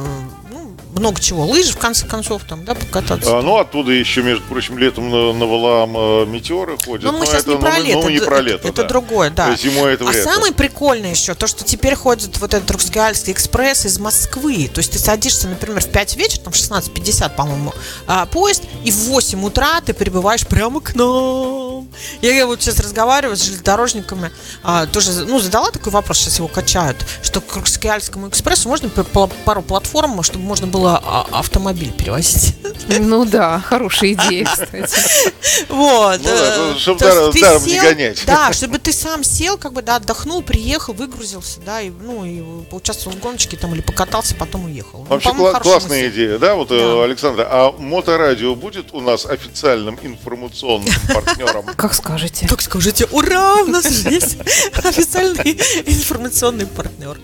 много 0.97 1.21
чего. 1.21 1.45
Лыжи, 1.45 1.73
в 1.73 1.79
конце 1.79 2.07
концов, 2.07 2.43
там, 2.45 2.65
да, 2.65 2.75
покататься. 2.75 3.39
А, 3.39 3.43
ну, 3.43 3.59
оттуда 3.59 3.93
еще, 3.93 4.23
между 4.23 4.45
прочим, 4.45 4.79
летом 4.79 5.11
на, 5.11 5.33
на 5.33 5.47
Валаам 5.47 5.97
э, 5.97 6.27
метеоры 6.27 6.79
ходят. 6.83 7.05
Но 7.05 7.19
мы 7.19 7.27
сейчас 7.27 7.43
это, 7.43 7.53
не 7.53 7.59
про 7.59 7.71
ну, 7.71 7.85
лето. 7.85 7.99
Ну, 7.99 8.09
не 8.09 8.19
про 8.19 8.41
лето, 8.41 8.69
Это 8.69 8.83
да. 8.83 8.89
другое, 8.89 9.31
да. 9.31 9.55
Зимой 9.57 9.95
это 9.95 10.09
А 10.09 10.13
самое 10.13 10.53
прикольное 10.53 11.11
еще, 11.11 11.35
то, 11.35 11.47
что 11.47 11.65
теперь 11.65 11.95
ходит 11.95 12.39
вот 12.39 12.55
этот 12.55 12.71
Русскоальский 12.71 13.33
экспресс 13.33 13.85
из 13.85 13.99
Москвы. 13.99 14.71
То 14.73 14.79
есть 14.79 14.93
ты 14.93 14.99
садишься, 14.99 15.49
например, 15.49 15.81
в 15.81 15.89
5 15.89 16.17
вечера, 16.17 16.41
там 16.43 16.53
16.50, 16.53 17.37
по-моему, 17.37 17.75
а, 18.07 18.27
поезд, 18.27 18.63
и 18.85 18.91
в 18.91 18.97
8 19.09 19.45
утра 19.45 19.81
ты 19.83 19.93
прибываешь 19.93 20.47
прямо 20.47 20.81
к 20.81 20.95
нам. 20.95 21.89
Я, 22.23 22.35
я 22.35 22.47
вот 22.47 22.63
сейчас 22.63 22.81
разговариваю 22.81 23.37
с 23.37 23.43
железнодорожниками, 23.43 24.31
а, 24.63 24.87
тоже, 24.87 25.13
ну, 25.27 25.39
задала 25.41 25.71
такой 25.71 25.93
вопрос, 25.93 26.19
сейчас 26.19 26.39
его 26.39 26.49
качают, 26.49 26.97
что 27.23 27.41
к 27.41 27.55
Русскоальскому 27.57 28.29
экспрессу 28.29 28.69
можно 28.69 28.89
пару 28.89 29.63
платформ, 29.63 30.23
чтобы 30.23 30.45
можно 30.45 30.67
было 30.67 30.86
было 30.87 31.03
а, 31.05 31.27
автомобиль 31.33 31.91
перевозить. 31.91 32.55
Ну 32.89 33.25
да, 33.25 33.61
хорошая 33.61 34.13
идея, 34.13 34.45
кстати. 34.45 35.33
Вот. 35.69 36.19
Ну, 36.19 36.25
да, 36.25 36.73
э, 36.73 36.75
чтобы 36.79 37.01
даром, 37.01 37.33
даром 37.33 37.61
сел, 37.61 37.73
не 37.73 37.81
гонять. 37.81 38.23
Да, 38.27 38.53
чтобы 38.53 38.79
ты 38.79 38.93
сам 38.93 39.25
сел, 39.25 39.59
как 39.59 39.73
бы, 39.73 39.83
да, 39.83 39.97
отдохнул, 39.97 40.43
приехал, 40.43 40.93
выгрузился, 40.93 41.61
да, 41.61 41.81
и, 41.81 41.91
ну, 41.91 42.25
и 42.25 42.65
поучаствовал 42.71 43.17
в 43.17 43.21
гоночке 43.21 43.57
там 43.57 43.75
или 43.75 43.81
покатался, 43.81 44.35
потом 44.37 44.67
уехал. 44.67 45.01
Ну, 45.01 45.05
Вообще 45.07 45.33
ну, 45.33 45.47
кла- 45.47 45.61
классная 45.61 46.05
мысль. 46.05 46.15
идея, 46.15 46.39
да, 46.39 46.55
вот, 46.55 46.71
э, 46.71 46.79
да. 46.79 47.05
Александр, 47.05 47.47
а 47.51 47.73
моторадио 47.73 48.55
будет 48.55 48.95
у 48.95 49.01
нас 49.01 49.27
официальным 49.27 49.99
информационным 50.03 50.93
партнером? 51.15 51.65
Как 51.77 51.95
скажете. 51.95 52.47
Как 52.47 52.61
скажете, 52.61 53.07
ура, 53.11 53.57
у 53.63 53.67
нас 53.67 53.87
есть 54.05 54.37
официальный 54.85 55.53
информационный 55.87 56.67
партнер. 56.67 57.19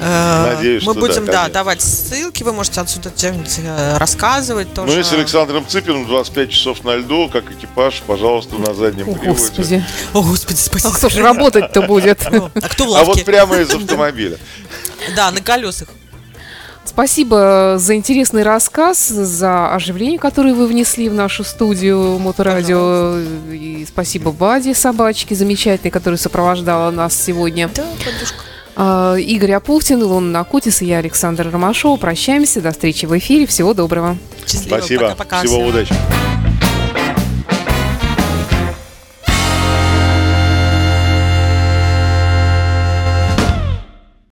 Э, 0.00 0.54
Надеюсь, 0.56 0.84
Мы 0.84 0.94
будем, 0.94 1.24
да, 1.24 1.48
давать 1.48 1.80
ссылки, 1.80 2.42
вы 2.42 2.52
можете 2.52 2.80
отсюда 2.80 3.05
что-то 3.14 3.98
рассказывать 3.98 4.72
тоже. 4.74 4.92
Ну 4.92 5.00
и 5.00 5.02
с 5.02 5.12
Александром 5.12 5.66
Цыпиным 5.66 6.06
25 6.06 6.50
часов 6.50 6.84
на 6.84 6.96
льду, 6.96 7.28
как 7.32 7.50
экипаж, 7.50 8.02
пожалуйста, 8.06 8.56
на 8.56 8.74
заднем 8.74 9.04
приводе. 9.04 9.28
Господи. 9.28 9.84
О, 10.12 10.22
Господи, 10.22 10.58
спасибо. 10.58 10.94
А 10.94 10.96
кто 10.96 11.08
же 11.08 11.22
работать-то 11.22 11.82
будет? 11.82 12.26
А 12.26 12.68
кто 12.68 12.84
в 12.86 12.96
А 12.96 13.04
вот 13.04 13.24
прямо 13.24 13.56
из 13.56 13.70
автомобиля. 13.72 14.38
Да, 15.14 15.30
на 15.30 15.40
колесах. 15.40 15.88
Спасибо 16.84 17.74
за 17.78 17.94
интересный 17.94 18.42
рассказ, 18.42 19.08
за 19.08 19.74
оживление, 19.74 20.18
которое 20.18 20.54
вы 20.54 20.66
внесли 20.66 21.08
в 21.08 21.14
нашу 21.14 21.44
студию 21.44 22.18
Моторадио. 22.18 23.18
И 23.52 23.84
спасибо 23.86 24.30
Баде, 24.30 24.74
собачке 24.74 25.34
замечательной, 25.34 25.90
которая 25.90 26.16
сопровождала 26.16 26.90
нас 26.90 27.14
сегодня. 27.14 27.68
Да, 27.74 27.84
подушка. 28.02 28.44
А, 28.76 29.16
Игорь 29.16 29.52
Апухтин, 29.52 30.02
Илона 30.02 30.30
Накутис 30.30 30.82
и 30.82 30.86
я, 30.86 30.98
Александр 30.98 31.50
Ромашова. 31.50 31.96
Прощаемся. 31.96 32.60
До 32.60 32.72
встречи 32.72 33.06
в 33.06 33.16
эфире. 33.18 33.46
Всего 33.46 33.74
доброго. 33.74 34.16
Счастливо. 34.46 34.78
Спасибо. 34.78 35.02
Пока-пока. 35.02 35.38
Всего 35.40 35.66
удачи. 35.66 35.94